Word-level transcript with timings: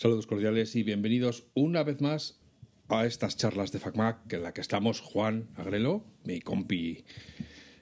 Saludos 0.00 0.28
cordiales 0.28 0.76
y 0.76 0.84
bienvenidos 0.84 1.48
una 1.54 1.82
vez 1.82 2.00
más 2.00 2.38
a 2.88 3.04
estas 3.04 3.36
charlas 3.36 3.72
de 3.72 3.80
FacMac 3.80 4.32
en 4.32 4.44
la 4.44 4.54
que 4.54 4.60
estamos 4.60 5.00
Juan 5.00 5.48
Agrelo, 5.56 6.04
mi 6.22 6.40
compi, 6.40 7.04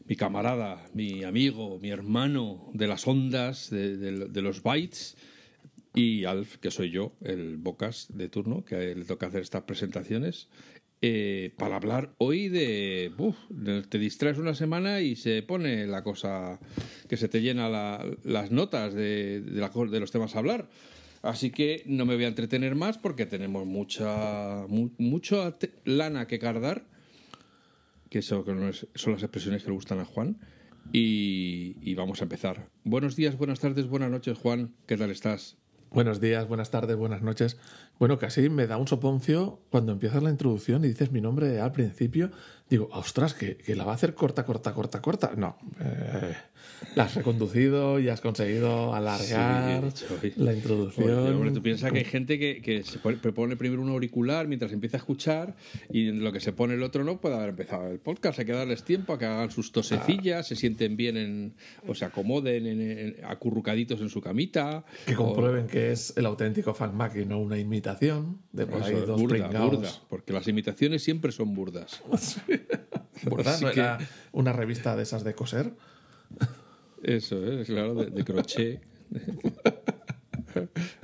mi 0.06 0.16
camarada, 0.16 0.82
mi 0.94 1.24
amigo, 1.24 1.78
mi 1.78 1.90
hermano 1.90 2.70
de 2.72 2.86
las 2.86 3.06
ondas, 3.06 3.68
de, 3.68 3.98
de- 3.98 4.40
los 4.40 4.62
bytes, 4.62 5.14
y 5.94 6.24
Alf, 6.24 6.56
que 6.56 6.70
soy 6.70 6.90
yo, 6.90 7.12
el 7.20 7.58
Bocas 7.58 8.06
de 8.08 8.30
turno, 8.30 8.64
que 8.64 8.94
le 8.94 9.04
toca 9.04 9.26
hacer 9.26 9.42
estas 9.42 9.64
presentaciones, 9.64 10.48
eh, 11.02 11.52
para 11.58 11.76
hablar 11.76 12.14
hoy 12.16 12.48
de... 12.48 13.12
uf, 13.18 13.36
te 13.90 13.98
distraes 13.98 14.38
una 14.38 14.54
semana 14.54 15.02
y 15.02 15.16
se 15.16 15.42
pone 15.42 15.86
la 15.86 16.02
cosa 16.02 16.60
que 17.10 17.18
se 17.18 17.28
te 17.28 17.42
llena 17.42 17.68
la- 17.68 18.06
las 18.24 18.52
notas 18.52 18.94
de, 18.94 19.42
de 19.42 19.60
la 19.60 19.68
de 19.68 20.00
los 20.00 20.12
temas 20.12 20.34
a 20.34 20.38
hablar. 20.38 20.70
Así 21.26 21.50
que 21.50 21.82
no 21.86 22.06
me 22.06 22.14
voy 22.14 22.24
a 22.24 22.28
entretener 22.28 22.74
más 22.76 22.98
porque 22.98 23.26
tenemos 23.26 23.66
mucha 23.66 25.56
lana 25.84 26.26
que 26.26 26.38
cardar, 26.38 26.84
que 28.10 28.20
eso 28.20 28.44
que 28.44 28.52
no 28.54 28.68
es- 28.68 28.86
son 28.94 29.14
las 29.14 29.22
expresiones 29.22 29.62
que 29.62 29.68
le 29.70 29.74
gustan 29.74 29.98
a 30.00 30.04
Juan. 30.04 30.38
Y, 30.92 31.76
y 31.80 31.94
vamos 31.96 32.20
a 32.20 32.24
empezar. 32.24 32.68
Buenos 32.84 33.16
días, 33.16 33.36
buenas 33.36 33.58
tardes, 33.58 33.86
buenas 33.88 34.10
noches, 34.10 34.38
Juan. 34.38 34.72
¿Qué 34.86 34.96
tal 34.96 35.10
estás? 35.10 35.56
Buenos 35.90 36.20
días, 36.20 36.46
buenas 36.46 36.70
tardes, 36.70 36.96
buenas 36.96 37.22
noches. 37.22 37.58
Bueno, 37.98 38.18
casi 38.18 38.48
me 38.50 38.66
da 38.66 38.76
un 38.76 38.86
soponcio 38.88 39.60
cuando 39.70 39.92
empiezas 39.92 40.22
la 40.22 40.30
introducción 40.30 40.84
y 40.84 40.88
dices 40.88 41.10
mi 41.12 41.20
nombre 41.20 41.60
al 41.60 41.72
principio. 41.72 42.30
Digo, 42.68 42.88
ostras, 42.92 43.32
que, 43.32 43.56
que 43.56 43.76
la 43.76 43.84
va 43.84 43.92
a 43.92 43.94
hacer 43.94 44.14
corta, 44.14 44.44
corta, 44.44 44.74
corta, 44.74 45.00
corta. 45.00 45.32
No, 45.36 45.56
eh, 45.80 46.34
la 46.96 47.04
has 47.04 47.14
reconducido 47.14 48.00
y 48.00 48.08
has 48.08 48.20
conseguido 48.20 48.92
alargar 48.92 49.84
Sí, 49.94 50.32
la 50.36 50.50
Oye, 50.50 50.56
introducción. 50.58 51.32
hombre, 51.32 51.52
tú 51.52 51.62
piensas 51.62 51.92
que 51.92 51.98
hay 51.98 52.04
gente 52.04 52.40
que, 52.40 52.60
que 52.60 52.82
se 52.82 52.98
pone, 52.98 53.54
primero 53.56 53.80
un 53.80 53.88
auricular 53.90 54.48
mientras 54.48 54.72
empieza 54.72 54.96
a 54.96 54.98
escuchar 54.98 55.54
y 55.90 56.08
en 56.08 56.24
lo 56.24 56.32
que 56.32 56.40
se 56.40 56.52
pone 56.52 56.74
el 56.74 56.82
otro 56.82 57.04
no 57.04 57.20
puede 57.20 57.36
haber 57.36 57.50
empezado 57.50 57.88
el 57.88 58.00
podcast. 58.00 58.40
Hay 58.40 58.46
que 58.46 58.52
darles 58.52 58.82
tiempo 58.82 59.12
a 59.12 59.18
que 59.20 59.26
hagan 59.26 59.52
sus 59.52 59.70
tosecillas, 59.70 60.48
se 60.48 60.56
sienten 60.56 60.96
bien 60.96 61.16
en, 61.16 61.54
o 61.86 61.94
se 61.94 62.04
acomoden 62.04 62.66
en- 62.66 62.80
en- 62.80 63.16
acurrucaditos 63.24 64.00
en 64.00 64.08
su 64.08 64.20
camita. 64.20 64.84
Que 65.06 65.14
o- 65.14 65.18
comprueben 65.18 65.68
que 65.68 65.92
es 65.92 66.12
el 66.16 66.26
auténtico 66.26 66.74
FanMac 66.74 67.14
y 67.16 67.24
no 67.24 67.38
una 67.38 67.56
imitación 67.58 67.85
de 67.94 68.66
por 68.66 68.82
ahí 68.82 68.94
dos 68.94 69.20
burda, 69.20 69.48
burda, 69.48 69.90
porque 70.08 70.32
las 70.32 70.46
imitaciones 70.48 71.02
siempre 71.02 71.32
son 71.32 71.54
burdas. 71.54 72.02
¿Verdad? 73.22 73.54
Así 73.54 73.64
¿No 73.64 73.70
que- 73.70 73.80
era 73.80 73.98
una 74.32 74.52
revista 74.52 74.96
de 74.96 75.02
esas 75.02 75.24
de 75.24 75.34
coser? 75.34 75.72
Eso 77.02 77.44
es, 77.46 77.66
claro, 77.68 77.94
de, 77.94 78.06
de 78.10 78.24
crochet, 78.24 78.80
de, 79.10 79.20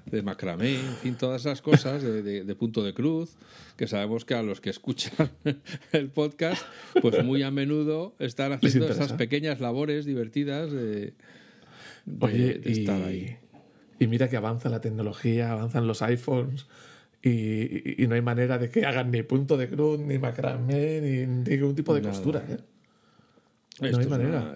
de 0.07 0.23
macramé, 0.23 0.75
en 0.75 0.97
fin, 0.97 1.15
todas 1.15 1.43
esas 1.43 1.63
cosas 1.63 2.03
de, 2.03 2.55
punto 2.55 2.83
de 2.83 2.93
cruz, 2.95 3.37
que 3.77 3.87
sabemos 3.87 4.25
que 4.25 4.35
a 4.35 4.43
los 4.43 4.61
que 4.61 4.71
escuchan 4.71 5.31
el 5.93 6.11
podcast, 6.11 6.63
pues 7.01 7.25
muy 7.25 7.43
a 7.43 7.51
menudo 7.51 8.15
están 8.19 8.53
haciendo 8.53 8.89
esas 8.89 9.13
pequeñas 9.15 9.61
labores 9.61 10.05
divertidas 10.05 10.71
de, 10.71 11.15
Oye, 12.21 12.61
y, 12.65 12.81
estar 12.81 13.03
ahí. 13.03 13.37
Y 14.03 14.07
mira 14.09 14.29
que 14.29 14.37
avanza 14.37 14.69
la 14.69 14.81
tecnología, 14.81 15.53
avanzan 15.53 15.87
los 15.87 16.03
iPhones 16.03 16.67
y, 17.23 17.31
y- 17.31 17.95
y 17.99 18.07
no 18.07 18.15
hay 18.15 18.23
manera 18.23 18.59
de 18.59 18.69
que 18.71 18.85
hagan 18.87 19.11
ni 19.11 19.23
punto 19.23 19.57
de 19.57 19.69
cruz, 19.69 19.99
ni 20.01 20.19
macramé, 20.19 21.01
ni 21.01 21.27
ningún 21.27 21.75
tipo 21.75 21.95
de 21.95 22.01
Nada. 22.01 22.13
costura. 22.13 22.45
¿eh? 22.49 22.57
Esto 23.81 23.97
hay 23.99 24.05
es 24.05 24.09
manera. 24.09 24.29
una- 24.41 24.55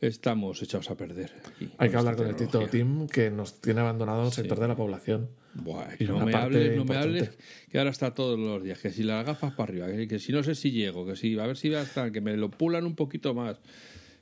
estamos 0.00 0.62
echados 0.62 0.90
a 0.90 0.96
perder. 0.96 1.30
aquí, 1.46 1.70
Hay 1.78 1.90
que 1.90 1.96
hablar 1.96 2.16
con 2.16 2.26
el 2.26 2.34
Tito. 2.36 2.66
Tim 2.68 3.06
que 3.06 3.30
nos 3.30 3.60
tiene 3.60 3.80
abandonado 3.80 4.22
un 4.24 4.30
sector 4.32 4.58
de 4.58 4.68
la 4.68 4.74
población. 4.76 5.28
Buah, 5.54 5.88
Y 5.98 6.04
no 6.04 6.24
me 6.24 6.32
hables, 6.34 6.76
no 6.76 6.84
me 6.84 6.96
hables, 6.96 7.30
que 7.70 7.78
ahora 7.78 7.90
está 7.90 8.14
todos 8.14 8.38
los 8.38 8.62
días, 8.62 8.78
que 8.78 8.90
si 8.90 9.02
las 9.02 9.26
gafas 9.26 9.52
para 9.52 9.70
arriba, 9.70 9.86
que, 9.88 10.06
que 10.08 10.18
si 10.18 10.32
no 10.32 10.42
sé 10.42 10.54
si 10.54 10.70
llego, 10.70 11.04
que 11.06 11.16
si 11.16 11.38
a 11.38 11.46
ver 11.46 11.56
si 11.56 11.68
va 11.68 11.80
a 11.80 11.82
estar, 11.82 12.12
que 12.12 12.20
me 12.20 12.36
lo 12.36 12.50
pulan 12.50 12.86
un 12.86 12.94
poquito 12.94 13.34
más, 13.34 13.60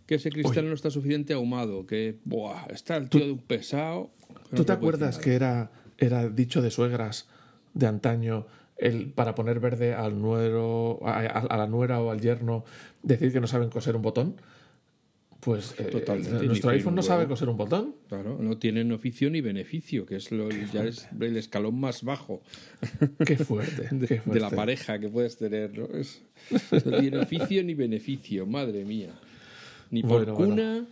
que 0.06 0.14
ese 0.16 0.30
cristal 0.30 0.66
no 0.66 0.74
está 0.74 0.90
suficiente 0.90 1.34
ahumado, 1.34 1.86
que 1.86 2.16
buah, 2.24 2.66
está 2.70 2.96
el 2.96 3.08
tío 3.10 3.26
de 3.26 3.32
un 3.32 3.38
pesado. 3.42 4.10
¿Tú 4.54 4.64
te 4.64 4.72
acuerdas 4.72 5.18
que 5.18 5.34
era, 5.34 5.70
era 5.98 6.28
dicho 6.28 6.62
de 6.62 6.70
suegras 6.70 7.28
de 7.74 7.86
antaño 7.86 8.46
el 8.76 9.06
para 9.10 9.34
poner 9.34 9.58
verde 9.60 9.92
al 9.94 10.20
nuero, 10.20 11.00
a, 11.04 11.56
la 11.56 11.66
nuera 11.66 12.00
o 12.00 12.10
al 12.10 12.20
yerno 12.20 12.64
decir 13.02 13.32
que 13.32 13.40
no 13.40 13.46
saben 13.46 13.70
coser 13.70 13.96
un 13.96 14.02
botón? 14.02 14.36
Pues 15.40 15.74
eh, 15.78 16.04
el- 16.08 16.40
ni 16.40 16.46
nuestro 16.48 16.70
iPhone 16.70 16.96
no 16.96 17.02
sabe 17.02 17.26
coser 17.28 17.48
un 17.48 17.56
botón. 17.56 17.94
Claro, 18.08 18.38
no 18.40 18.56
tienen 18.58 18.90
oficio 18.90 19.30
ni 19.30 19.40
beneficio, 19.40 20.04
que 20.04 20.16
es 20.16 20.32
lo, 20.32 20.48
ya 20.50 20.84
es 20.84 21.08
el 21.20 21.36
escalón 21.36 21.78
más 21.78 22.02
bajo 22.02 22.42
Qué 23.24 23.36
fuerte. 23.36 23.88
de, 23.92 24.06
qué 24.08 24.22
de 24.24 24.40
la 24.40 24.50
pareja 24.50 24.98
que 24.98 25.08
puedes 25.08 25.36
tener. 25.36 25.78
¿no? 25.78 25.84
Es- 25.96 26.22
no 26.84 26.98
tiene 26.98 27.18
oficio 27.22 27.62
ni 27.62 27.74
beneficio, 27.74 28.46
madre 28.46 28.84
mía. 28.84 29.10
Ni 29.90 30.02
por 30.02 30.24
Bueno, 30.26 30.34
bueno. 30.34 30.86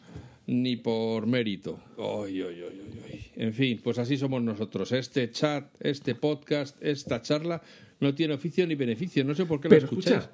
Ni 0.46 0.76
por 0.76 1.26
mérito. 1.26 1.78
Ay, 1.98 2.40
ay, 2.42 2.62
ay. 2.70 3.30
En 3.36 3.52
fin, 3.52 3.80
pues 3.82 3.98
así 3.98 4.16
somos 4.16 4.42
nosotros. 4.42 4.92
Este 4.92 5.30
chat, 5.30 5.74
este 5.80 6.14
podcast, 6.14 6.76
esta 6.82 7.20
charla 7.22 7.62
no 8.00 8.14
tiene 8.14 8.34
oficio 8.34 8.66
ni 8.66 8.74
beneficio. 8.74 9.24
No 9.24 9.34
sé 9.34 9.44
por 9.46 9.60
qué 9.60 9.68
lo 9.68 9.70
Pero 9.74 9.84
escucháis. 9.86 10.16
escucha, 10.16 10.32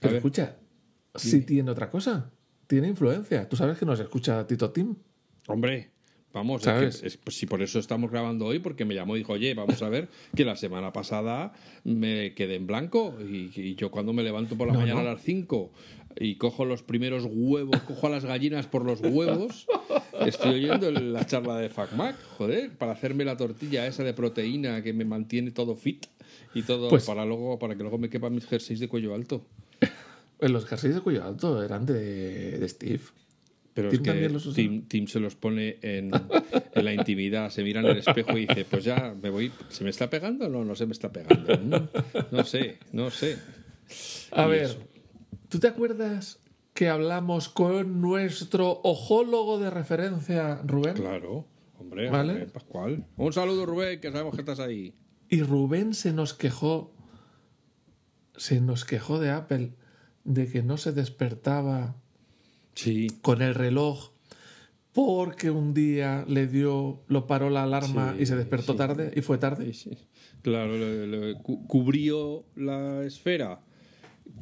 pero 0.00 0.12
ver. 0.12 0.16
escucha, 0.18 0.56
sí 1.14 1.40
tiene 1.42 1.70
otra 1.70 1.90
cosa. 1.90 2.30
Tiene 2.66 2.88
influencia. 2.88 3.48
Tú 3.48 3.56
sabes 3.56 3.78
que 3.78 3.86
nos 3.86 3.98
escucha 4.00 4.46
Tito 4.46 4.70
Tim. 4.70 4.94
Hombre, 5.46 5.90
vamos, 6.32 6.66
es 6.66 6.96
que- 7.00 7.06
es- 7.06 7.16
pues 7.16 7.36
si 7.36 7.46
por 7.46 7.62
eso 7.62 7.78
estamos 7.78 8.10
grabando 8.10 8.44
hoy, 8.44 8.58
porque 8.58 8.84
me 8.84 8.94
llamó 8.94 9.16
y 9.16 9.20
dijo, 9.20 9.32
oye, 9.32 9.54
vamos 9.54 9.82
a 9.82 9.88
ver 9.88 10.08
que 10.36 10.44
la 10.44 10.54
semana 10.56 10.92
pasada 10.92 11.54
me 11.84 12.34
quedé 12.34 12.56
en 12.56 12.66
blanco 12.66 13.16
y, 13.26 13.50
y 13.58 13.74
yo 13.76 13.90
cuando 13.90 14.12
me 14.12 14.22
levanto 14.22 14.56
por 14.56 14.66
la 14.68 14.74
No, 14.74 14.80
mañana 14.80 15.02
no. 15.02 15.08
a 15.08 15.12
las 15.14 15.22
5 15.22 15.72
y 16.20 16.36
cojo 16.36 16.64
los 16.64 16.82
primeros 16.82 17.24
huevos, 17.28 17.80
cojo 17.82 18.06
a 18.06 18.10
las 18.10 18.24
gallinas 18.24 18.66
por 18.66 18.84
los 18.84 19.00
huevos, 19.00 19.66
estoy 20.26 20.64
oyendo 20.64 20.90
la 20.90 21.24
charla 21.26 21.56
de 21.58 21.68
FacMac, 21.68 22.16
joder, 22.36 22.70
para 22.76 22.92
hacerme 22.92 23.24
la 23.24 23.36
tortilla 23.36 23.86
esa 23.86 24.02
de 24.04 24.14
proteína 24.14 24.82
que 24.82 24.92
me 24.92 25.04
mantiene 25.04 25.50
todo 25.50 25.76
fit 25.76 26.06
y 26.54 26.62
todo 26.62 26.88
Pues- 26.88 27.04
para 27.04 27.24
luego 27.24 27.58
para 27.58 27.74
que 27.76 27.82
luego 27.82 27.98
me 27.98 28.08
quepan 28.10 28.34
mis 28.34 28.46
jerseys 28.46 28.80
de 28.80 28.88
cuello 28.88 29.14
alto. 29.14 29.44
Eh, 30.40 30.48
Los 30.48 30.66
jerseys 30.66 30.94
de 30.94 31.00
cuello 31.00 31.24
alto 31.24 31.62
eran 31.62 31.84
de, 31.86 32.58
de 32.58 32.68
Steve. 32.68 33.00
Pero 33.74 33.90
Tim 33.90 34.00
es 34.00 34.02
que 34.04 34.10
también 34.10 34.32
los 34.32 34.44
usa. 34.46 34.56
Tim, 34.56 34.82
Tim 34.88 35.06
se 35.06 35.20
los 35.20 35.36
pone 35.36 35.78
en, 35.82 36.10
en 36.74 36.84
la 36.84 36.92
intimidad, 36.92 37.50
se 37.50 37.62
mira 37.62 37.80
en 37.80 37.86
el 37.86 37.98
espejo 37.98 38.36
y 38.36 38.46
dice, 38.46 38.64
pues 38.64 38.82
ya 38.82 39.14
me 39.22 39.30
voy, 39.30 39.52
¿se 39.68 39.84
me 39.84 39.90
está 39.90 40.10
pegando 40.10 40.46
o 40.46 40.48
no? 40.48 40.64
No 40.64 40.74
se 40.74 40.84
me 40.86 40.92
está 40.92 41.12
pegando. 41.12 41.56
Mm, 41.56 41.88
No 42.34 42.44
sé, 42.44 42.78
no 42.92 43.10
sé. 43.10 43.36
A 44.32 44.46
Y 44.46 44.50
ver, 44.50 44.62
eso. 44.64 44.78
¿Tú 45.48 45.58
te 45.58 45.68
acuerdas 45.68 46.40
que 46.74 46.88
hablamos 46.88 47.48
con 47.48 48.00
nuestro 48.00 48.80
ojólogo 48.84 49.58
de 49.58 49.70
referencia, 49.70 50.60
Rubén? 50.64 50.94
Claro, 50.94 51.46
hombre, 51.78 52.10
Vale. 52.10 52.34
Rubén 52.34 52.50
Pascual. 52.50 53.06
Un 53.16 53.32
saludo, 53.32 53.66
Rubén, 53.66 54.00
que 54.00 54.10
sabemos 54.12 54.34
que 54.34 54.42
estás 54.42 54.60
ahí. 54.60 54.94
Y 55.28 55.42
Rubén 55.42 55.94
se 55.94 56.12
nos 56.12 56.34
quejó, 56.34 56.92
se 58.36 58.60
nos 58.60 58.84
quejó 58.84 59.18
de 59.18 59.30
Apple 59.30 59.72
de 60.24 60.48
que 60.50 60.62
no 60.62 60.76
se 60.76 60.92
despertaba 60.92 61.96
Sí, 62.74 63.08
con 63.22 63.42
el 63.42 63.54
reloj 63.56 64.10
porque 64.92 65.50
un 65.50 65.74
día 65.74 66.24
le 66.28 66.46
dio, 66.46 67.02
lo 67.08 67.26
paró 67.26 67.50
la 67.50 67.64
alarma 67.64 68.14
Sí, 68.16 68.22
y 68.22 68.26
se 68.26 68.36
despertó 68.36 68.72
sí. 68.72 68.78
tarde 68.78 69.12
y 69.14 69.20
fue 69.22 69.38
tarde. 69.38 69.72
sí, 69.72 69.90
sí. 69.90 69.98
Claro, 70.42 70.72
cubrió 71.66 72.44
la 72.56 73.02
esfera 73.04 73.60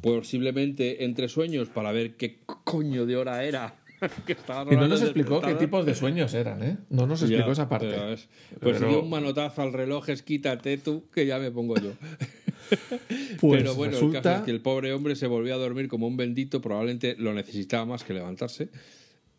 posiblemente 0.01 1.03
entre 1.05 1.27
sueños 1.29 1.69
para 1.69 1.91
ver 1.91 2.15
qué 2.15 2.39
coño 2.63 3.05
de 3.05 3.15
hora 3.17 3.43
era. 3.43 3.75
que 4.27 4.35
Y 4.71 4.75
no 4.75 4.87
nos 4.87 5.01
explicó 5.01 5.41
qué 5.41 5.55
tipos 5.55 5.83
de 5.85 5.95
sueños 5.95 6.33
eran, 6.35 6.61
¿eh? 6.61 6.77
No 6.89 7.07
nos 7.07 7.21
explicó 7.23 7.47
Ya, 7.47 7.51
esa 7.53 7.67
parte. 7.67 7.95
pues 7.97 8.27
Pero- 8.59 8.89
dio 8.89 9.01
un 9.01 9.09
manotazo 9.09 9.63
al 9.63 9.73
reloj, 9.73 10.09
es 10.09 10.21
quítate 10.21 10.77
tú, 10.77 11.05
que 11.11 11.25
ya 11.25 11.39
me 11.39 11.51
pongo 11.51 11.75
yo. 11.75 11.91
Pues 13.39 13.61
pero 13.61 13.75
bueno, 13.75 13.93
el 13.93 13.99
resulta- 13.99 14.21
caso 14.21 14.39
es 14.39 14.41
que 14.45 14.51
el 14.51 14.59
pobre 14.61 14.91
hombre 14.91 15.15
se 15.15 15.25
volvió 15.27 15.53
a 15.55 15.57
dormir 15.57 15.87
como 15.87 16.05
un 16.05 16.17
bendito, 16.17 16.59
probablemente 16.61 17.15
lo 17.17 17.33
necesitaba 17.33 17.85
más 17.85 18.03
que 18.03 18.13
levantarse. 18.13 18.69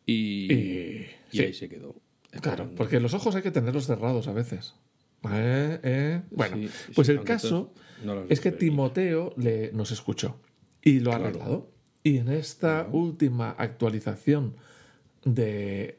Y, 0.07 0.51
Y- 0.51 1.07
y 1.33 1.37
sí. 1.37 1.43
ahí 1.43 1.53
se 1.53 1.69
quedó. 1.69 1.95
Claro, 2.41 2.71
porque 2.75 3.01
los 3.01 3.13
ojos 3.15 3.35
hay 3.35 3.43
que 3.43 3.51
tenerlos 3.51 3.87
cerrados 3.87 4.29
a 4.29 4.33
veces. 4.33 4.75
Eh, 5.31 5.79
eh. 5.83 6.23
Bueno, 6.31 6.57
Sí, 6.57 6.69
pues 6.95 7.07
sí, 7.09 7.13
el 7.13 7.23
caso 7.23 7.75
no 8.05 8.25
es 8.31 8.41
que. 8.41 8.53
Timoteo 8.53 9.35
le, 9.37 9.73
nos 9.73 9.91
escuchó 9.91 10.41
y 10.83 11.01
lo 11.01 11.13
ha 11.13 11.17
arreglado. 11.17 11.71
Y 12.03 12.19
en 12.19 12.29
esta 12.29 12.89
última 12.91 13.51
actualización 13.51 14.55
del 15.25 15.97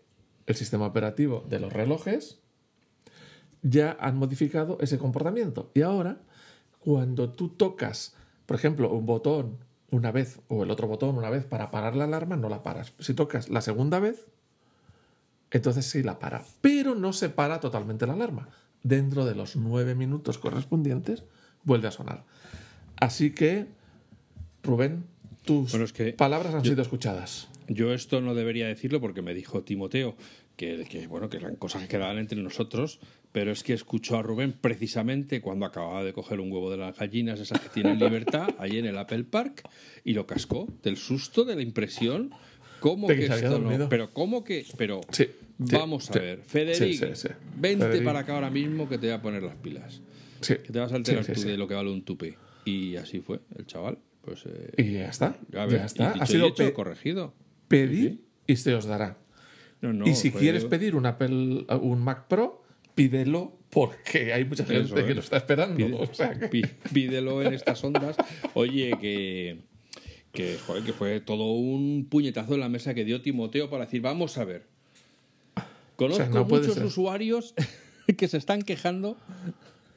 sistema 0.47 0.87
operativo 0.87 1.45
de 1.49 1.59
los 1.59 1.71
relojes, 1.71 2.39
ya 3.61 3.97
han 3.99 4.17
modificado 4.17 4.77
ese 4.81 4.97
comportamiento. 4.97 5.71
Y 5.73 5.81
ahora, 5.81 6.21
cuando 6.79 7.29
tú 7.29 7.49
tocas, 7.49 8.15
por 8.45 8.55
ejemplo, 8.55 8.91
un 8.91 9.05
botón 9.05 9.57
una 9.91 10.11
vez 10.11 10.39
o 10.47 10.63
el 10.63 10.71
otro 10.71 10.87
botón 10.87 11.17
una 11.17 11.29
vez 11.29 11.45
para 11.45 11.71
parar 11.71 11.95
la 11.95 12.05
alarma, 12.05 12.37
no 12.37 12.47
la 12.47 12.63
paras. 12.63 12.93
Si 12.99 13.13
tocas 13.13 13.49
la 13.49 13.61
segunda 13.61 13.99
vez, 13.99 14.27
entonces 15.51 15.85
sí 15.85 16.03
la 16.03 16.19
para. 16.19 16.43
Pero 16.61 16.95
no 16.95 17.11
se 17.11 17.29
para 17.29 17.59
totalmente 17.59 18.07
la 18.07 18.13
alarma. 18.13 18.49
dentro 18.83 19.25
de 19.25 19.35
los 19.35 19.55
nueve 19.55 19.95
minutos 19.95 20.37
correspondientes, 20.37 21.23
vuelve 21.63 21.87
a 21.87 21.91
sonar. 21.91 22.23
Así 22.99 23.33
que, 23.33 23.67
Rubén, 24.63 25.05
tus 25.45 25.71
Bueno, 25.71 25.85
es 25.85 25.93
que 25.93 26.13
palabras 26.13 26.53
han 26.53 26.63
sido 26.63 26.81
escuchadas. 26.81 27.47
Yo 27.67 27.93
esto 27.93 28.19
no 28.21 28.33
debería 28.33 28.67
decirlo 28.67 28.99
porque 28.99 29.21
me 29.21 29.33
dijo 29.33 29.61
Timoteo 29.63 30.15
que, 30.55 30.85
que, 30.89 31.07
bueno 31.07 31.29
que 31.29 31.37
eran 31.37 31.55
cosas 31.55 31.83
que 31.83 31.87
quedaban 31.87 32.17
entre 32.17 32.41
nosotros, 32.41 32.99
pero 33.31 33.51
es 33.51 33.63
que 33.63 33.73
escuchó 33.73 34.17
a 34.17 34.21
Rubén 34.23 34.53
precisamente 34.59 35.39
cuando 35.41 35.65
acababa 35.65 36.03
de 36.03 36.11
coger 36.13 36.39
un 36.39 36.51
huevo 36.51 36.71
de 36.71 36.77
las 36.77 36.97
gallinas 36.97 37.39
esas 37.39 37.61
que 37.61 37.69
tienen 37.69 37.99
libertad 37.99 38.49
allí 38.59 38.79
en 38.79 38.85
el 38.85 38.97
Apple 38.97 39.23
Park 39.23 39.69
y 40.03 40.13
lo 40.13 40.25
cascó 40.25 40.67
del 40.83 40.97
susto 40.97 41.45
de 41.45 41.55
la 41.55 41.61
impresión. 41.61 42.31
Cómo 42.79 43.07
que 43.07 43.25
esto 43.25 43.59
no 43.59 43.89
pero 43.89 44.13
cómo 44.13 44.43
que 44.43 44.65
pero 44.77 45.01
Sí, 45.11 45.25
sí, 45.25 45.31
vamos 45.57 46.09
a 46.09 46.13
sí. 46.13 46.19
ver 46.19 46.41
Federico 46.43 47.07
vente 47.57 47.85
Federico. 47.85 48.05
para 48.05 48.19
acá 48.19 48.35
ahora 48.35 48.49
mismo 48.49 48.87
que 48.87 48.97
te 48.97 49.07
voy 49.07 49.15
a 49.15 49.21
poner 49.21 49.43
las 49.43 49.55
pilas. 49.57 50.01
Que 50.41 50.55
te 50.55 50.79
vas 50.79 50.91
a 50.93 50.95
alterar 50.95 51.25
tú 51.25 51.41
de 51.41 51.57
lo 51.57 51.67
que 51.67 51.73
vale 51.75 51.91
un 51.91 52.03
tupe 52.03 52.37
y 52.65 52.95
así 52.95 53.19
fue 53.19 53.41
el 53.57 53.65
chaval 53.65 53.97
pues 54.29 54.43
eh, 54.45 54.71
Y 54.77 54.93
ya 54.93 55.09
está. 55.09 55.37
ya 55.51 55.65
está. 55.85 56.11
Ha 56.11 56.25
sido 56.25 56.47
hecho, 56.47 56.65
pe- 56.65 56.73
corregido 56.73 57.33
pedir 57.67 58.21
y 58.47 58.55
se 58.55 58.73
os 58.75 58.85
dará. 58.85 59.17
No, 59.81 59.93
no, 59.93 60.05
y 60.07 60.15
si 60.15 60.29
pues 60.29 60.41
quieres 60.41 60.63
yo- 60.63 60.69
pedir 60.69 60.95
un 60.95 61.05
Apple, 61.05 61.65
un 61.81 61.99
Mac 62.03 62.27
Pro, 62.27 62.63
pídelo 62.95 63.57
porque 63.69 64.33
hay 64.33 64.43
mucha 64.45 64.65
gente 64.65 64.83
Eso 64.85 64.95
que 65.07 65.13
lo 65.13 65.21
está 65.21 65.37
esperando. 65.37 65.77
Pide- 65.77 65.95
o 65.95 66.13
sea 66.13 66.37
que- 66.37 66.47
Pí- 66.49 66.65
Pídelo 66.93 67.41
en 67.41 67.53
estas 67.53 67.83
ondas. 67.83 68.15
Oye, 68.55 68.91
que, 68.99 69.59
que, 70.31 70.57
joder, 70.65 70.83
que 70.83 70.93
fue 70.93 71.19
todo 71.21 71.51
un 71.53 72.07
puñetazo 72.09 72.55
en 72.55 72.59
la 72.61 72.69
mesa 72.69 72.93
que 72.93 73.05
dio 73.05 73.21
Timoteo 73.21 73.69
para 73.69 73.85
decir, 73.85 74.01
vamos 74.01 74.37
a 74.37 74.43
ver. 74.45 74.67
Conozco 75.95 76.23
O 76.23 76.25
sea, 76.25 76.33
no 76.33 76.47
puede 76.47 76.67
muchos 76.67 76.83
usuarios 76.83 77.53
que 78.17 78.27
se 78.27 78.37
están 78.37 78.61
quejando 78.61 79.17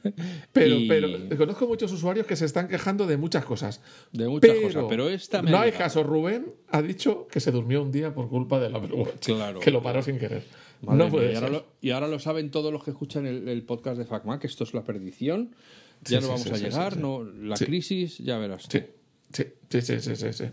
Pero, 0.52 0.75
Y- 0.76 0.88
pero 0.88 1.08
conozco 1.37 1.66
muchos 1.66 1.93
usuarios 1.93 2.26
que 2.26 2.37
se 2.37 2.44
están 2.44 2.69
quejando 2.69 3.06
de 3.06 3.16
muchas 3.16 3.44
cosas. 3.44 3.81
de 4.12 4.28
muchas 4.28 4.50
pero, 4.50 4.62
cosas, 4.62 4.84
pero 4.88 5.08
esta 5.08 5.43
me 5.43 5.50
no 5.50 5.58
ha 5.58 5.62
hay 5.62 5.72
caso. 5.72 6.02
Rubén 6.02 6.52
ha 6.70 6.82
dicho 6.82 7.26
que 7.31 7.40
se 7.40 7.50
durmió 7.50 7.82
un 7.82 7.93
día 7.93 8.12
por 8.14 8.28
culpa 8.28 8.58
del 8.60 8.75
Apple 8.75 8.94
Watch. 8.94 9.26
Claro. 9.26 9.60
que 9.60 9.70
lo 9.70 9.82
paró 9.82 10.02
sin 10.02 10.19
querer. 10.19 10.44
Madre 10.82 10.99
no 10.99 11.04
mía, 11.04 11.10
puede 11.12 11.32
y, 11.32 11.34
ahora 11.37 11.46
ser. 11.46 11.56
lo, 11.56 11.66
y 11.81 11.90
ahora 11.90 12.08
lo 12.08 12.19
saben 12.19 12.50
todos 12.50 12.72
los 12.72 12.82
que 12.82 12.90
escuchan 12.90 13.26
el, 13.26 13.46
el 13.49 13.62
podcast 13.62 13.96
de 13.99 14.04
FacMac, 14.04 14.44
esto 14.44 14.64
es 14.64 14.75
la 14.75 14.82
perdición. 14.82 15.54
Ya 16.04 16.19
Sí, 16.20 16.22
no 16.26 16.28
vamos 16.32 16.43
sí, 16.43 16.50
a 16.50 16.54
sí, 16.56 16.64
llegar, 16.64 16.96
no 16.96 17.22
la 17.22 17.54
crisis, 17.56 18.19
ya 18.19 18.38
verás. 18.38 18.66
tú. 18.69 18.78
Sí, 18.78 18.84
sí, 19.32 19.44
sí, 19.70 19.81
sí, 19.81 20.00
sí, 20.00 20.16
sí, 20.16 20.32
sí. 20.32 20.44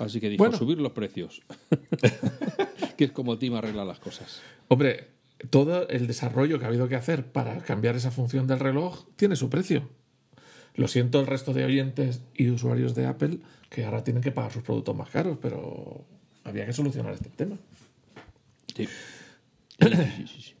Así 0.00 0.18
que 0.20 0.28
dijo, 0.28 0.42
Bueno. 0.42 0.58
subir 0.58 0.78
los 0.80 0.90
precios. 0.92 1.42
que 2.96 3.04
es 3.04 3.12
como 3.12 3.38
Tim 3.38 3.54
arregla 3.54 3.84
las 3.84 4.00
cosas. 4.00 4.40
Hombre, 4.68 5.06
todo 5.50 5.88
el 5.88 6.06
desarrollo 6.06 6.58
que 6.58 6.64
ha 6.64 6.68
habido 6.68 6.88
que 6.88 6.96
hacer 6.96 7.26
para 7.32 7.58
cambiar 7.62 7.96
esa 7.96 8.10
función 8.10 8.46
del 8.46 8.60
reloj 8.60 9.06
tiene 9.16 9.36
su 9.36 9.50
precio. 9.50 9.88
Lo 10.74 10.88
siento 10.88 11.20
el 11.20 11.26
resto 11.26 11.52
de 11.52 11.64
oyentes 11.64 12.22
y 12.34 12.50
usuarios 12.50 12.94
de 12.94 13.06
Apple 13.06 13.38
que 13.68 13.84
ahora 13.84 14.04
tienen 14.04 14.22
que 14.22 14.32
pagar 14.32 14.52
sus 14.52 14.62
productos 14.62 14.96
más 14.96 15.10
caros, 15.10 15.38
pero 15.40 16.04
había 16.44 16.66
que 16.66 16.72
solucionar 16.72 17.14
este 17.14 17.30
tema. 17.30 17.56
Sí. 18.74 18.88
Sí, 19.82 20.26
sí, 20.28 20.42
sí. 20.42 20.54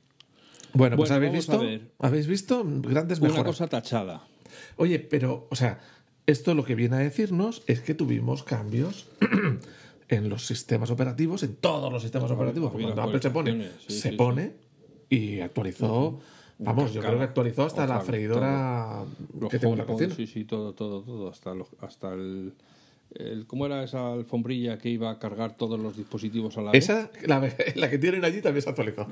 Bueno, 0.72 0.96
pues 0.96 1.12
habéis 1.12 1.32
visto, 1.32 1.62
habéis 1.98 2.26
visto 2.26 2.64
grandes 2.64 3.20
Una 3.20 3.28
mejoras. 3.28 3.46
cosa 3.46 3.68
tachada. 3.68 4.26
Oye, 4.76 4.98
pero, 4.98 5.46
o 5.50 5.54
sea, 5.54 5.78
esto 6.26 6.54
lo 6.54 6.64
que 6.64 6.74
viene 6.74 6.96
a 6.96 6.98
decirnos 7.00 7.62
es 7.66 7.80
que 7.80 7.94
tuvimos 7.94 8.42
cambios 8.42 9.06
en 10.08 10.28
los 10.28 10.46
sistemas 10.46 10.90
operativos, 10.90 11.42
en 11.42 11.54
todos 11.56 11.92
los 11.92 12.02
sistemas 12.02 12.30
operativos. 12.30 12.72
Cuando 12.72 13.00
Apple 13.00 13.20
se 13.22 13.30
pone, 13.30 13.70
se 13.86 14.12
pone 14.14 14.54
y 15.16 15.40
actualizó. 15.40 16.20
Vamos, 16.58 16.92
yo 16.94 17.00
creo 17.00 17.18
que 17.18 17.24
actualizó 17.24 17.64
hasta 17.66 17.86
la 17.86 18.00
freidora 18.00 19.04
Los 19.38 19.50
que 19.50 19.58
tengo 19.58 19.74
en 19.74 19.78
la 19.80 19.86
cocina. 19.86 20.14
Sí, 20.14 20.26
sí, 20.26 20.44
todo, 20.44 20.74
todo, 20.74 21.02
todo. 21.02 21.28
Hasta, 21.28 21.54
los- 21.54 21.68
hasta 21.80 22.12
el, 22.14 22.52
el- 23.14 23.46
¿Cómo 23.46 23.66
era 23.66 23.82
esa 23.82 24.12
alfombrilla 24.12 24.78
que 24.78 24.88
iba 24.88 25.10
a 25.10 25.18
cargar 25.18 25.56
todos 25.56 25.78
los 25.80 25.96
dispositivos 25.96 26.56
a 26.58 26.62
la 26.62 26.70
vez? 26.72 26.84
Esa, 26.84 27.10
la, 27.26 27.40
la 27.74 27.90
que 27.90 27.98
tienen 27.98 28.24
allí 28.24 28.40
también 28.40 28.62
se 28.62 28.70
actualizó. 28.70 29.06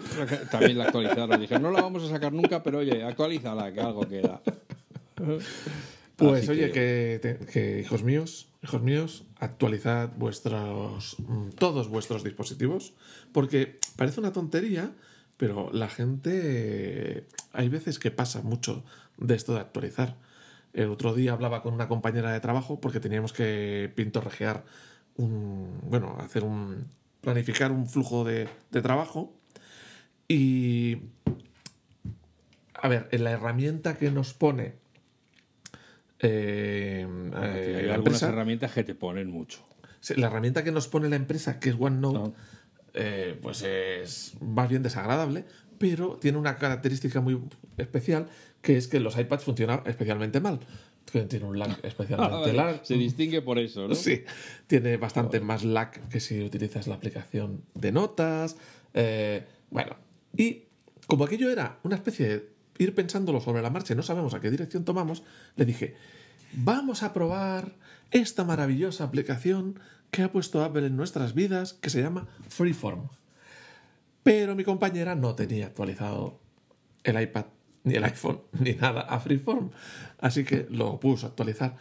También 0.51 0.79
la 0.79 0.85
actualizaron. 0.85 1.41
Dije, 1.41 1.59
no 1.59 1.71
la 1.73 1.83
vamos 1.83 2.05
a 2.05 2.09
sacar 2.09 2.33
nunca, 2.33 2.63
pero 2.63 2.79
oye, 2.79 3.03
actualízala, 3.03 3.73
que 3.73 3.81
algo 3.81 4.09
queda. 4.09 4.41
Pues 6.17 6.43
Así 6.43 6.51
oye, 6.51 6.71
que, 6.71 7.19
te- 7.23 7.39
que, 7.47 7.81
hijos 7.81 8.03
míos, 8.05 8.49
hijos 8.63 8.83
míos, 8.83 9.25
actualizad 9.39 10.11
vuestros 10.19 11.17
mm, 11.19 11.49
todos 11.59 11.89
vuestros 11.89 12.23
dispositivos, 12.23 12.93
porque 13.33 13.79
parece 13.97 14.21
una 14.21 14.31
tontería, 14.31 14.93
pero 15.41 15.71
la 15.73 15.89
gente 15.89 16.31
eh, 16.35 17.25
hay 17.55 17.71
veces 17.71 17.99
que 17.99 18.11
pasa 18.11 18.43
mucho 18.43 18.85
de 19.17 19.35
esto 19.35 19.55
de 19.55 19.61
actualizar. 19.61 20.17
El 20.75 20.91
otro 20.91 21.15
día 21.15 21.33
hablaba 21.33 21.63
con 21.63 21.73
una 21.73 21.89
compañera 21.89 22.31
de 22.31 22.41
trabajo 22.41 22.79
porque 22.79 23.01
teníamos 23.01 23.33
que 23.33 23.91
pintorrejear 23.97 24.67
un, 25.17 25.81
bueno, 25.85 26.19
hacer 26.21 26.45
un 26.45 26.89
planificar 27.23 27.73
un 27.73 27.87
flujo 27.89 28.23
de, 28.23 28.51
de 28.71 28.83
trabajo 28.83 29.33
y 30.29 31.05
a 32.75 32.89
ver, 32.89 33.09
en 33.11 33.25
la 33.25 33.31
herramienta 33.31 33.97
que 33.97 34.11
nos 34.11 34.35
pone 34.35 34.75
eh, 36.19 37.07
eh, 37.09 37.77
Hay 37.79 37.87
la 37.87 37.95
algunas 37.95 37.97
empresa, 37.97 38.29
herramientas 38.29 38.73
que 38.73 38.85
te 38.85 38.95
ponen 38.95 39.31
mucho. 39.31 39.67
La 40.17 40.27
herramienta 40.27 40.63
que 40.65 40.71
nos 40.71 40.87
pone 40.87 41.09
la 41.09 41.17
empresa, 41.17 41.59
que 41.61 41.71
es 41.71 41.77
OneNote, 41.79 42.35
Ah. 42.37 42.60
Eh, 42.95 43.39
pues 43.41 43.63
es 43.63 44.35
más 44.41 44.69
bien 44.69 44.83
desagradable, 44.83 45.45
pero 45.79 46.17
tiene 46.21 46.39
una 46.39 46.57
característica 46.57 47.21
muy 47.21 47.41
especial, 47.79 48.29
que 48.63 48.77
es 48.77 48.89
que 48.89 49.01
los 49.01 49.17
iPads 49.19 49.45
funcionan 49.45 49.83
especialmente 49.87 50.41
mal. 50.41 50.61
Tiene 51.29 51.45
un 51.47 51.59
lag 51.59 51.77
especialmente 51.83 52.35
Ah, 52.37 52.41
Vale, 52.41 52.53
largo. 52.53 52.81
Se 52.85 52.95
distingue 52.95 53.43
por 53.43 53.59
eso, 53.59 53.89
¿no? 53.89 53.95
Sí, 53.95 54.23
tiene 54.67 54.97
bastante 54.97 55.41
más 55.41 55.65
lag 55.65 55.91
que 56.09 56.21
si 56.21 56.41
utilizas 56.43 56.87
la 56.87 56.95
aplicación 56.97 57.63
de 57.75 57.91
notas. 57.93 58.57
eh, 58.95 59.45
bueno, 59.71 59.97
y 60.37 60.65
como 61.07 61.25
aquello 61.25 61.51
era 61.51 61.79
una 61.83 61.97
especie 61.97 62.29
de 62.29 62.49
ir 62.79 62.95
pensándolo 62.95 63.41
sobre 63.41 63.63
la 63.63 63.71
marcha 63.71 63.93
y 63.93 63.97
no 63.97 64.03
sabemos 64.03 64.35
a 64.35 64.41
qué 64.41 64.51
dirección 64.51 64.85
tomamos, 64.85 65.23
le 65.57 65.65
dije, 65.65 65.95
vamos 66.53 67.03
a 67.03 67.13
probar 67.13 67.73
esta 68.11 68.45
maravillosa 68.45 69.05
aplicación 69.05 69.79
que 70.11 70.23
ha 70.23 70.33
puesto 70.33 70.63
Apple 70.65 70.87
en 70.87 70.97
nuestras 70.97 71.35
vidas, 71.35 71.75
que 71.75 71.91
se 71.91 72.03
llama 72.03 72.27
Freeform. 72.49 73.09
Pero 74.23 74.55
mi 74.55 74.65
compañera 74.65 75.15
no 75.15 75.35
tenía 75.35 75.67
actualizado 75.67 76.41
el 77.05 77.21
iPad, 77.21 77.47
ni 77.85 77.95
el 77.95 78.05
iPhone, 78.05 78.43
ni 78.59 78.73
nada 78.75 79.03
a 79.03 79.21
Freeform. 79.21 79.71
Así 80.19 80.45
que 80.45 80.67
lo 80.71 81.01
puso 81.01 81.27
a 81.27 81.31
actualizar. 81.31 81.77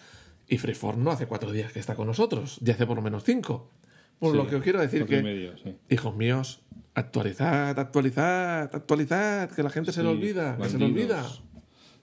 Y 0.48 0.58
Freeform 0.58 1.04
no 1.04 1.12
hace 1.12 1.28
cuatro 1.28 1.52
días 1.52 1.72
que 1.72 1.80
está 1.80 1.96
con 1.96 2.08
nosotros, 2.08 2.58
ya 2.62 2.74
hace 2.74 2.88
por 2.88 2.96
lo 2.96 3.02
menos 3.02 3.24
cinco. 3.24 3.70
Por 4.18 4.32
Sí, 4.32 4.38
lo 4.38 4.48
que 4.48 4.56
os 4.56 4.64
quiero 4.64 4.80
decir 4.80 5.06
que, 5.06 5.22
medio, 5.22 5.58
sí. 5.58 5.76
hijos 5.90 6.16
míos, 6.16 6.62
actualizad, 6.94 7.78
actualizad, 7.80 8.76
actualizad, 8.76 9.50
que 9.52 9.64
la 9.64 9.70
gente 9.70 9.92
se 9.92 10.04
le 10.04 10.10
olvida, 10.10 10.58
que 10.58 10.70
se 10.70 10.78
le 10.78 10.86
olvida. 10.86 11.24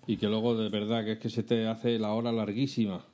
Y 0.07 0.17
que 0.17 0.29
luego 0.29 0.57
de 0.57 0.69
verdad 0.71 1.05
que 1.05 1.13
es 1.13 1.19
que 1.19 1.29
se 1.29 1.43
te 1.43 1.67
hace 1.67 1.99
la 1.99 2.13
hora 2.13 2.31
larguísima. 2.33 3.05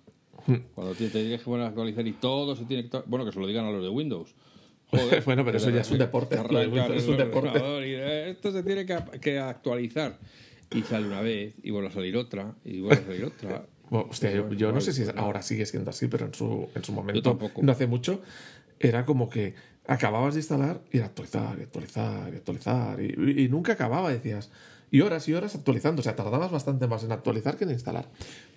Hmm. 0.47 0.57
Cuando 0.75 0.95
te, 0.95 1.05
te 1.09 1.23
tienes 1.23 1.43
que 1.43 1.51
a 1.51 1.67
actualizar 1.67 2.07
y 2.07 2.13
todo 2.13 2.57
se 2.57 2.65
tiene 2.65 2.89
que... 2.89 3.03
Bueno, 3.07 3.25
que 3.25 3.33
se 3.33 3.41
lo 3.41 3.47
digan 3.47 3.65
a 3.67 3.71
los 3.71 3.83
de 3.83 3.89
Windows. 3.89 4.35
Joder, 4.91 5.23
Bueno, 5.25 5.45
pero 5.45 5.57
eso 5.59 5.71
ya 5.71 5.81
es 5.81 5.91
un 5.91 5.99
deporte, 5.99 6.37
es 6.37 7.07
un 7.09 7.17
deporte. 7.17 7.89
y, 7.89 7.95
esto 8.31 8.53
se 8.53 8.63
tiene 8.63 8.85
que, 8.87 8.99
que 9.21 9.39
actualizar. 9.39 10.19
Y 10.75 10.83
sale 10.83 11.07
una 11.07 11.21
vez, 11.21 11.55
y 11.63 11.71
vuelve 11.71 11.89
a 11.89 11.93
salir 11.93 12.17
otra, 12.17 12.55
y 12.65 12.81
vuelve 12.81 13.03
a 13.03 13.07
salir 13.07 13.25
otra. 13.25 13.67
Bueno, 13.93 14.07
hostia, 14.09 14.31
yo, 14.33 14.51
yo 14.55 14.73
no 14.73 14.81
sé 14.81 14.95
si 14.95 15.05
ahora 15.17 15.43
sigue 15.43 15.67
siendo 15.67 15.91
así, 15.91 16.09
pero 16.09 16.25
en 16.25 16.33
su, 16.33 16.67
en 16.75 16.83
su 16.83 16.95
momento, 16.95 17.21
tampoco. 17.21 17.61
no 17.63 17.73
hace 17.73 17.87
mucho, 17.87 18.23
era 18.81 19.05
como 19.05 19.29
que 19.29 19.55
acababas 19.87 20.33
de 20.33 20.41
instalar 20.41 20.81
y 20.91 20.97
era 20.97 21.07
actualizar, 21.09 21.59
y 21.59 21.63
actualizar, 21.65 22.33
y 22.33 22.37
actualizar, 22.37 22.99
y- 23.03 23.43
y 23.45 23.49
nunca 23.51 23.75
acababa, 23.75 24.11
decías. 24.11 24.51
Y 24.93 25.01
horas 25.01 25.27
y 25.27 25.33
horas 25.35 25.55
actualizando, 25.57 26.01
o 26.01 26.03
sea, 26.05 26.15
tardabas 26.15 26.53
bastante 26.53 26.87
más 26.87 27.03
en 27.03 27.11
actualizar 27.13 27.57
que 27.57 27.65
en 27.65 27.71
instalar. 27.71 28.09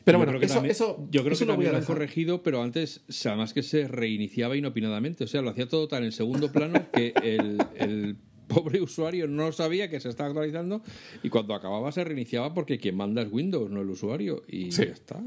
Pero 0.04 0.18
Yo 0.18 0.20
bueno, 0.20 0.32
creo 0.34 0.40
que 0.42 0.46
eso, 0.46 0.56
también- 0.56 0.72
eso, 0.72 1.08
yo 1.10 1.22
creo 1.24 1.34
eso 1.34 1.46
que 1.46 1.52
lo 1.52 1.56
voy 1.56 1.66
a 1.66 1.72
lo 1.72 1.78
han 1.78 1.86
corregido, 1.86 2.44
pero 2.44 2.62
antes, 2.62 3.02
o 3.10 3.12
sea, 3.12 3.32
además 3.32 3.54
que 3.54 3.64
se 3.64 3.88
reiniciaba 3.88 4.56
inopinadamente. 4.58 5.24
O 5.24 5.28
sea, 5.28 5.42
lo 5.42 5.50
hacía 5.50 5.68
todo 5.68 5.88
tan 5.88 6.04
en 6.04 6.12
segundo 6.12 6.52
plano 6.52 6.86
que 6.94 7.14
el, 7.24 7.58
el 7.78 8.18
pobre 8.48 8.82
usuario 8.82 9.28
no 9.28 9.52
sabía 9.52 9.90
que 9.90 10.00
se 10.00 10.10
estaba 10.10 10.30
actualizando 10.30 10.82
y 11.24 11.30
cuando 11.30 11.54
acababa 11.56 11.92
se 11.92 12.04
reiniciaba 12.04 12.54
porque 12.54 12.78
quien 12.80 12.96
manda 12.98 13.22
es 13.22 13.32
Windows, 13.32 13.70
no 13.72 13.82
el 13.82 13.90
usuario. 13.90 14.44
Y 14.48 14.72
Sí. 14.72 14.86
ya 14.86 14.92
está. 14.94 15.20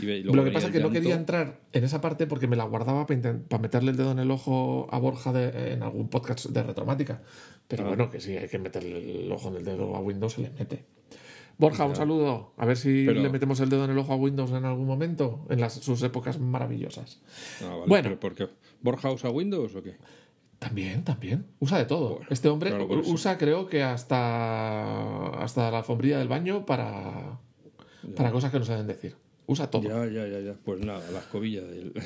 Y 0.00 0.04
y 0.04 0.22
luego 0.22 0.36
Lo 0.36 0.44
que 0.44 0.50
pasa 0.50 0.66
es 0.68 0.72
que 0.72 0.80
no 0.80 0.90
quería 0.90 1.14
entrar 1.14 1.60
en 1.72 1.84
esa 1.84 2.00
parte 2.00 2.26
porque 2.26 2.46
me 2.46 2.56
la 2.56 2.64
guardaba 2.64 3.06
para, 3.06 3.58
meterle 3.60 3.90
el 3.92 3.96
dedo 3.96 4.12
en 4.12 4.18
el 4.18 4.30
ojo 4.30 4.88
a 4.90 4.98
Borja 4.98 5.32
de- 5.32 5.72
en 5.72 5.82
algún 5.82 6.08
podcast 6.08 6.46
de 6.46 6.62
retromática. 6.62 7.22
Pero 7.68 7.84
Ah. 7.84 7.88
bueno, 7.88 8.10
que 8.10 8.20
si 8.20 8.36
hay 8.36 8.48
que 8.48 8.58
meterle 8.58 9.24
el 9.26 9.32
ojo 9.32 9.48
en 9.48 9.56
el 9.56 9.64
dedo 9.64 9.94
a 9.96 10.00
Windows, 10.00 10.32
se 10.34 10.42
le 10.42 10.50
mete. 10.50 10.84
Borja, 11.58 11.84
un 11.84 11.94
saludo. 11.94 12.54
A 12.56 12.66
ver 12.66 12.76
si 12.76 13.04
Pero- 13.06 13.20
le 13.22 13.28
metemos 13.28 13.60
el 13.60 13.68
dedo 13.68 13.84
en 13.84 13.90
el 13.90 13.98
ojo 13.98 14.12
a 14.12 14.16
Windows 14.16 14.50
en 14.50 14.64
algún 14.64 14.86
momento, 14.86 15.46
en 15.50 15.60
las, 15.60 15.74
sus 15.74 16.02
épocas 16.02 16.40
maravillosas. 16.40 17.20
Ah, 17.62 17.66
vale, 17.68 17.84
Bueno. 17.86 18.02
pero 18.04 18.20
¿por 18.20 18.34
qué? 18.34 18.48
¿Borja 18.80 19.12
usa 19.12 19.30
Windows 19.30 19.74
o 19.76 19.82
qué? 19.82 19.94
También, 20.62 21.02
también. 21.02 21.44
Usa 21.58 21.78
de 21.78 21.86
todo. 21.86 22.10
Bueno, 22.10 22.26
este 22.30 22.48
hombre 22.48 22.70
claro, 22.70 22.86
usa, 23.06 23.36
creo 23.36 23.66
que 23.68 23.82
hasta, 23.82 25.26
hasta 25.42 25.70
la 25.72 25.78
alfombrilla 25.78 26.18
del 26.20 26.28
baño 26.28 26.64
para, 26.64 27.40
para 28.16 28.30
cosas 28.30 28.52
que 28.52 28.60
no 28.60 28.64
saben 28.64 28.86
decir. 28.86 29.16
Usa 29.46 29.68
todo. 29.68 29.82
Ya, 29.82 30.06
ya, 30.06 30.28
ya, 30.28 30.38
ya. 30.38 30.54
Pues 30.64 30.80
nada, 30.84 31.02
la 31.10 31.18
escobilla 31.18 31.62
del. 31.62 31.92
¿no? 31.94 32.00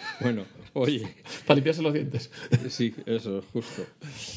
Bueno, 0.20 0.44
oye, 0.74 1.08
Para 1.46 1.54
limpiarse 1.56 1.80
los 1.80 1.94
dientes. 1.94 2.30
sí, 2.68 2.94
eso, 3.06 3.42
justo. 3.52 3.82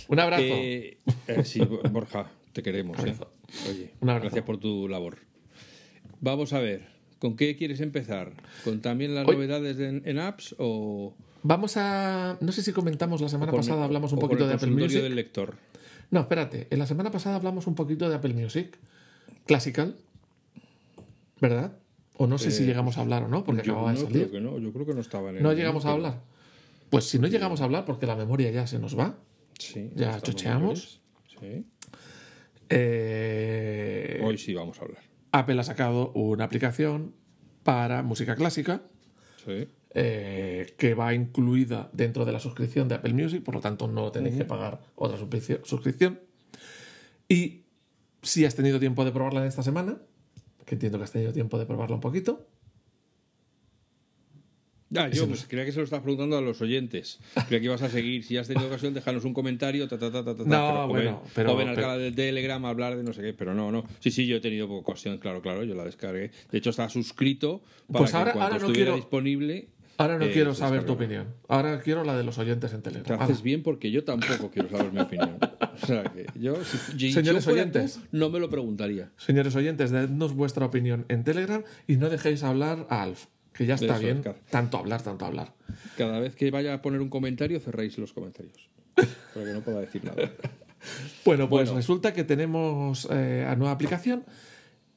Un 0.07 0.19
abrazo. 0.19 0.43
Eh, 0.45 0.99
eh, 1.27 1.43
sí, 1.43 1.59
Borja, 1.91 2.31
te 2.53 2.63
queremos. 2.63 2.97
¿eh? 2.99 3.01
Abrazo. 3.01 3.29
Oye, 3.69 3.91
Un 3.99 4.09
abrazo. 4.09 4.23
gracias 4.27 4.45
por 4.45 4.57
tu 4.57 4.87
labor. 4.87 5.17
Vamos 6.21 6.53
a 6.53 6.59
ver, 6.59 6.87
¿con 7.19 7.35
qué 7.35 7.57
quieres 7.57 7.81
empezar? 7.81 8.31
¿Con 8.63 8.79
también 8.81 9.15
las 9.15 9.27
Hoy- 9.27 9.35
novedades 9.35 9.75
de- 9.77 10.01
en, 10.05 10.19
apps 10.19 10.55
o.? 10.59 11.13
Vamos 11.43 11.77
a. 11.77 12.37
No 12.41 12.51
sé 12.51 12.61
si 12.63 12.71
comentamos 12.73 13.21
la 13.21 13.29
semana 13.29 13.51
con- 13.51 13.61
pasada, 13.61 13.85
hablamos 13.85 14.11
un 14.13 14.19
poquito 14.19 14.47
de 14.47 14.53
Apple 14.55 14.71
Music. 14.71 15.01
del 15.01 15.15
lector. 15.15 15.55
No, 16.11 16.21
espérate. 16.21 16.67
En 16.71 16.79
la 16.79 16.85
semana 16.87 17.11
pasada 17.11 17.35
hablamos 17.35 17.67
un 17.67 17.75
poquito 17.75 18.09
de 18.09 18.15
Apple 18.15 18.33
Music. 18.33 18.77
Classical. 19.45 19.95
¿Verdad? 21.39 21.77
O 22.17 22.27
no 22.27 22.37
sé 22.37 22.51
si 22.51 22.63
Eh, 22.63 22.65
llegamos 22.65 22.97
a 22.97 23.01
hablar 23.01 23.23
o 23.23 23.27
no, 23.29 23.45
porque 23.45 23.61
Yo 23.63 23.71
acababa 23.73 23.93
de 23.93 23.99
no, 23.99 24.05
salir. 24.07 24.27
creo 24.27 24.31
que 24.31 24.41
no, 24.41 24.57
yo 24.59 24.73
creo 24.73 24.85
que 24.85 24.93
no 24.93 25.01
estaba 25.01 25.29
en 25.29 25.37
el. 25.37 25.43
No 25.43 25.53
llegamos 25.53 25.85
a 25.85 25.91
hablar. 25.91 26.21
Pues 26.89 27.05
si 27.05 27.19
no 27.19 27.27
llegamos 27.27 27.61
a 27.61 27.63
hablar, 27.65 27.85
porque 27.85 28.05
la 28.05 28.15
memoria 28.15 28.51
ya 28.51 28.67
se 28.67 28.79
nos 28.79 28.97
va. 28.97 29.17
Sí, 29.57 29.89
Ya 29.95 30.19
chocheamos. 30.19 30.99
mayores. 31.41 31.65
eh, 32.69 34.17
Sí. 34.19 34.25
Hoy 34.25 34.37
sí 34.37 34.53
vamos 34.53 34.79
a 34.79 34.83
hablar. 34.83 35.01
Apple 35.31 35.59
ha 35.59 35.63
sacado 35.63 36.11
una 36.13 36.43
aplicación 36.45 37.13
para 37.63 38.01
música 38.03 38.35
clásica 38.35 38.81
Sí. 39.45 39.67
Eh, 39.93 40.73
que 40.77 40.93
va 40.93 41.13
incluida 41.13 41.89
dentro 41.93 42.25
de 42.25 42.31
la 42.31 42.39
suscripción 42.39 42.87
de 42.87 42.95
Apple 42.95 43.13
Music, 43.13 43.43
por 43.43 43.55
lo 43.55 43.61
tanto 43.61 43.87
no 43.87 44.11
tenéis 44.11 44.35
que 44.35 44.45
pagar 44.45 44.81
otra 44.95 45.17
suscripción-. 45.17 46.19
Y 47.27 47.63
si 48.21 48.45
has 48.45 48.55
tenido 48.55 48.79
tiempo 48.79 49.03
de 49.05 49.11
probarla 49.11 49.41
en 49.41 49.47
esta 49.47 49.63
semana, 49.63 49.97
que 50.65 50.75
entiendo 50.75 50.97
que 50.97 51.03
has 51.05 51.11
tenido 51.11 51.33
tiempo 51.33 51.57
de 51.57 51.65
probarla 51.65 51.95
un 51.95 52.01
poquito, 52.01 52.45
Ah, 54.95 55.07
yo 55.07 55.27
pues, 55.27 55.41
es. 55.41 55.47
creía 55.47 55.65
que 55.65 55.71
se 55.71 55.77
lo 55.77 55.83
estás 55.83 56.01
preguntando 56.01 56.35
a 56.35 56.41
los 56.41 56.61
oyentes. 56.61 57.19
Creía 57.47 57.59
que 57.59 57.65
ibas 57.65 57.83
a 57.83 57.89
seguir. 57.89 58.23
Si 58.23 58.37
has 58.37 58.47
tenido 58.47 58.65
ocasión, 58.67 58.91
déjanos 58.95 59.23
un 59.23 59.35
comentario. 59.35 59.87
Ta, 59.87 59.99
ta, 59.99 60.11
ta, 60.11 60.25
ta, 60.25 60.35
ta, 60.35 60.43
ta, 60.43 60.49
No, 60.49 60.67
pero, 60.73 60.87
bueno, 60.87 61.21
ven, 61.23 61.31
pero- 61.35 61.53
o 61.53 61.55
ven 61.55 61.67
al 61.67 61.75
canal 61.75 61.99
del 61.99 62.15
Telegram 62.15 62.65
a 62.65 62.69
hablar 62.69 62.97
de 62.97 63.03
no 63.03 63.13
sé 63.13 63.21
qué. 63.21 63.33
Pero 63.35 63.53
no, 63.53 63.71
no. 63.71 63.83
Sí, 63.99 64.09
sí, 64.09 64.25
yo 64.25 64.37
he 64.37 64.39
tenido 64.39 64.67
ocasión, 64.71 65.19
claro, 65.19 65.43
claro. 65.43 65.63
Yo 65.63 65.75
la 65.75 65.85
descargué. 65.85 66.31
De 66.49 66.57
hecho, 66.57 66.71
está 66.71 66.89
suscrito 66.89 67.61
para 67.85 67.99
Pues 67.99 68.09
que 68.11 68.17
ahora- 68.17 68.31
ahora 68.31 68.49
no 68.49 68.55
estuviera 68.55 68.73
quiero- 68.85 68.95
disponible. 68.95 69.69
Ahora 69.99 70.17
no 70.17 70.25
eh, 70.25 70.31
quiero 70.31 70.53
se 70.55 70.61
saber 70.61 70.83
tu 70.85 70.93
opinión. 70.93 71.27
Ahora 71.47 71.79
quiero 71.81 72.03
la 72.03 72.17
de 72.17 72.23
los 72.23 72.37
oyentes 72.39 72.73
en 72.73 72.81
Te 72.81 72.89
Telegram. 72.89 73.21
haces 73.21 73.41
bien 73.43 73.61
porque 73.61 73.91
yo 73.91 74.03
tampoco 74.03 74.49
quiero 74.49 74.69
saber 74.69 74.91
mi 74.91 74.99
opinión. 75.01 75.37
O 75.81 75.85
sea 75.85 76.03
que 76.03 76.25
yo, 76.39 76.55
si, 76.65 77.11
Señores 77.11 77.45
yo 77.45 77.51
oyentes. 77.51 77.93
tú, 77.95 78.01
no 78.11 78.29
me 78.29 78.39
lo 78.39 78.49
preguntaría. 78.49 79.11
Señores 79.17 79.55
oyentes, 79.55 79.91
dadnos 79.91 80.33
vuestra 80.33 80.65
opinión 80.65 81.05
en 81.09 81.23
Telegram 81.23 81.63
y 81.87 81.97
no 81.97 82.09
dejéis 82.09 82.43
hablar 82.43 82.87
a 82.89 83.03
Alf, 83.03 83.25
que 83.53 83.65
ya 83.65 83.75
está 83.75 83.93
Eso, 83.95 84.03
bien. 84.03 84.21
claro. 84.23 84.39
Tanto 84.49 84.77
hablar, 84.77 85.01
tanto 85.03 85.25
hablar. 85.25 85.53
Cada 85.97 86.19
vez 86.19 86.35
que 86.35 86.49
vaya 86.51 86.73
a 86.73 86.81
poner 86.81 86.99
un 87.01 87.09
comentario, 87.09 87.59
cerréis 87.59 87.97
los 87.97 88.11
comentarios. 88.13 88.69
Para 89.33 89.45
que 89.45 89.53
no 89.53 89.61
pueda 89.61 89.79
decir 89.81 90.03
nada. 90.03 90.31
Bueno, 91.25 91.49
pues 91.49 91.67
Bueno. 91.67 91.77
resulta 91.77 92.13
que 92.13 92.23
tenemos 92.23 93.07
eh, 93.11 93.45
a 93.47 93.55
nueva 93.55 93.71
aplicación. 93.73 94.23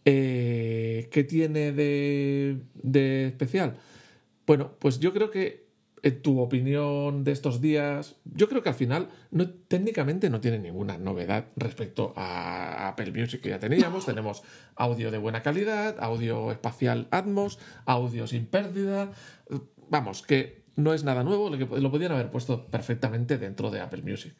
Eh, 0.05 1.09
¿Qué 1.13 1.23
tiene 1.25 1.73
de, 1.73 2.59
de 2.75 3.27
especial? 3.27 3.77
Bueno, 4.47 4.73
pues 4.79 4.99
yo 5.01 5.13
creo 5.13 5.31
que 5.31 5.63
en 6.03 6.21
tu 6.21 6.41
opinión 6.41 7.23
de 7.23 7.31
estos 7.31 7.61
días, 7.61 8.17
yo 8.25 8.49
creo 8.49 8.63
que 8.63 8.69
al 8.69 8.75
final 8.75 9.09
no, 9.31 9.49
técnicamente 9.49 10.31
no 10.31 10.41
tiene 10.41 10.59
ninguna 10.59 10.99
novedad 10.99 11.47
respecto 11.57 12.13
a 12.17 12.89
Apple 12.89 13.13
Music 13.13 13.41
que 13.41 13.51
ya 13.51 13.61
teníamos. 13.61 14.07
Tenemos 14.07 14.43
audio 14.75 15.11
de 15.13 15.19
buena 15.19 15.43
calidad, 15.43 15.97
audio 16.01 16.51
espacial 16.51 17.07
Atmos, 17.13 17.61
audio 17.87 18.27
sin 18.27 18.47
pérdida. 18.47 19.13
Vamos, 19.89 20.23
que 20.23 20.65
no 20.75 20.93
es 20.93 21.05
nada 21.05 21.23
nuevo, 21.23 21.51
lo, 21.51 21.59
que, 21.59 21.81
lo 21.81 21.91
podían 21.91 22.13
haber 22.13 22.31
puesto 22.31 22.67
perfectamente 22.67 23.39
dentro 23.39 23.71
de 23.71 23.81
Apple 23.81 24.03
Music. 24.03 24.35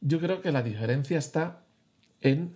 Yo 0.00 0.20
creo 0.20 0.40
que 0.40 0.52
la 0.52 0.62
diferencia 0.62 1.18
está 1.18 1.64
en 2.22 2.54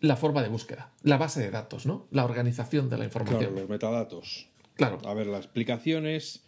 la 0.00 0.16
forma 0.16 0.42
de 0.42 0.48
búsqueda, 0.48 0.92
la 1.02 1.18
base 1.18 1.40
de 1.40 1.50
datos, 1.50 1.84
¿no? 1.84 2.06
La 2.10 2.24
organización 2.24 2.88
de 2.88 2.96
la 2.96 3.08
Claro, 3.08 3.24
información. 3.26 3.54
los 3.56 3.68
metadatos. 3.68 4.48
Claro, 4.78 5.00
A 5.06 5.12
ver, 5.12 5.26
las 5.26 5.44
explicaciones, 5.44 6.44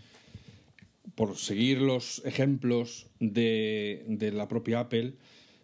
por 1.17 1.37
seguir 1.37 1.81
los 1.81 2.23
ejemplos 2.25 3.09
de, 3.19 4.05
de 4.07 4.31
la 4.31 4.47
propia 4.47 4.79
Apple, 4.79 5.15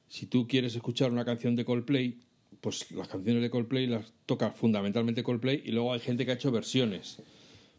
si 0.09 0.27
tú 0.27 0.49
quieres 0.49 0.75
escuchar 0.75 1.13
una 1.13 1.25
canción 1.25 1.55
de 1.55 1.65
Coldplay, 1.65 2.19
pues 2.61 2.91
las 2.91 3.07
canciones 3.07 3.41
de 3.41 3.51
Coldplay 3.51 3.87
las 3.87 4.13
toca 4.27 4.51
fundamentalmente 4.51 5.23
Coldplay 5.23 5.63
y 5.65 5.71
luego 5.71 5.93
hay 5.93 6.01
gente 6.01 6.25
que 6.25 6.33
ha 6.33 6.35
hecho 6.35 6.51
versiones. 6.51 7.23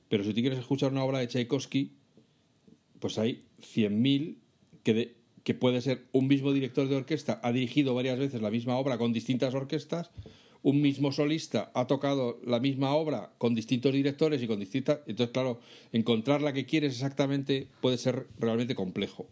Pero 0.08 0.24
si 0.24 0.34
tú 0.34 0.40
quieres 0.40 0.60
escuchar 0.60 0.94
una 0.94 1.04
obra 1.04 1.20
de 1.20 1.28
Tchaikovsky, 1.28 1.92
pues 3.02 3.18
hay 3.18 3.44
100.000 3.60 4.38
que, 4.84 5.18
que 5.44 5.54
puede 5.54 5.82
ser 5.82 6.06
un 6.14 6.30
mismo 6.30 6.54
director 6.54 6.88
de 6.88 6.96
orquesta, 6.96 7.42
ha 7.44 7.52
dirigido 7.52 7.94
varias 7.94 8.18
veces 8.18 8.42
la 8.42 8.52
misma 8.52 8.78
obra 8.78 8.98
con 8.98 9.12
distintas 9.12 9.54
orquestas, 9.54 10.12
un 10.64 10.82
mismo 10.82 11.12
solista 11.12 11.72
ha 11.74 11.88
tocado 11.88 12.40
la 12.46 12.60
misma 12.60 12.94
obra 12.94 13.32
con 13.38 13.56
distintos 13.56 13.94
directores 13.94 14.42
y 14.42 14.48
con 14.48 14.60
distintas... 14.60 15.00
Entonces, 15.08 15.34
claro, 15.34 15.60
encontrar 15.92 16.42
la 16.42 16.54
que 16.54 16.66
quieres 16.66 16.94
exactamente 16.94 17.68
puede 17.82 17.98
ser 17.98 18.28
realmente 18.40 18.76
complejo. 18.76 19.28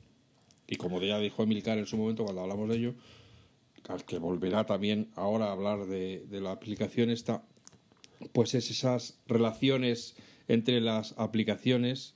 Y 0.67 0.77
como 0.77 1.01
ya 1.01 1.19
dijo 1.19 1.43
Emilcar 1.43 1.77
en 1.77 1.85
su 1.85 1.97
momento 1.97 2.23
cuando 2.23 2.41
hablamos 2.41 2.69
de 2.69 2.75
ello, 2.77 2.95
al 3.87 4.03
que 4.03 4.17
volverá 4.17 4.65
también 4.65 5.09
ahora 5.15 5.47
a 5.47 5.51
hablar 5.51 5.85
de, 5.85 6.25
de 6.29 6.41
la 6.41 6.51
aplicación 6.51 7.09
esta, 7.09 7.43
pues 8.31 8.55
es 8.55 8.71
esas 8.71 9.19
relaciones 9.27 10.15
entre 10.47 10.81
las 10.81 11.13
aplicaciones 11.17 12.14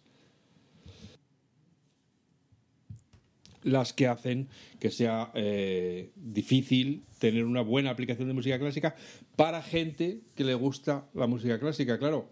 las 3.69 3.93
que 3.93 4.07
hacen 4.07 4.47
que 4.79 4.91
sea 4.91 5.31
eh, 5.35 6.09
difícil 6.15 7.03
tener 7.19 7.45
una 7.45 7.61
buena 7.61 7.89
aplicación 7.91 8.27
de 8.27 8.33
música 8.33 8.59
clásica 8.59 8.95
para 9.35 9.61
gente 9.61 10.21
que 10.35 10.43
le 10.43 10.53
gusta 10.55 11.07
la 11.13 11.27
música 11.27 11.59
clásica. 11.59 11.97
Claro, 11.99 12.29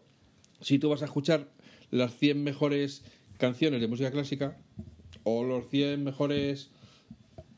si 0.62 0.80
tú 0.80 0.90
vas 0.90 1.02
a 1.02 1.06
escuchar 1.06 1.50
las 1.92 2.16
100 2.18 2.44
mejores 2.44 3.04
canciones 3.38 3.80
de 3.82 3.88
música 3.88 4.12
clásica 4.12 4.58
o 5.24 5.44
los 5.44 5.70
100 5.70 6.04
mejores 6.04 6.72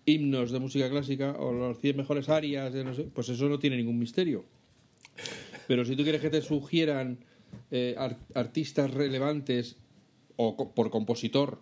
himnos 0.05 0.51
de 0.51 0.59
música 0.59 0.89
clásica 0.89 1.35
o 1.39 1.51
los 1.53 1.79
100 1.79 1.97
mejores 1.97 2.29
arias 2.29 2.73
de 2.73 2.83
no 2.83 2.93
sé, 2.93 3.03
pues 3.03 3.29
eso 3.29 3.47
no 3.47 3.59
tiene 3.59 3.77
ningún 3.77 3.97
misterio. 3.99 4.45
Pero 5.67 5.85
si 5.85 5.95
tú 5.95 6.03
quieres 6.03 6.21
que 6.21 6.29
te 6.29 6.41
sugieran 6.41 7.19
eh, 7.71 7.95
ar- 7.97 8.17
artistas 8.33 8.91
relevantes 8.91 9.77
o 10.35 10.73
por 10.73 10.89
compositor 10.89 11.59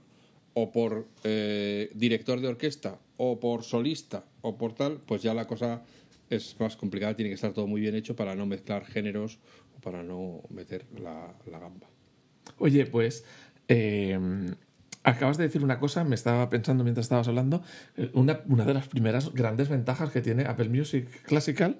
o 0.60 0.72
por 0.72 1.06
eh, 1.24 1.92
director 1.94 2.42
de 2.42 2.48
orquesta 2.48 2.98
o 3.18 3.40
por 3.40 3.64
solista 3.64 4.26
o 4.42 4.58
por 4.58 4.74
tal, 4.74 4.98
pues 5.06 5.22
ya 5.22 5.36
la 5.36 5.46
cosa 5.46 5.84
es 6.32 6.60
más 6.60 6.76
complicada, 6.76 7.16
tiene 7.16 7.30
que 7.30 7.36
estar 7.36 7.54
todo 7.54 7.68
muy 7.68 7.80
bien 7.80 7.94
hecho 7.94 8.16
para 8.16 8.34
no 8.34 8.48
mezclar 8.48 8.84
géneros 8.84 9.38
o 9.78 9.82
para 9.82 10.02
no 10.02 10.42
meter 10.50 10.88
la, 11.00 11.32
la 11.46 11.60
gamba. 11.60 11.88
Oye, 12.58 12.88
pues 12.88 13.24
eh, 13.68 14.18
acabas 15.04 15.38
de 15.38 15.44
decir 15.44 15.64
una 15.64 15.78
cosa, 15.78 16.04
me 16.04 16.16
estaba 16.16 16.50
pensando 16.50 16.84
mientras 16.84 17.06
estabas 17.06 17.28
hablando, 17.28 17.62
eh, 17.96 18.10
una, 18.14 18.42
una 18.48 18.66
de 18.66 18.74
las 18.74 18.88
primeras 18.88 19.32
grandes 19.36 19.70
ventajas 19.70 20.10
que 20.10 20.22
tiene 20.22 20.46
Apple 20.46 20.70
Music 20.70 21.08
Classical, 21.22 21.78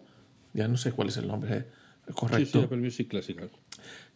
ya 0.54 0.68
no 0.68 0.78
sé 0.78 0.92
cuál 0.92 1.08
es 1.08 1.18
el 1.18 1.28
nombre 1.28 1.58
eh, 1.58 1.66
Sí, 2.06 2.14
correcto, 2.14 2.60
sí, 2.60 2.66
Apple 2.66 2.78
Music 2.78 3.08
Classical. 3.08 3.50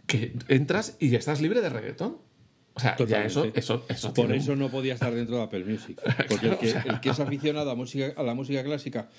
que 0.06 0.34
entras 0.50 0.98
y 1.00 1.10
ya 1.10 1.18
estás 1.18 1.42
libre 1.42 1.62
de 1.62 1.70
reggaetón. 1.70 2.18
O 2.74 2.80
sea, 2.80 2.96
ya 3.06 3.26
eso, 3.26 3.46
eso, 3.54 3.84
eso 3.90 4.08
Por 4.14 4.28
tiene 4.28 4.38
eso 4.42 4.56
no 4.56 4.70
podía 4.70 4.94
estar 4.94 5.14
dentro 5.14 5.36
de 5.38 5.44
Apple 5.44 5.66
Music. 5.66 6.00
Porque 6.30 6.48
el, 6.48 6.58
que, 6.58 6.70
el 6.72 7.00
que 7.02 7.10
es 7.10 7.20
aficionado 7.20 7.70
a, 7.72 7.76
música, 7.76 8.14
a 8.16 8.24
la 8.24 8.34
música 8.34 8.64
clásica, 8.64 9.10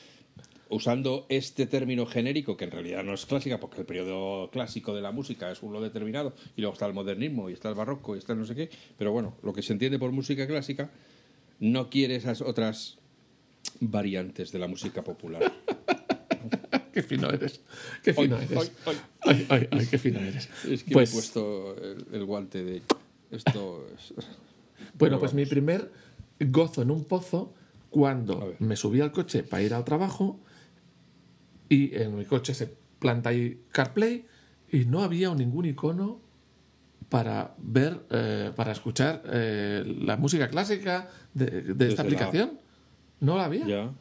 usando 0.71 1.27
este 1.29 1.67
término 1.67 2.07
genérico, 2.07 2.57
que 2.57 2.65
en 2.65 2.71
realidad 2.71 3.05
no 3.05 3.13
es 3.13 3.27
clásica, 3.27 3.61
porque 3.61 3.81
el 3.81 3.87
periodo 3.87 4.51
clásico 4.51 4.95
de 4.95 5.03
la 5.03 5.13
música 5.13 5.51
es 5.53 5.63
uno 5.63 5.83
determinado, 5.83 6.33
y 6.57 6.63
luego 6.63 6.73
está 6.73 6.87
el 6.87 6.95
modernismo, 6.95 7.51
y 7.51 7.53
está 7.53 7.69
el 7.69 7.75
barroco, 7.75 8.17
y 8.17 8.19
está 8.21 8.33
el 8.33 8.39
no 8.39 8.47
sé 8.47 8.55
qué, 8.55 8.71
pero 8.97 9.13
bueno, 9.13 9.37
lo 9.43 9.53
que 9.53 9.61
se 9.61 9.75
entiende 9.75 9.99
por 9.99 10.13
música 10.13 10.47
clásica 10.47 10.91
no 11.61 11.91
quiere 11.91 12.17
esas 12.17 12.41
otras 12.41 12.97
variantes 13.81 14.51
de 14.51 14.59
la 14.61 14.67
música 14.67 15.03
popular. 15.05 15.53
Qué 16.93 17.03
fino 17.03 17.31
eres. 17.31 17.61
Qué 18.03 18.13
fino 18.13 18.37
eres. 18.37 18.73
ay, 18.85 18.97
Ay, 19.23 19.47
ay, 19.49 19.69
ay, 19.71 19.87
qué 19.91 19.97
fino 19.99 20.19
eres. 20.21 20.49
Es 20.69 20.85
que 20.85 20.91
Pues- 20.93 21.11
me 21.11 21.19
he 21.19 21.21
puesto 21.23 21.77
el, 21.83 22.07
el 22.13 22.25
guante 22.27 22.63
de... 22.63 22.83
Esto 23.33 23.87
es... 23.95 24.15
Bueno, 24.99 25.19
pues 25.19 25.33
mi 25.33 25.47
primer 25.47 25.91
gozo 26.41 26.83
en 26.83 26.91
un 26.91 27.05
pozo 27.05 27.55
cuando 27.89 28.55
me 28.59 28.77
subí 28.77 29.01
al 29.01 29.13
coche 29.13 29.43
para 29.43 29.63
ir 29.63 29.75
al 29.75 29.85
trabajo 29.85 30.41
y 31.69 31.95
en 31.95 32.17
mi 32.17 32.25
coche 32.25 32.53
se 32.53 32.75
planta 32.99 33.31
ahí 33.31 33.63
CarPlay 33.71 34.27
y 34.71 34.85
no 34.87 35.03
había 35.03 35.33
ningún 35.35 35.67
icono 35.67 36.21
para 37.09 37.55
ver, 37.59 38.01
eh, 38.11 38.53
para 38.57 38.73
escuchar 38.73 39.23
eh, 39.27 39.85
la 40.01 40.17
música 40.17 40.49
clásica 40.49 41.09
de, 41.33 41.75
esta 41.89 42.03
la 42.03 42.09
aplicación. 42.09 42.59
No 43.21 43.37
la 43.37 43.45
había. 43.45 43.67
Ya. 43.67 43.93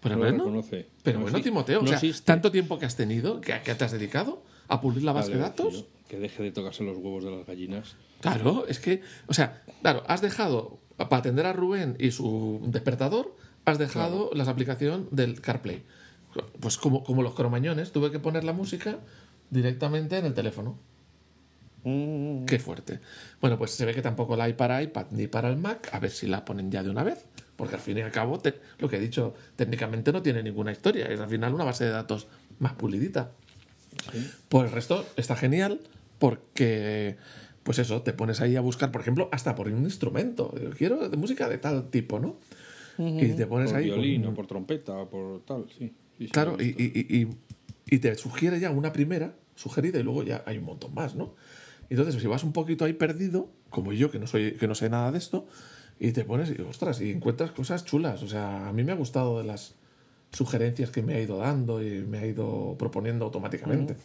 Pero 0.00 0.16
no 0.16 0.20
bueno, 0.22 0.62
pero 1.02 1.18
No 1.18 1.24
bueno, 1.24 1.38
existe. 1.38 1.50
Timoteo, 1.50 1.82
o 1.82 1.86
sea, 1.86 2.00
tanto 2.24 2.50
tiempo 2.50 2.78
que 2.78 2.86
has 2.86 2.96
tenido, 2.96 3.40
que, 3.40 3.60
que 3.62 3.74
te 3.74 3.84
has 3.84 3.92
dedicado 3.92 4.42
a 4.68 4.80
pulir 4.80 5.02
la 5.04 5.12
base 5.12 5.28
Vale, 5.30 5.42
de 5.42 5.48
datos. 5.48 5.84
que 6.08 6.18
deje 6.18 6.42
de 6.42 6.52
tocarse 6.52 6.84
los 6.84 6.96
huevos 6.96 7.24
de 7.24 7.30
las 7.30 7.46
gallinas. 7.46 7.96
Claro, 8.20 8.66
es 8.68 8.78
que, 8.78 9.02
o 9.26 9.34
sea, 9.34 9.62
claro, 9.82 10.02
has 10.06 10.20
dejado 10.20 10.78
para 10.96 11.16
atender 11.18 11.46
a 11.46 11.52
Rubén 11.52 11.96
y 11.98 12.10
su 12.12 12.60
despertador, 12.66 13.34
has 13.64 13.78
dejado 13.78 14.30
la 14.34 14.44
aplicación 14.44 15.08
del 15.10 15.40
CarPlay. 15.40 15.82
Pues 16.60 16.78
como, 16.78 17.02
como 17.04 17.22
los 17.22 17.34
cromañones, 17.34 17.92
tuve 17.92 18.10
que 18.10 18.18
poner 18.18 18.44
la 18.44 18.52
música 18.52 18.98
directamente 19.50 20.16
en 20.18 20.26
el 20.26 20.34
teléfono. 20.34 20.78
Mm. 21.84 22.44
Qué 22.44 22.58
fuerte. 22.58 23.00
Bueno, 23.40 23.58
pues 23.58 23.72
se 23.72 23.84
ve 23.84 23.92
que 23.94 24.02
tampoco 24.02 24.36
la 24.36 24.44
hay 24.44 24.52
para 24.52 24.82
iPad 24.82 25.06
ni 25.10 25.26
para 25.26 25.48
el 25.48 25.56
Mac. 25.56 25.88
A 25.92 25.98
ver 25.98 26.10
si 26.10 26.26
la 26.26 26.44
ponen 26.44 26.70
ya 26.70 26.82
de 26.82 26.90
una 26.90 27.02
vez. 27.02 27.26
Porque 27.56 27.74
al 27.74 27.80
fin 27.80 27.98
y 27.98 28.00
al 28.02 28.12
cabo, 28.12 28.38
te- 28.38 28.60
lo 28.78 28.88
que 28.88 28.96
he 28.96 29.00
dicho, 29.00 29.34
técnicamente 29.56 30.12
no 30.12 30.22
tiene 30.22 30.42
ninguna 30.42 30.72
historia. 30.72 31.06
Es 31.06 31.20
al 31.20 31.28
final 31.28 31.52
una 31.54 31.64
base 31.64 31.84
de 31.84 31.90
datos 31.90 32.28
más 32.60 32.72
pulidita. 32.74 33.32
Por 34.48 34.66
el 34.66 34.72
resto 34.72 35.06
está 35.16 35.36
genial 35.36 35.80
porque, 36.18 37.16
pues 37.62 37.78
eso, 37.78 38.02
te 38.02 38.12
pones 38.12 38.40
ahí 38.40 38.56
a 38.56 38.60
buscar, 38.60 38.90
por 38.92 39.00
ejemplo, 39.00 39.28
hasta 39.32 39.54
por 39.54 39.68
un 39.68 39.84
instrumento. 39.84 40.54
Yo 40.60 40.70
Quiero 40.70 41.08
de 41.08 41.16
música 41.16 41.48
de 41.48 41.58
tal 41.58 41.90
tipo, 41.90 42.18
¿no? 42.20 42.36
Y 42.98 43.32
te 43.34 43.46
pones 43.46 43.70
Por 43.70 43.78
ahí. 43.78 43.84
violín 43.86 44.22
con- 44.22 44.32
o 44.32 44.34
por 44.34 44.46
trompeta 44.46 44.92
o 44.96 45.08
por 45.08 45.42
tal, 45.44 45.66
sí. 45.78 45.92
Claro, 46.30 46.56
y- 46.60 47.26
y 47.90 47.98
te 47.98 48.14
sugiere 48.14 48.60
ya 48.60 48.70
una 48.70 48.92
primera 48.92 49.34
sugerida 49.54 49.98
y 49.98 50.02
luego 50.02 50.22
ya 50.22 50.42
hay 50.46 50.58
un 50.58 50.64
montón 50.64 50.94
más, 50.94 51.14
¿no? 51.14 51.34
Entonces, 51.90 52.20
si 52.20 52.26
vas 52.26 52.42
un 52.44 52.52
poquito 52.52 52.84
ahí 52.84 52.92
perdido, 52.94 53.50
como 53.70 53.92
yo, 53.92 54.10
que 54.10 54.18
no, 54.18 54.26
soy, 54.26 54.52
que 54.52 54.66
no 54.68 54.74
sé 54.74 54.88
nada 54.88 55.10
de 55.12 55.18
esto, 55.18 55.46
y 56.00 56.12
te 56.12 56.24
pones 56.24 56.50
y, 56.56 56.60
ostras, 56.62 57.00
y 57.00 57.10
encuentras 57.10 57.50
cosas 57.52 57.84
chulas. 57.84 58.22
O 58.22 58.28
sea, 58.28 58.68
a 58.68 58.72
mí 58.72 58.82
me 58.84 58.92
ha 58.92 58.94
gustado 58.96 59.38
de 59.38 59.44
las 59.44 59.74
sugerencias 60.32 60.90
que 60.90 61.02
me 61.02 61.14
ha 61.14 61.20
ido 61.20 61.38
dando 61.38 61.82
y 61.82 62.00
me 62.00 62.18
ha 62.18 62.26
ido 62.26 62.74
proponiendo 62.78 63.24
automáticamente. 63.24 63.96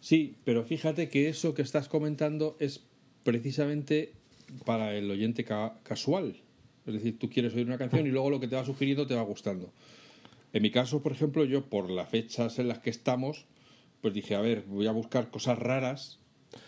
Sí, 0.00 0.34
pero 0.44 0.64
fíjate 0.64 1.08
que 1.08 1.28
eso 1.28 1.54
que 1.54 1.62
estás 1.62 1.88
comentando 1.88 2.56
es 2.58 2.80
precisamente 3.22 4.12
para 4.64 4.94
el 4.94 5.10
oyente 5.10 5.44
ca- 5.44 5.74
casual. 5.82 6.36
Es 6.86 6.94
decir, 6.94 7.18
tú 7.18 7.28
quieres 7.30 7.54
oír 7.54 7.66
una 7.66 7.78
canción 7.78 8.06
y 8.06 8.10
luego 8.10 8.30
lo 8.30 8.40
que 8.40 8.48
te 8.48 8.56
va 8.56 8.64
sugiriendo 8.64 9.06
te 9.06 9.14
va 9.14 9.22
gustando. 9.22 9.72
En 10.52 10.62
mi 10.62 10.70
caso, 10.70 11.02
por 11.02 11.12
ejemplo, 11.12 11.44
yo 11.44 11.64
por 11.66 11.90
las 11.90 12.08
fechas 12.08 12.58
en 12.58 12.68
las 12.68 12.78
que 12.80 12.90
estamos, 12.90 13.44
pues 14.00 14.14
dije, 14.14 14.34
a 14.34 14.40
ver, 14.40 14.64
voy 14.66 14.86
a 14.86 14.92
buscar 14.92 15.30
cosas 15.30 15.58
raras 15.58 16.18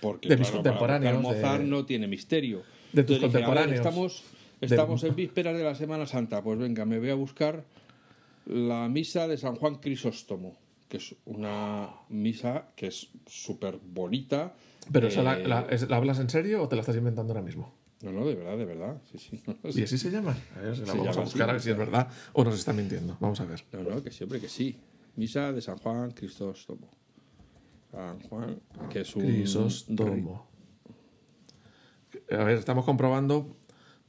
porque 0.00 0.28
De 0.28 0.36
mis 0.36 0.48
claro, 0.48 0.62
contemporáneos, 0.62 1.20
Mozart 1.22 1.62
de- 1.64 1.68
no 1.68 1.84
tiene 1.86 2.06
misterio. 2.06 2.62
de 2.92 3.02
tus 3.04 3.16
Entonces 3.16 3.20
dije, 3.20 3.22
a 3.22 3.48
ver, 3.48 3.56
contemporáneos. 3.56 3.76
estamos 3.86 4.22
estamos 4.60 5.02
en 5.02 5.16
vísperas 5.16 5.56
de 5.56 5.64
la 5.64 5.74
Semana 5.74 6.06
Santa, 6.06 6.40
pues 6.42 6.56
venga, 6.58 6.84
me 6.84 7.00
voy 7.00 7.10
a 7.10 7.14
buscar 7.16 7.64
la 8.46 8.88
misa 8.88 9.28
de 9.28 9.36
San 9.36 9.56
Juan 9.56 9.76
Crisóstomo, 9.76 10.56
que 10.88 10.96
es 10.98 11.14
una 11.26 11.90
misa 12.08 12.68
que 12.76 12.88
es 12.88 13.08
súper 13.26 13.78
bonita. 13.82 14.54
Pero 14.90 15.08
¿esa 15.08 15.22
la, 15.22 15.38
Eh, 15.38 15.46
la- 15.46 15.66
es- 15.70 15.88
¿la 15.88 15.96
hablas 15.96 16.18
en 16.18 16.28
serio 16.28 16.62
o 16.62 16.68
te 16.68 16.76
la 16.76 16.80
estás 16.82 16.96
inventando 16.96 17.32
ahora 17.32 17.42
mismo? 17.44 17.72
No, 18.02 18.10
no, 18.10 18.26
de 18.26 18.34
verdad, 18.34 18.56
de 18.58 18.64
verdad. 18.64 19.00
Sí, 19.12 19.18
sí. 19.18 19.40
No, 19.46 19.56
¿Y 19.72 19.82
así 19.84 19.96
se 19.96 20.10
llama? 20.10 20.36
A 20.56 20.60
ver, 20.60 20.76
la 20.78 20.86
Se 20.86 20.98
vamos 20.98 21.16
a 21.16 21.20
buscar 21.20 21.42
así, 21.42 21.50
a 21.50 21.52
ver 21.52 21.60
si 21.60 21.70
es 21.70 21.76
verdad 21.78 22.08
o 22.32 22.42
nos 22.44 22.54
está 22.56 22.72
mintiendo. 22.72 23.16
Vamos 23.20 23.40
a 23.40 23.44
ver. 23.44 23.64
no, 23.72 23.82
no, 23.84 24.02
que 24.02 24.10
siempre 24.10 24.40
que 24.40 24.48
sí. 24.48 24.76
Misa 25.14 25.52
de 25.52 25.60
San 25.60 25.78
Juan 25.78 26.10
Crisóstomo. 26.10 26.88
San 27.92 28.18
Juan, 28.22 28.60
que 28.90 29.02
es 29.02 29.14
un. 29.14 29.22
Crisóstomo. 29.22 30.46
A 32.30 32.44
ver, 32.44 32.58
estamos 32.58 32.84
comprobando 32.84 33.56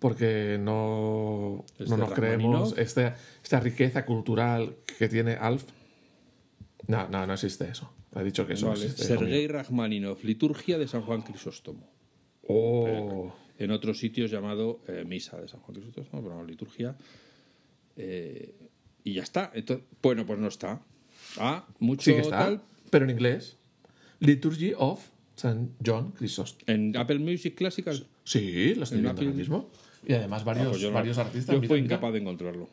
porque 0.03 0.57
no, 0.59 1.63
¿Es 1.79 1.87
no 1.89 1.95
de 1.95 2.01
nos 2.03 2.11
creemos 2.11 2.77
esta, 2.77 3.15
esta 3.41 3.61
riqueza 3.61 4.05
cultural 4.05 4.75
que 4.99 5.07
tiene 5.07 5.33
Alf. 5.35 5.63
No, 6.87 7.07
no, 7.07 7.25
no 7.25 7.33
existe 7.33 7.69
eso. 7.69 7.89
Ha 8.13 8.21
dicho 8.21 8.45
que 8.45 8.53
eso 8.53 8.67
Vale, 8.67 8.83
existe. 8.83 9.05
Sergei. 9.05 9.47
Rachmaninov, 9.47 10.17
liturgia 10.23 10.77
de 10.77 10.89
San 10.89 11.03
Juan 11.03 11.21
Crisóstomo. 11.21 11.89
Oh, 12.49 13.33
En 13.57 13.71
otros 13.71 13.97
sitios 13.97 14.29
llamado 14.29 14.81
eh, 14.89 15.05
misa 15.07 15.39
de 15.39 15.47
San 15.47 15.61
Juan 15.61 15.79
Crisóstomo, 15.81 16.21
pero 16.21 16.35
no, 16.35 16.43
liturgia. 16.43 16.97
Eh, 17.95 18.53
y 19.05 19.13
ya 19.13 19.23
está. 19.23 19.51
Entonces, 19.53 19.85
bueno, 20.01 20.25
pues 20.25 20.37
no 20.37 20.47
está. 20.49 20.81
Ah, 21.37 21.65
mucho 21.79 22.03
sí 22.03 22.13
que 22.13 22.19
está, 22.21 22.39
tal. 22.39 22.61
pero 22.89 23.05
en 23.05 23.11
inglés. 23.11 23.55
Liturgy 24.19 24.73
of 24.77 24.99
St. 25.37 25.69
John 25.85 26.13
Chrysostom. 26.17 26.63
En 26.67 26.97
Apple 26.97 27.19
Music 27.19 27.55
Classical. 27.55 28.05
Sí, 28.25 28.75
lo 28.75 28.83
estoy 28.83 28.97
En 28.99 29.03
viendo 29.03 29.09
ahora 29.21 29.29
Apple- 29.29 29.33
mismo. 29.33 29.69
Y 30.05 30.13
además 30.13 30.43
varios, 30.43 30.67
Ah, 30.67 30.69
pues 30.71 30.81
yo 30.81 30.89
no- 30.89 30.95
varios 30.95 31.17
artistas. 31.17 31.53
Yo 31.53 31.59
mira, 31.61 31.67
fui 31.69 31.81
mira. 31.81 31.95
incapaz 31.95 32.13
de 32.13 32.19
encontrarlo. 32.19 32.69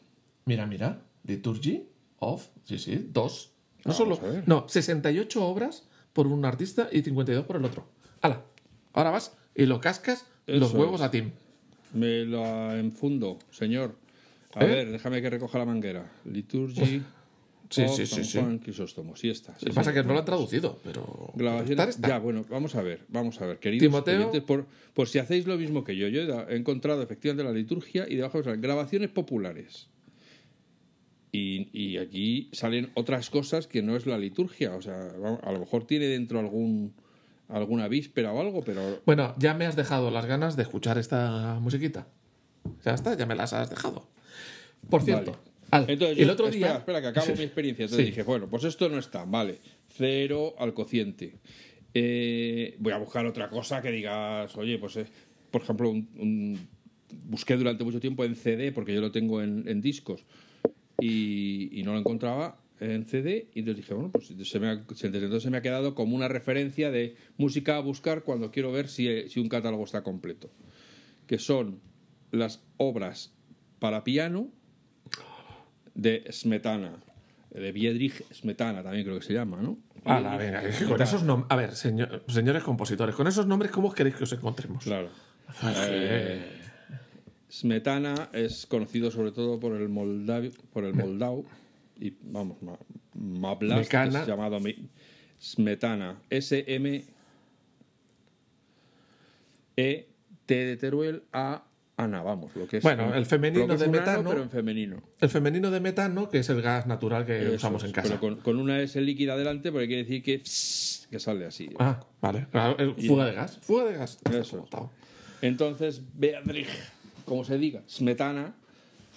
Mira, 0.47 0.67
mira. 0.67 1.03
Liturgy 1.25 1.87
of. 2.19 2.49
Sí, 2.65 2.79
sí, 2.79 3.09
dos. 3.13 3.53
No 3.85 3.93
Ah, 3.93 3.95
solo. 3.95 4.19
No, 4.47 4.67
68 4.69 5.45
obras 5.47 5.89
por 6.13 6.27
un 6.27 6.45
artista 6.45 6.89
y 6.93 7.03
52 7.03 7.45
por 7.47 7.57
el 7.57 7.65
otro. 7.65 7.87
¡Hala! 8.21 8.43
Ahora 8.93 9.11
vas 9.11 9.37
y 9.55 9.67
lo 9.67 9.81
cascas 9.81 10.27
los 10.47 10.73
huevos 10.75 11.01
es. 11.01 11.07
a 11.07 11.11
Tim. 11.11 11.31
Me 11.95 12.25
lo 12.25 12.73
enfundo, 12.75 13.39
señor. 13.51 13.97
A 14.55 14.65
¿Eh? 14.65 14.67
ver, 14.67 14.91
déjame 14.93 15.23
que 15.23 15.31
recoja 15.31 15.59
la 15.59 15.65
manguera. 15.65 16.11
Liturgy. 16.25 17.03
Sí, 17.71 17.85
sí, 17.89 18.05
sí, 18.05 18.25
sí. 18.25 18.39
Juan 18.39 18.59
Crisóstomo. 18.59 19.15
Sí 19.17 19.31
está. 19.31 19.53
Lo 19.61 19.69
que 19.69 19.73
pasa 19.73 19.91
es 19.91 19.97
que 19.97 20.03
no 20.03 20.13
lo 20.13 20.19
han 20.19 20.25
traducido, 20.25 20.79
pero. 20.83 21.31
Grabaciones- 21.35 21.71
estar 21.71 21.89
está. 21.89 22.09
Ya, 22.09 22.19
bueno, 22.19 22.45
vamos 22.51 22.75
a 22.75 22.83
ver, 22.83 23.05
vamos 23.09 23.41
a 23.41 23.47
ver, 23.47 23.59
queridos 23.61 23.87
Timoteo. 23.89 24.45
por, 24.45 24.67
por 24.93 25.07
si 25.09 25.21
hacéis 25.21 25.47
lo 25.47 25.57
mismo 25.57 25.85
que 25.85 25.97
yo, 25.97 26.09
yo 26.09 26.21
he 26.49 26.57
encontrado 26.57 27.01
efectivamente 27.03 27.45
la 27.45 27.53
liturgia 27.53 28.07
y 28.09 28.17
debajo 28.17 28.43
salen 28.43 28.61
grabaciones 28.61 29.11
populares. 29.11 29.89
Y, 31.33 31.69
y 31.73 31.99
aquí 31.99 32.49
salen 32.53 32.91
otras 32.95 33.31
cosas 33.31 33.69
que 33.69 33.83
no 33.83 33.95
es 33.97 34.05
la 34.05 34.19
liturgia, 34.19 34.75
o 34.75 34.83
sea, 34.83 35.11
a 35.43 35.53
lo 35.53 35.61
mejor 35.61 35.87
tiene 35.87 36.07
dentro 36.07 36.41
algún 36.41 36.93
alguna 37.49 37.87
víspera 37.89 38.33
o 38.33 38.41
algo, 38.41 38.63
pero 38.65 39.01
Bueno, 39.07 39.35
ya 39.39 39.55
me 39.55 39.67
has 39.67 39.75
dejado 39.77 40.11
las 40.11 40.27
ganas 40.27 40.57
de 40.57 40.63
escuchar 40.63 40.99
esta 40.99 41.59
musiquita. 41.61 42.07
Ya 42.85 42.95
está, 42.95 43.17
ya 43.17 43.27
me 43.27 43.35
las 43.35 43.53
has 43.53 43.71
dejado. 43.71 44.09
Por 44.89 45.03
cierto, 45.03 45.33
Vale. 45.33 45.50
Entonces, 45.73 46.19
el 46.19 46.27
yo- 46.27 46.33
otro 46.33 46.47
espera, 46.49 46.69
día. 46.69 46.79
espera, 46.79 47.01
que 47.01 47.07
acabo 47.09 47.27
mi 47.37 47.43
experiencia. 47.45 47.85
Entonces 47.85 48.07
Sí. 48.07 48.11
dije, 48.11 48.23
bueno, 48.23 48.49
pues 48.49 48.65
esto 48.65 48.89
no 48.89 48.99
está, 48.99 49.25
vale. 49.25 49.59
Cero 49.89 50.55
al 50.59 50.75
cociente. 50.75 51.35
Eh, 51.95 52.77
voy 52.79 52.93
a 52.93 52.99
buscar 52.99 53.27
otra 53.27 53.49
cosa 53.51 53.83
que 53.83 53.91
digas, 53.91 54.57
oye, 54.57 54.79
pues, 54.79 54.97
eh, 54.97 55.07
por 55.51 55.63
ejemplo, 55.63 55.91
un- 55.91 56.09
un- 56.19 56.69
busqué 57.27 57.57
durante 57.57 57.83
mucho 57.85 57.99
tiempo 58.01 58.25
en 58.25 58.37
CD, 58.37 58.71
porque 58.73 58.95
yo 58.95 59.01
lo 59.01 59.11
tengo 59.11 59.43
en, 59.43 59.67
en 59.67 59.81
discos, 59.81 60.25
y, 61.01 61.69
y 61.79 61.83
no 61.83 61.93
lo 61.95 61.99
encontraba 61.99 62.61
en 62.79 63.05
CD, 63.05 63.49
y 63.55 63.61
entonces 63.61 63.83
dije, 63.85 63.95
bueno, 63.95 64.11
pues 64.11 64.27
se 64.49 64.61
me 64.61 64.69
ha- 64.69 64.73
entonces 64.73 65.43
se 65.43 65.51
me 65.51 65.57
ha 65.59 65.63
quedado 65.63 65.95
como 65.95 66.15
una 66.17 66.29
referencia 66.29 66.91
de 66.91 67.15
música 67.37 67.77
a 67.77 67.81
buscar 67.81 68.23
cuando 68.23 68.51
quiero 68.51 68.71
ver 68.73 68.89
si, 68.89 69.29
si 69.29 69.41
un 69.41 69.49
catálogo 69.49 69.85
está 69.85 70.03
completo. 70.03 70.51
Que 71.27 71.39
son 71.39 71.81
las 72.31 72.63
obras 72.77 73.35
para 73.81 74.05
piano 74.05 74.51
de 76.01 76.25
Smetana, 76.33 76.93
de 77.51 77.73
Biedrich 77.73 78.25
Smetana 78.33 78.83
también 78.83 79.05
creo 79.05 79.19
que 79.19 79.27
se 79.27 79.35
llama, 79.35 79.61
¿no? 79.61 79.77
Es 80.67 80.79
que 80.79 80.85
con 80.87 81.01
esos 81.03 81.23
A 81.51 81.57
ver, 81.57 81.73
señor- 81.75 82.23
señores 82.27 82.63
compositores, 82.63 83.15
con 83.15 83.27
esos 83.27 83.47
nombres, 83.47 83.71
¿cómo 83.71 83.93
queréis 83.93 84.17
que 84.17 84.25
os 84.25 84.33
encontremos? 84.33 84.83
Claro. 84.83 85.11
Ay, 85.63 85.75
Eh, 85.91 86.47
Smetana 87.51 88.31
es 88.33 88.65
conocido 88.67 89.11
sobre 89.11 89.33
todo 89.33 89.61
por 89.61 89.75
el 89.77 89.89
Moldau, 89.91 90.51
por 90.73 90.85
el 90.85 90.95
Moldau 90.95 91.45
y 92.01 92.15
vamos, 92.23 92.63
Ma- 92.63 92.79
Mablast, 93.15 93.93
es 93.93 94.27
llamado 94.27 94.59
Smetana, 95.39 96.19
S 96.31 96.65
M 96.67 97.05
E 99.77 100.09
T 100.47 100.55
de 100.55 100.77
Teruel 100.77 101.25
A 101.33 101.65
Ana, 102.05 102.23
vamos, 102.23 102.55
lo 102.57 102.67
que 102.67 102.79
es 102.79 102.83
Bueno, 102.83 103.15
el 103.15 103.27
femenino 103.27 103.67
de 103.67 103.75
un 103.75 103.83
ano, 103.83 103.93
metano- 103.93 104.31
pero 104.31 104.43
en 104.43 104.51
femenino. 104.51 105.03
El 105.21 105.29
femenino 105.29 105.71
de 105.71 105.81
metano, 105.81 106.29
que 106.29 106.39
es 106.39 106.49
el 106.49 106.63
gas 106.63 106.87
natural 106.87 107.27
que 107.27 107.39
Eso 107.47 107.55
usamos 107.57 107.85
en 107.85 107.93
casa. 107.93 108.09
Pero 108.09 108.21
con, 108.21 108.37
con 108.37 108.57
una 108.59 108.81
S 108.81 109.01
líquida 109.01 109.37
delante, 109.37 109.71
porque 109.73 109.87
quiere 109.87 110.03
decir 110.05 110.23
que, 110.23 110.39
que 111.11 111.19
sale 111.19 111.47
así. 111.47 111.69
Ah, 111.79 112.01
vale. 112.21 112.47
Fuga 113.07 113.27
de 113.27 113.33
gas. 113.35 113.59
Fuga 113.63 113.85
de 113.85 113.97
gas. 113.97 114.19
Eso. 114.33 114.69
Entonces, 115.43 116.03
Beatrix, 116.15 116.69
como 117.25 117.45
se 117.45 117.59
diga, 117.59 117.83
Smetana, 117.89 118.55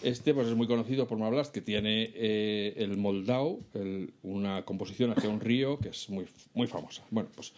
este 0.01 0.33
pues 0.33 0.47
es 0.47 0.55
muy 0.55 0.67
conocido 0.67 1.07
por 1.07 1.17
Mablast, 1.17 1.53
que 1.53 1.61
tiene 1.61 2.11
eh, 2.13 2.73
el 2.77 2.97
Moldau, 2.97 3.63
el- 3.73 4.13
una 4.23 4.63
composición 4.63 5.11
hacia 5.11 5.29
un 5.29 5.39
río 5.39 5.79
que 5.79 5.89
es 5.89 6.09
muy, 6.09 6.25
muy 6.53 6.67
famosa. 6.67 7.03
Bueno, 7.09 7.29
pues, 7.35 7.53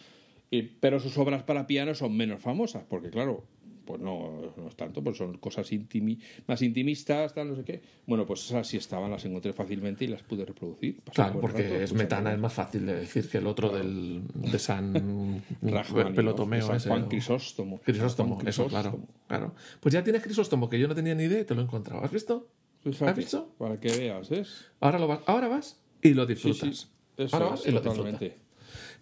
y- 0.50 0.62
pero 0.62 1.00
sus 1.00 1.16
obras 1.18 1.42
para 1.42 1.66
piano 1.66 1.94
son 1.94 2.16
menos 2.16 2.40
famosas, 2.40 2.84
porque 2.88 3.10
claro, 3.10 3.44
pues 3.86 4.00
no, 4.00 4.52
no 4.56 4.68
es 4.68 4.76
tanto, 4.76 5.02
pues 5.02 5.16
son 5.16 5.38
cosas 5.38 5.70
intimi, 5.72 6.18
más 6.46 6.60
intimistas, 6.60 7.32
tal, 7.32 7.48
no 7.48 7.56
sé 7.56 7.64
qué. 7.64 7.80
Bueno, 8.06 8.26
pues 8.26 8.44
esas 8.44 8.66
sí 8.66 8.76
estaban, 8.76 9.10
las 9.10 9.24
encontré 9.24 9.52
fácilmente 9.52 10.04
y 10.04 10.08
las 10.08 10.22
pude 10.22 10.44
reproducir. 10.44 11.00
Claro, 11.14 11.40
porque 11.40 11.62
rato 11.62 11.74
es 11.74 11.82
escuchando. 11.84 12.02
metana, 12.02 12.32
es 12.32 12.38
más 12.38 12.52
fácil 12.52 12.84
de 12.84 12.94
decir 12.96 13.28
que 13.30 13.38
el 13.38 13.46
otro 13.46 13.70
del, 13.70 14.22
de 14.34 14.58
San 14.58 15.42
Pelotomeo. 16.14 16.68
de 16.68 16.80
San 16.80 16.90
Juan. 16.90 17.08
Crisóstomo. 17.08 17.80
Crisóstomo, 17.80 18.34
Juan 18.34 18.48
eso, 18.48 18.66
claro, 18.66 18.98
claro. 19.28 19.54
Pues 19.80 19.94
ya 19.94 20.02
tienes 20.02 20.22
Crisóstomo, 20.22 20.68
que 20.68 20.78
yo 20.78 20.88
no 20.88 20.94
tenía 20.94 21.14
ni 21.14 21.24
idea 21.24 21.40
y 21.40 21.44
te 21.44 21.54
lo 21.54 21.60
he 21.60 21.64
encontrado. 21.64 22.04
¿Has 22.04 22.12
visto? 22.12 22.48
Fíjate, 22.82 23.10
¿Has 23.10 23.16
visto? 23.16 23.54
Para 23.58 23.80
que 23.80 23.88
veas, 23.88 24.28
¿ves? 24.28 24.66
Ahora, 24.80 24.98
lo 24.98 25.06
vas, 25.06 25.20
ahora 25.26 25.48
vas 25.48 25.80
y 26.02 26.14
lo 26.14 26.26
disfrutas. 26.26 26.78
sí, 26.78 26.88
eso 27.16 27.36
ahora 27.36 27.46
es, 27.46 27.50
vas 27.52 27.66
y 27.66 27.70
lo 27.72 27.80
disfrutas. 27.80 28.45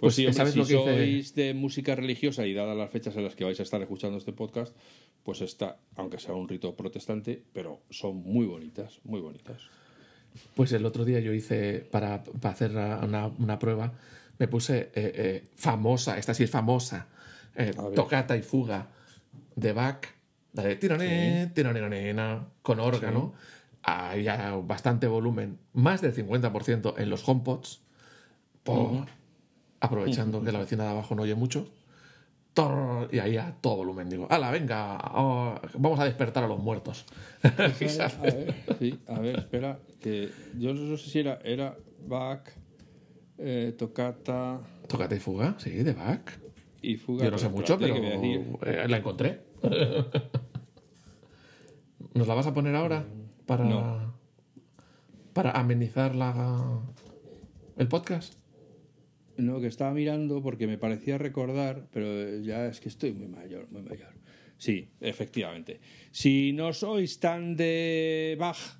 Pues, 0.05 0.15
Pues, 0.15 0.15
sí, 0.17 0.27
hombre, 0.27 0.37
¿sabes 0.37 0.53
si 0.53 0.59
lo 0.59 0.67
que 0.67 0.91
dice- 0.91 1.05
sois 1.05 1.35
de 1.35 1.55
música 1.55 1.95
religiosa 1.95 2.47
y 2.47 2.55
dadas 2.55 2.77
las 2.77 2.91
fechas 2.91 3.17
en 3.17 3.25
las 3.25 3.35
que 3.35 3.45
vais 3.45 3.59
a 3.61 3.63
estar 3.63 3.81
escuchando 3.83 4.19
este 4.19 4.33
podcast, 4.33 4.75
pues 5.23 5.41
está, 5.41 5.79
aunque 5.97 6.19
sea 6.19 6.35
un 6.35 6.49
rito 6.49 6.75
protestante, 6.77 7.43
pero 7.53 7.81
son 7.91 8.17
muy 8.17 8.47
bonitas, 8.47 9.01
muy 9.05 9.21
bonitas. 9.21 9.63
Pues 10.55 10.73
el 10.73 10.85
otro 10.85 11.05
día 11.05 11.21
yo 11.21 11.33
hice, 11.33 11.87
para, 11.91 12.23
para 12.25 12.53
hacer 12.55 12.71
una, 12.73 13.27
una 13.39 13.59
prueba, 13.59 13.93
me 14.39 14.49
puse 14.49 14.79
eh, 14.79 14.91
eh, 14.95 15.45
famosa, 15.55 16.19
esta 16.19 16.35
sí 16.35 16.43
es 16.45 16.51
famosa, 16.51 17.07
eh, 17.55 17.73
tocata 17.95 18.37
y 18.37 18.43
fuga 18.43 18.89
de 19.55 19.73
Bach, 19.73 20.05
la 20.53 20.65
de 20.65 20.77
tironé, 20.77 21.51
tironenonena, 21.55 22.49
con 22.63 22.81
órgano, 22.81 23.33
hay 23.83 24.27
a 24.29 24.53
bastante 24.57 25.07
volumen, 25.07 25.59
más 25.73 26.01
del 26.01 26.13
50% 26.15 26.95
en 26.99 27.11
los 27.11 27.27
HomePods, 27.29 27.81
por- 28.65 29.07
aprovechando 29.85 30.43
que 30.43 30.53
la 30.53 30.59
vecina 30.61 30.85
de 30.85 30.91
abajo 30.91 31.15
no 31.15 31.23
oye 31.23 31.35
mucho. 31.35 31.67
tor- 32.55 33.09
Y 33.13 33.19
ahí 33.19 33.37
a 33.37 33.53
todo 33.61 33.77
volumen 33.77 34.09
digo, 34.09 34.27
¡Hala, 34.31 34.51
venga! 34.51 34.99
oh, 35.15 35.55
vamos 35.79 35.99
a 36.01 36.05
despertar 36.05 36.45
a 36.45 36.49
los 36.49 36.59
muertos. 36.61 37.05
A 37.43 37.51
ver, 37.51 37.75
sí, 38.79 38.99
a 39.09 39.19
ver, 39.19 39.39
espera, 39.41 39.79
que 40.01 40.31
yo 40.59 40.73
no 40.75 40.97
sé 40.97 41.11
si 41.11 41.19
era, 41.19 41.39
era 41.45 41.77
Bach, 42.07 42.49
eh, 43.39 43.75
tocata 43.77 44.61
Tócate 44.89 45.17
y 45.17 45.21
fuga, 45.21 45.55
sí, 45.59 45.71
de 45.71 45.93
Bach. 45.93 46.23
y 46.83 46.97
fuga. 46.97 47.25
Yo 47.25 47.31
no 47.31 47.39
sé 47.39 47.49
mucho, 47.49 47.79
pero 47.79 47.95
eh, 47.97 48.87
la 48.89 48.97
encontré. 48.99 49.41
¿Nos 52.15 52.29
la 52.29 52.35
vas 52.35 52.47
a 52.47 52.55
poner 52.55 52.75
ahora? 52.77 53.05
Para, 53.47 53.65
No. 53.65 54.15
para 55.33 55.51
amenizar 55.53 56.15
la, 56.15 56.81
el 57.77 57.89
podcast. 57.89 58.35
No, 59.37 59.61
que 59.61 59.67
estaba 59.67 59.93
mirando 59.93 60.43
porque 60.43 60.67
me 60.67 60.79
parecía 60.79 61.19
recordar, 61.19 61.89
pero 61.93 62.41
ya 62.41 62.67
es 62.67 62.81
que 62.81 62.89
estoy 62.89 63.13
muy 63.13 63.29
mayor, 63.29 63.69
muy 63.71 63.83
mayor. 63.83 64.15
Sí, 64.57 64.89
efectivamente. 65.01 65.81
Si 66.13 66.53
no 66.53 66.73
sois 66.73 67.19
tan 67.19 67.57
de 67.57 68.37
Bach 68.39 68.79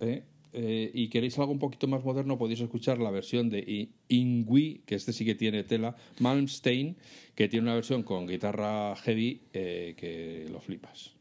¿eh? 0.00 0.22
Eh, 0.52 0.90
y 0.94 1.08
queréis 1.08 1.38
algo 1.38 1.52
un 1.52 1.58
poquito 1.58 1.86
más 1.86 2.02
moderno, 2.02 2.38
podéis 2.38 2.60
escuchar 2.60 2.98
la 2.98 3.10
versión 3.10 3.50
de 3.50 3.90
Ingui, 4.08 4.82
que 4.86 4.94
este 4.94 5.12
sí 5.12 5.26
que 5.26 5.34
tiene 5.34 5.64
tela, 5.64 5.96
Malmsteen, 6.20 6.96
que 7.34 7.48
tiene 7.48 7.64
una 7.64 7.74
versión 7.74 8.02
con 8.02 8.26
guitarra 8.26 8.96
heavy 8.96 9.42
eh, 9.52 9.94
que 9.98 10.46
lo 10.50 10.60
flipas. 10.60 11.12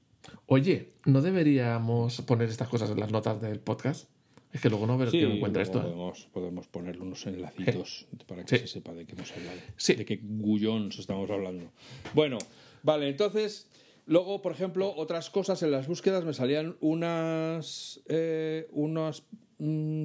Oye, 0.45 0.93
¿no 1.05 1.21
deberíamos 1.21 2.21
poner 2.21 2.49
estas 2.49 2.69
cosas 2.69 2.91
en 2.91 2.99
las 2.99 3.11
notas 3.11 3.41
del 3.41 3.59
podcast? 3.59 4.09
Es 4.55 4.61
que 4.61 4.69
luego 4.69 4.87
no 4.87 4.97
veo 4.97 5.11
Sí, 5.11 5.19
que 5.19 5.27
me 5.27 5.35
encuentra 5.35 5.61
esto. 5.61 5.79
¿eh? 5.79 5.83
Podemos, 5.83 6.27
podemos 6.31 6.67
ponerle 6.67 7.01
unos 7.01 7.27
enlacitos 7.27 8.07
para 8.27 8.45
que 8.45 8.55
Sí. 8.57 8.61
se 8.61 8.67
sepa 8.67 8.93
de 8.93 9.05
qué 9.05 9.11
hemos 9.11 9.29
hablado. 9.33 9.59
Sí. 9.75 9.95
De 9.95 10.05
qué 10.05 10.17
gullons 10.23 10.97
estamos 10.97 11.29
hablando. 11.29 11.71
Bueno, 12.13 12.37
vale, 12.81 13.09
entonces, 13.09 13.67
luego, 14.05 14.41
por 14.41 14.53
ejemplo, 14.53 14.93
otras 14.95 15.29
cosas 15.29 15.61
en 15.61 15.71
las 15.71 15.87
búsquedas 15.89 16.23
me 16.23 16.33
salían 16.33 16.77
unas. 16.79 18.01
eh, 18.07 18.67
unas. 18.71 19.23
mm, 19.57 20.03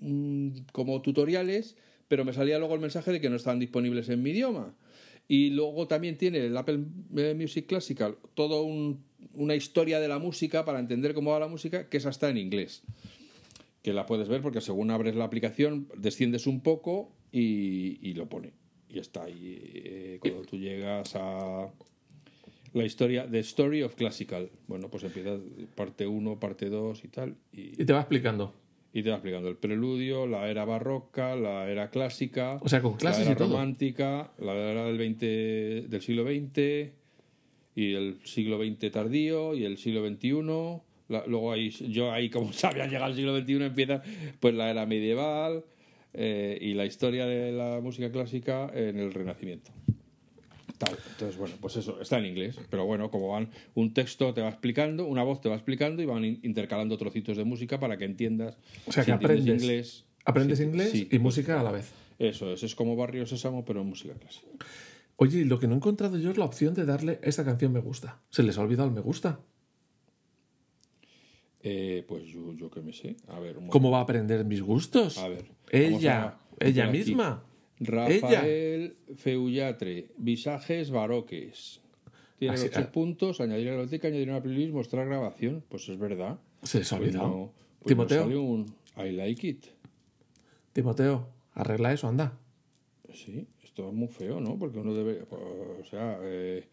mm, 0.00 0.48
como 0.72 1.02
tutoriales, 1.02 1.76
pero 2.08 2.24
me 2.24 2.32
salía 2.32 2.58
luego 2.58 2.74
el 2.74 2.80
mensaje 2.80 3.12
de 3.12 3.20
que 3.20 3.28
no 3.28 3.36
estaban 3.36 3.58
disponibles 3.60 4.08
en 4.08 4.22
mi 4.22 4.30
idioma. 4.30 4.74
Y 5.28 5.50
luego 5.50 5.86
también 5.86 6.16
tiene 6.16 6.38
el 6.46 6.56
Apple 6.56 6.80
eh, 7.16 7.34
Music 7.38 7.66
Classical 7.66 8.16
toda 8.34 8.60
una 9.34 9.54
historia 9.54 10.00
de 10.00 10.08
la 10.08 10.18
música 10.18 10.64
para 10.64 10.78
entender 10.80 11.12
cómo 11.12 11.30
va 11.32 11.38
la 11.40 11.48
música, 11.48 11.88
que 11.90 11.98
esa 11.98 12.08
está 12.08 12.30
en 12.30 12.38
inglés 12.38 12.82
que 13.82 13.92
la 13.92 14.06
puedes 14.06 14.28
ver 14.28 14.42
porque 14.42 14.60
según 14.60 14.90
abres 14.90 15.14
la 15.16 15.24
aplicación 15.24 15.88
desciendes 15.96 16.46
un 16.46 16.60
poco 16.60 17.12
y, 17.32 17.98
y 18.00 18.14
lo 18.14 18.28
pone. 18.28 18.52
Y 18.88 18.98
está 18.98 19.24
ahí. 19.24 19.58
eh, 19.74 20.18
cuando 20.20 20.42
tú 20.42 20.56
llegas 20.58 21.14
a 21.16 21.70
la 22.74 22.84
historia, 22.84 23.28
The 23.30 23.38
Story 23.40 23.82
of 23.82 23.94
Classical. 23.96 24.50
Bueno, 24.68 24.88
pues 24.88 25.04
empieza 25.04 25.36
parte 25.74 26.06
1, 26.06 26.38
parte 26.38 26.68
2 26.70 27.04
y 27.04 27.08
tal. 27.08 27.36
Y, 27.52 27.82
Y 27.82 27.84
te 27.84 27.92
va 27.92 28.00
explicando. 28.00 28.54
y 28.94 29.02
te 29.02 29.08
va 29.10 29.16
explicando 29.16 29.48
el 29.48 29.56
preludio, 29.56 30.26
la 30.26 30.48
era 30.50 30.64
barroca, 30.64 31.34
la 31.36 31.68
era 31.70 31.90
clásica, 31.90 32.58
O 32.62 32.68
sea, 32.68 32.80
con 32.82 32.94
clases 32.96 33.24
la 33.24 33.30
y 33.30 33.32
era 33.32 33.38
todo. 33.38 33.48
romántica, 33.48 34.32
la 34.38 34.54
era 34.54 34.84
del, 34.84 34.98
20, 34.98 35.26
del 35.88 36.02
siglo 36.02 36.24
XX 36.24 36.92
y 37.74 37.94
el 37.94 38.18
siglo 38.24 38.58
XX 38.62 38.90
tardío 38.92 39.54
y 39.54 39.64
el 39.64 39.76
siglo 39.78 40.06
XXI. 40.06 40.82
La- 41.12 41.24
luego 41.26 41.52
ahí, 41.52 41.70
yo 41.70 42.10
ahí, 42.10 42.28
como 42.30 42.52
sabía 42.52 42.86
llegar 42.86 43.04
al 43.04 43.14
siglo 43.14 43.36
XXI, 43.38 43.52
empieza 43.64 44.02
pues 44.40 44.54
la 44.54 44.70
era 44.70 44.86
medieval 44.86 45.64
eh, 46.14 46.58
y 46.60 46.74
la 46.74 46.84
historia 46.86 47.26
de 47.26 47.52
la 47.52 47.80
música 47.80 48.10
clásica 48.10 48.70
en 48.74 48.98
el 48.98 49.12
Renacimiento. 49.14 49.70
Tal. 50.78 50.96
Entonces, 51.12 51.36
bueno, 51.38 51.54
pues 51.60 51.76
eso, 51.76 52.00
está 52.00 52.18
en 52.18 52.26
inglés. 52.26 52.58
Pero 52.68 52.84
bueno, 52.86 53.08
como 53.10 53.28
van, 53.28 53.50
un 53.74 53.94
texto 53.94 54.34
te 54.34 54.40
va 54.40 54.48
explicando, 54.48 55.06
una 55.06 55.22
voz 55.22 55.40
te 55.40 55.48
va 55.48 55.54
explicando 55.54 56.02
y 56.02 56.06
van 56.06 56.24
in- 56.24 56.40
intercalando 56.42 56.96
trocitos 56.98 57.36
de 57.36 57.44
música 57.44 57.78
para 57.78 57.96
que 57.96 58.04
entiendas. 58.04 58.56
O 58.86 58.90
sea, 58.92 59.04
si 59.04 59.10
que 59.10 59.12
aprendes, 59.14 59.62
inglés. 59.62 60.04
aprendes 60.24 60.58
inglés 60.60 60.90
sí. 60.90 61.08
y 61.12 61.18
música 61.20 61.60
a 61.60 61.62
la 61.62 61.70
vez. 61.70 61.92
Eso 62.18 62.52
es, 62.52 62.62
es 62.64 62.74
como 62.74 62.96
Barrio 62.96 63.26
Sésamo, 63.26 63.64
pero 63.64 63.80
en 63.82 63.86
música 63.88 64.14
clásica. 64.14 64.46
Oye, 65.16 65.44
lo 65.44 65.60
que 65.60 65.68
no 65.68 65.74
he 65.74 65.76
encontrado 65.76 66.18
yo 66.18 66.30
es 66.32 66.36
la 66.38 66.44
opción 66.46 66.74
de 66.74 66.84
darle 66.84 67.20
esta 67.22 67.44
canción 67.44 67.72
me 67.72 67.80
gusta. 67.80 68.20
Se 68.30 68.42
les 68.42 68.58
ha 68.58 68.62
olvidado 68.62 68.88
el 68.88 68.94
me 68.94 69.00
gusta. 69.02 69.38
Eh, 71.62 72.04
pues 72.08 72.24
yo, 72.24 72.52
yo 72.54 72.70
que 72.70 72.80
me 72.80 72.92
sé. 72.92 73.16
A 73.28 73.38
ver, 73.38 73.58
un 73.58 73.68
¿Cómo 73.68 73.90
va 73.90 73.98
a 73.98 74.02
aprender 74.02 74.44
mis 74.44 74.60
gustos? 74.62 75.18
A 75.18 75.28
ver, 75.28 75.44
Ella, 75.70 76.22
a- 76.24 76.40
ella 76.66 76.88
misma. 76.90 77.44
Rafael 77.78 78.96
Feullatre, 79.16 80.08
visajes 80.16 80.90
baroques. 80.90 81.80
Tiene 82.38 82.54
Así- 82.54 82.66
ocho 82.66 82.80
ah. 82.80 82.92
puntos, 82.92 83.40
añadir 83.40 83.68
a 83.68 83.70
la 83.72 83.76
biblioteca, 83.78 84.08
añadir 84.08 84.28
una 84.30 84.42
playlist, 84.42 84.72
mostrar 84.72 85.06
grabación. 85.06 85.64
Pues 85.68 85.88
es 85.88 85.98
verdad. 85.98 86.38
Se 86.62 86.78
les 86.78 86.92
ha 86.92 86.96
Pues 86.98 87.08
olvidado. 87.10 87.28
no, 87.28 87.52
pues 87.80 87.88
Timoteo. 87.94 88.18
no 88.18 88.22
salió 88.24 88.42
un 88.42 88.74
I 88.96 89.10
like 89.12 89.46
it. 89.48 89.66
Timoteo, 90.72 91.28
arregla 91.54 91.92
eso, 91.92 92.08
anda. 92.08 92.38
Sí, 93.12 93.46
esto 93.62 93.88
es 93.88 93.94
muy 93.94 94.08
feo, 94.08 94.40
¿no? 94.40 94.58
Porque 94.58 94.78
uno 94.78 94.94
debe. 94.94 95.22
O 95.30 95.84
sea, 95.84 96.18
eh, 96.22 96.66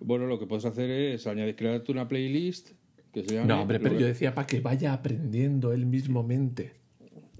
bueno, 0.00 0.26
lo 0.26 0.38
que 0.38 0.46
puedes 0.46 0.64
hacer 0.64 0.88
es 0.90 1.26
añadir, 1.26 1.56
crearte 1.56 1.92
una 1.92 2.08
playlist 2.08 2.70
que 3.12 3.22
se 3.24 3.34
llame. 3.34 3.48
No, 3.48 3.62
hombre, 3.62 3.78
pero 3.80 3.98
yo 3.98 4.06
decía 4.06 4.34
para 4.34 4.46
que 4.46 4.60
vaya 4.60 4.92
aprendiendo 4.92 5.72
él 5.72 5.86
mismamente. 5.86 6.72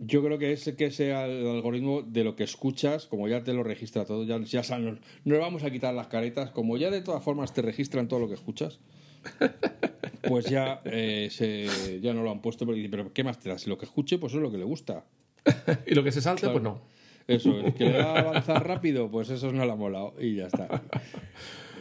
Yo 0.05 0.23
creo 0.25 0.37
que 0.39 0.53
es 0.53 0.65
que 0.77 0.91
sea 0.91 1.27
el 1.27 1.47
algoritmo 1.47 2.03
de 2.03 2.25
lo 2.25 2.35
que 2.35 2.43
escuchas, 2.43 3.07
como 3.07 3.29
ya 3.29 3.45
te 3.45 3.53
lo 3.53 3.63
registra 3.63 4.05
todo, 4.05 4.25
ya, 4.25 4.41
ya 4.41 4.65
sa- 4.65 4.79
no, 4.79 4.99
le 5.25 5.39
vamos 5.39 5.63
a 5.63 5.71
quitar 5.71 5.95
las 5.95 6.09
caretas, 6.09 6.51
como 6.51 6.77
ya 6.77 6.91
de 6.91 7.03
todas 7.03 7.23
formas 7.23 7.55
te 7.55 7.63
registran 7.63 8.09
todo 8.09 8.19
lo 8.19 8.27
que 8.29 8.35
escuchas, 8.35 8.81
pues 10.23 10.47
ya, 10.47 10.81
eh, 10.85 11.29
se, 11.31 12.01
ya 12.01 12.15
no 12.15 12.23
lo 12.25 12.33
han 12.33 12.41
puesto, 12.43 12.67
pero, 12.67 12.79
pero 12.91 13.13
¿qué 13.13 13.23
más 13.23 13.39
te 13.39 13.49
da? 13.49 13.59
Si 13.59 13.71
lo 13.71 13.79
que 13.79 13.85
escuche, 13.85 14.19
pues 14.19 14.35
es 14.35 14.41
lo 14.41 14.51
que 14.51 14.59
le 14.59 14.65
gusta. 14.65 15.05
y 15.87 15.95
lo 15.95 16.03
que 16.03 16.11
se 16.13 16.21
salte, 16.21 16.49
pues 16.49 16.63
no. 16.63 16.81
Eso, 17.29 17.61
el 17.61 17.73
que 17.75 17.85
le 17.85 17.93
da 17.99 18.15
a 18.17 18.19
avanzar 18.31 18.67
rápido, 18.67 19.09
pues 19.09 19.31
eso 19.31 19.53
no 19.53 19.65
le 19.65 19.71
ha 19.71 19.77
molado 19.77 20.15
y 20.21 20.35
ya 20.35 20.47
está. 20.49 20.83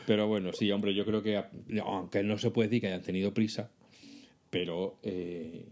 Pero 0.05 0.27
bueno, 0.27 0.53
sí, 0.53 0.71
hombre, 0.71 0.93
yo 0.93 1.05
creo 1.05 1.23
que, 1.23 1.41
aunque 1.83 2.21
no 2.23 2.37
se 2.37 2.51
puede 2.51 2.69
decir 2.69 2.81
que 2.81 2.87
hayan 2.87 3.01
tenido 3.01 3.33
prisa, 3.33 3.71
pero 4.51 4.99
eh, 5.01 5.65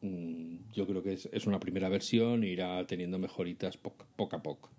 mm, 0.00 0.56
yo 0.72 0.86
creo 0.88 1.02
que 1.02 1.12
es, 1.12 1.28
es 1.32 1.46
una 1.46 1.60
primera 1.60 1.88
versión 1.88 2.42
e 2.42 2.48
irá 2.48 2.84
teniendo 2.86 3.20
mejoritas 3.20 3.76
poco, 3.76 4.04
poco 4.16 4.34
a 4.36 4.42
poco. 4.42 4.70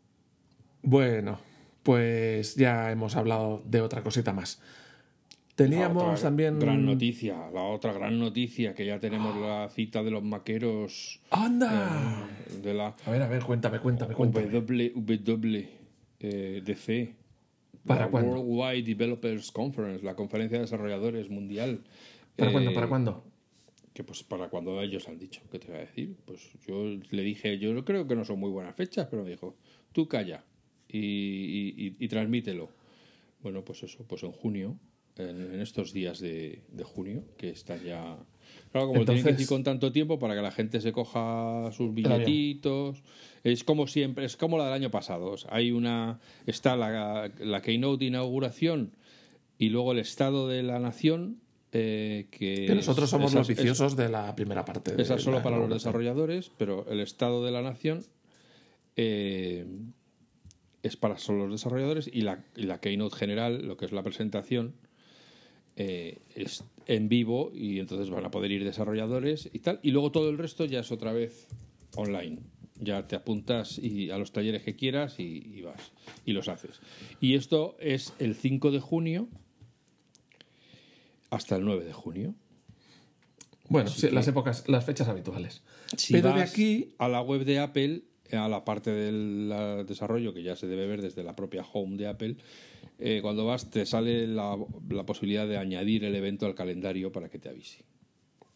Bueno, 0.81 1.39
pues 1.83 2.55
ya 2.55 2.91
hemos 2.91 3.15
hablado 3.15 3.63
de 3.65 3.79
otra 3.79 4.03
cosita 4.03 4.33
más. 4.33 4.61
Teníamos 5.55 6.03
La 6.03 6.09
otra 6.09 6.21
también. 6.23 6.59
Gran 6.59 6.85
noticia, 6.85 7.49
la 7.53 7.63
otra 7.63 7.93
gran 7.93 8.19
noticia, 8.19 8.73
que 8.75 8.85
ya 8.85 8.99
tenemos 8.99 9.37
la 9.37 9.69
cita 9.69 10.03
de 10.03 10.11
los 10.11 10.21
maqueros 10.21 11.21
¡Anda! 11.31 12.27
eh, 12.49 12.59
de 12.61 12.73
la 12.73 12.93
A 13.05 13.11
ver, 13.11 13.21
a 13.21 13.29
ver, 13.29 13.41
cuéntame, 13.43 13.79
cuéntame, 13.79 14.13
cuéntame. 14.15 14.47
WWDC. 14.47 15.69
eh, 16.19 17.13
¿Para 17.87 18.05
la 18.05 18.11
cuándo? 18.11 18.31
Worldwide 18.41 18.83
Developers 18.83 19.51
Conference, 19.51 20.03
la 20.03 20.15
conferencia 20.15 20.57
de 20.57 20.63
desarrolladores 20.63 21.29
mundial. 21.29 21.85
¿Para 22.35 22.49
Eh, 22.49 22.53
cuándo? 22.53 22.73
¿Para 22.73 22.87
cuándo? 22.87 23.25
Que 23.93 24.03
pues 24.03 24.23
para 24.23 24.49
cuando 24.49 24.81
ellos 24.81 25.07
han 25.07 25.17
dicho, 25.17 25.41
¿qué 25.51 25.57
te 25.59 25.67
voy 25.67 25.77
a 25.77 25.79
decir? 25.81 26.15
Pues 26.25 26.51
yo 26.67 26.83
le 27.11 27.21
dije, 27.23 27.57
yo 27.59 27.83
creo 27.85 28.07
que 28.07 28.15
no 28.15 28.25
son 28.25 28.39
muy 28.39 28.49
buenas 28.51 28.75
fechas, 28.75 29.07
pero 29.09 29.23
me 29.23 29.29
dijo, 29.29 29.55
tú 29.93 30.07
calla 30.07 30.43
y, 30.89 30.99
y- 30.99 31.73
y- 31.77 31.95
y 31.99 32.07
transmítelo. 32.09 32.69
Bueno, 33.41 33.63
pues 33.63 33.83
eso, 33.83 34.03
pues 34.07 34.23
en 34.23 34.31
junio. 34.31 34.77
en, 35.17 35.53
en 35.53 35.61
estos 35.61 35.93
días 35.93 36.19
de, 36.19 36.63
de 36.73 36.83
junio, 36.83 37.23
que 37.37 37.49
están 37.49 37.81
ya... 37.85 38.17
Claro, 38.73 38.87
como 38.87 39.05
tienen 39.05 39.23
que 39.23 39.29
Entonces- 39.29 39.41
ir 39.43 39.47
con 39.47 39.63
tanto 39.63 39.93
tiempo 39.93 40.19
para 40.19 40.35
que 40.35 40.41
la 40.41 40.51
gente 40.51 40.81
se 40.81 40.91
coja 40.91 41.71
sus 41.71 41.93
billetitos. 41.93 43.01
Es 43.45 43.63
como 43.63 43.87
siempre, 43.87 44.25
es 44.25 44.35
como 44.35 44.57
la 44.57 44.65
del 44.65 44.73
año 44.73 44.91
pasado. 44.91 45.27
O 45.31 45.37
sea, 45.37 45.51
hay 45.53 45.71
una. 45.71 46.19
Está 46.45 46.75
la, 46.75 47.31
la 47.39 47.61
keynote 47.61 47.99
de 48.03 48.05
inauguración 48.07 48.91
y 49.57 49.69
luego 49.69 49.93
el 49.93 49.99
Estado 49.99 50.49
de 50.49 50.63
la 50.63 50.79
Nación. 50.79 51.39
Eh, 51.77 52.27
que 52.31 52.65
Que 52.67 52.75
nosotros 52.75 53.09
somos 53.09 53.33
los 53.33 53.49
es- 53.49 53.57
viciosos 53.57 53.97
de 53.97 54.07
la 54.07 54.33
primera 54.35 54.63
parte. 54.63 54.93
esa 55.01 55.15
es 55.15 55.21
solo 55.23 55.41
para 55.43 55.57
los 55.57 55.69
desarrolladores, 55.69 56.49
pero 56.57 56.85
el 56.89 57.01
Estado 57.01 57.43
de 57.43 57.51
la 57.51 57.61
Nación 57.61 58.05
eh, 58.95 59.65
es 60.83 60.95
para 60.95 61.17
solo 61.17 61.47
los 61.47 61.51
desarrolladores 61.61 62.09
y 62.11 62.21
la, 62.21 62.45
y 62.55 62.63
la 62.63 62.79
Keynote 62.79 63.15
general, 63.17 63.65
lo 63.67 63.75
que 63.75 63.85
es 63.85 63.91
la 63.91 64.03
presentación, 64.03 64.73
eh, 65.75 66.19
es 66.35 66.63
en 66.87 67.09
vivo 67.09 67.51
y 67.53 67.79
entonces 67.79 68.09
van 68.09 68.23
a 68.25 68.31
poder 68.31 68.51
ir 68.51 68.63
desarrolladores 68.63 69.49
y 69.51 69.59
tal. 69.59 69.79
Y 69.83 69.91
luego 69.91 70.11
todo 70.11 70.29
el 70.29 70.37
resto 70.37 70.63
ya 70.65 70.79
es 70.79 70.91
otra 70.91 71.11
vez 71.11 71.47
online. 71.95 72.39
Ya 72.79 73.07
te 73.07 73.15
apuntas 73.15 73.77
y 73.79 74.11
a 74.11 74.17
los 74.17 74.31
talleres 74.31 74.61
que 74.63 74.75
quieras 74.75 75.19
y, 75.19 75.23
y 75.55 75.61
vas 75.61 75.91
y 76.25 76.33
los 76.33 76.47
haces. 76.47 76.79
Y 77.19 77.35
esto 77.35 77.75
es 77.79 78.13
el 78.19 78.35
5 78.35 78.71
de 78.71 78.79
junio 78.79 79.27
hasta 81.35 81.55
el 81.55 81.65
9 81.65 81.83
de 81.85 81.93
junio. 81.93 82.33
Bueno, 83.67 83.89
sí, 83.89 84.07
que- 84.07 84.13
las 84.13 84.27
épocas, 84.27 84.67
las 84.67 84.85
fechas 84.85 85.07
habituales. 85.07 85.63
Si 85.97 86.13
Pero 86.13 86.33
de 86.33 86.41
aquí, 86.41 86.95
a 86.97 87.07
la 87.09 87.21
web 87.21 87.45
de 87.45 87.59
Apple, 87.59 88.03
a 88.31 88.47
la 88.47 88.63
parte 88.63 88.91
del 88.91 89.85
desarrollo 89.87 90.33
que 90.33 90.43
ya 90.43 90.55
se 90.55 90.67
debe 90.67 90.87
ver 90.87 91.01
desde 91.01 91.23
la 91.23 91.35
propia 91.35 91.63
home 91.73 91.97
de 91.97 92.07
Apple, 92.07 92.37
eh, 92.99 93.19
cuando 93.21 93.45
vas 93.45 93.69
te 93.69 93.85
sale 93.85 94.27
la, 94.27 94.57
la 94.89 95.05
posibilidad 95.05 95.47
de 95.47 95.57
añadir 95.57 96.03
el 96.05 96.15
evento 96.15 96.45
al 96.45 96.55
calendario 96.55 97.11
para 97.11 97.29
que 97.29 97.39
te 97.39 97.49
avise. 97.49 97.83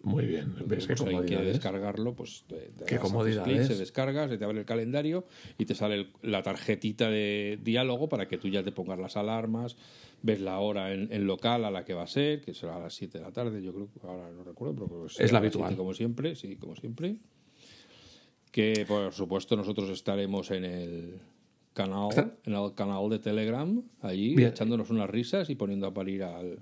muy 0.01 0.25
bien, 0.25 0.55
ves 0.65 0.87
qué 0.87 0.93
Pues 0.95 1.01
alguien 1.01 1.25
quiere 1.27 1.43
descargarlo, 1.45 2.15
pues 2.15 2.45
te, 2.47 2.55
te 2.55 2.85
Qué 2.85 2.99
clics, 2.99 3.67
se 3.67 3.75
descarga, 3.75 4.29
se 4.29 4.37
te 4.37 4.45
abre 4.45 4.59
el 4.59 4.65
calendario 4.65 5.25
y 5.57 5.65
te 5.65 5.75
sale 5.75 5.95
el- 5.95 6.11
la 6.21 6.41
tarjetita 6.41 7.09
de 7.09 7.59
diálogo 7.61 8.07
para 8.07 8.27
que 8.27 8.37
tú 8.37 8.47
ya 8.47 8.63
te 8.63 8.71
pongas 8.71 8.97
las 8.97 9.17
alarmas, 9.17 9.75
ves 10.21 10.41
la 10.41 10.59
hora 10.59 10.93
en, 10.93 11.11
en 11.11 11.25
local 11.27 11.65
a 11.65 11.71
la 11.71 11.85
que 11.85 11.93
va 11.93 12.03
a 12.03 12.07
ser, 12.07 12.41
que 12.41 12.53
será 12.53 12.75
a 12.75 12.79
las 12.79 12.93
7 12.93 13.17
de 13.19 13.23
la 13.23 13.31
tarde, 13.31 13.61
yo 13.61 13.73
creo, 13.73 13.87
ahora 14.03 14.29
no 14.31 14.43
recuerdo, 14.43 14.73
pero 14.75 14.87
creo 14.87 15.03
que 15.07 15.13
será 15.13 15.25
Es 15.25 15.31
la 15.31 15.37
habitual. 15.39 15.69
7 15.69 15.77
como 15.77 15.93
siempre, 15.93 16.35
sí, 16.35 16.55
como 16.57 16.75
siempre. 16.75 17.17
Que 18.51 18.85
por 18.87 19.13
supuesto 19.13 19.55
nosotros 19.55 19.89
estaremos 19.89 20.49
en 20.51 20.65
el 20.65 21.19
canal, 21.73 22.09
Está- 22.09 22.33
en 22.45 22.53
el 22.53 22.73
canal 22.73 23.09
de 23.09 23.19
Telegram, 23.19 23.81
allí, 24.01 24.35
Bien. 24.35 24.49
echándonos 24.49 24.89
unas 24.89 25.09
risas 25.09 25.49
y 25.49 25.55
poniendo 25.55 25.85
a 25.87 25.93
parir 25.93 26.23
al, 26.23 26.59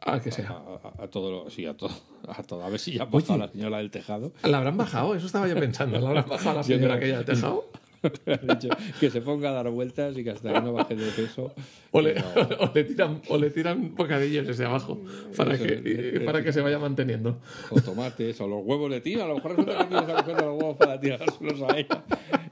Ah, 0.00 0.20
que 0.20 0.30
sea. 0.30 0.50
a- 0.50 1.02
a 1.04 1.08
todo, 1.08 1.30
lo- 1.44 1.50
sí, 1.50 1.64
a 1.64 1.74
todo, 1.76 1.90
a 2.28 2.42
todo. 2.42 2.62
A 2.62 2.68
ver 2.68 2.78
si 2.78 2.92
ya 2.92 3.04
ha 3.04 3.06
bajado 3.06 3.38
la 3.38 3.48
señora 3.48 3.78
del 3.78 3.90
tejado. 3.90 4.32
¿La 4.42 4.58
habrán 4.58 4.76
bajado? 4.76 5.14
Eso 5.14 5.26
estaba 5.26 5.48
yo 5.48 5.54
pensando. 5.58 5.98
¿La 5.98 6.08
habrán 6.08 6.28
bajado 6.28 6.56
la 6.56 6.62
señora 6.62 6.94
aquella 6.96 7.18
de 7.20 7.24
tejado? 7.24 7.64
Dicho 8.48 8.68
que 9.00 9.10
se 9.10 9.20
ponga 9.20 9.50
a 9.50 9.52
dar 9.52 9.70
vueltas 9.70 10.16
y 10.16 10.24
que 10.24 10.30
hasta 10.30 10.52
que 10.52 10.60
no 10.60 10.72
baje 10.72 10.94
de 10.96 11.10
peso. 11.12 11.54
O 11.90 12.00
le, 12.00 12.14
pero- 12.14 12.48
o 12.60 12.72
le 12.74 12.84
tiran, 12.84 13.22
o 13.28 13.38
le 13.38 13.50
tiran 13.50 13.94
bocadillos 13.94 14.46
desde 14.46 14.64
abajo 14.64 15.00
para 15.36 15.54
Eso, 15.54 15.64
que, 15.64 15.76
le- 15.76 16.20
para 16.20 16.42
que 16.42 16.52
se 16.52 16.60
vaya 16.60 16.78
manteniendo. 16.78 17.40
o 17.70 17.80
tomates, 17.80 18.40
o 18.40 18.46
los 18.48 18.60
huevos 18.64 18.90
de 18.90 19.00
tira. 19.00 19.24
A 19.24 19.28
lo 19.28 19.36
mejor 19.36 19.56
resulta 19.56 19.78
que 19.78 19.84
tienes 19.86 20.08
a 20.10 20.14
coger 20.22 20.34
los 20.44 20.44
huevos 20.62 20.76
para 20.76 21.00
tirárselos 21.00 21.62
a 21.62 21.78
ella. 21.78 22.04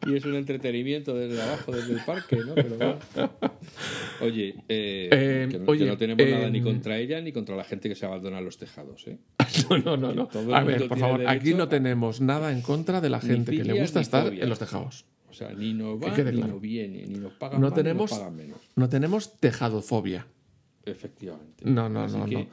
Y 0.06 0.16
es 0.16 0.24
un 0.24 0.34
entretenimiento 0.34 1.14
desde 1.14 1.40
abajo, 1.40 1.70
desde 1.72 1.92
el 1.94 2.04
parque, 2.04 2.36
¿no? 2.36 2.54
Pero 2.56 2.76
bueno. 2.76 2.98
Oye, 4.20 4.54
eh, 4.68 5.08
Eh, 5.12 5.48
que, 5.50 5.58
no, 5.58 5.64
oye, 5.70 5.84
que 5.84 5.90
no 5.90 5.96
tenemos 5.96 6.26
nada 6.26 6.50
ni 6.50 6.58
em, 6.58 6.64
contra 6.64 6.98
ella 6.98 7.20
ni 7.20 7.32
contra 7.32 7.54
la 7.56 7.64
gente 7.64 7.88
que 7.88 7.94
se 7.94 8.06
abandona 8.06 8.40
los 8.40 8.58
tejados, 8.58 9.06
¿eh? 9.06 9.18
No, 9.70 9.78
no, 9.78 9.96
no. 9.96 10.12
no. 10.12 10.54
A 10.56 10.64
ver, 10.64 10.88
por 10.88 10.98
favor, 10.98 11.26
aquí 11.26 11.54
no 11.54 11.68
tenemos 11.68 12.20
nada 12.20 12.52
en 12.52 12.62
contra 12.62 13.00
de 13.00 13.10
la 13.10 13.20
gente 13.20 13.52
que 13.56 13.64
le 13.64 13.80
gusta 13.80 14.00
estar 14.00 14.32
en 14.32 14.48
los 14.48 14.58
tejados. 14.58 15.04
O 15.32 15.34
sea, 15.34 15.50
ni 15.54 15.72
nos 15.72 15.98
va, 16.00 16.12
quede 16.14 16.30
ni 16.30 16.36
claro. 16.38 16.52
nos 16.52 16.62
viene, 16.62 17.06
ni 17.06 17.18
nos 17.18 17.32
pagan 17.32 17.58
No 17.60 17.68
más, 17.70 17.74
tenemos- 17.74 18.10
ni 18.10 18.16
nos 18.16 18.20
pagan 18.20 18.36
menos. 18.36 18.58
No 18.76 18.88
tenemos 18.88 19.40
tejadofobia. 19.40 20.26
Efectivamente. 20.84 21.64
No, 21.64 21.88
no, 21.88 22.02
Así 22.02 22.18
no, 22.18 22.26
que- 22.26 22.34
no. 22.34 22.46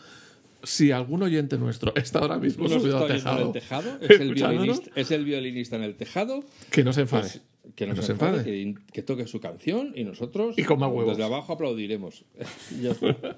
Si 0.63 0.91
algún 0.91 1.23
oyente 1.23 1.57
nuestro 1.57 1.93
está 1.95 2.19
ahora 2.19 2.37
mismo 2.37 2.67
se 2.67 2.79
subido 2.79 2.97
al 2.99 3.07
tejado, 3.07 3.45
el 3.47 3.51
tejado, 3.53 3.97
es 4.01 4.19
el, 4.19 4.33
violinista, 4.33 4.91
es 4.95 5.11
el 5.11 5.23
violinista 5.25 5.75
en 5.77 5.83
el 5.83 5.95
tejado, 5.95 6.43
que 6.71 6.83
no 6.83 6.91
se 6.93 7.01
enfade. 7.01 7.23
pues, 7.23 7.41
que 7.75 7.85
no 7.87 7.93
Que 7.93 7.99
no 8.01 8.05
se 8.05 8.11
enfade, 8.13 8.37
enfade. 8.39 8.73
que, 8.75 8.91
que 8.93 9.01
toque 9.03 9.25
su 9.27 9.39
canción 9.39 9.93
y 9.95 10.03
nosotros 10.03 10.57
Y 10.57 10.63
coma 10.63 10.87
huevos. 10.87 11.17
desde 11.17 11.23
abajo 11.25 11.53
aplaudiremos. 11.53 12.23
Ya 12.81 12.91
está. 12.91 13.37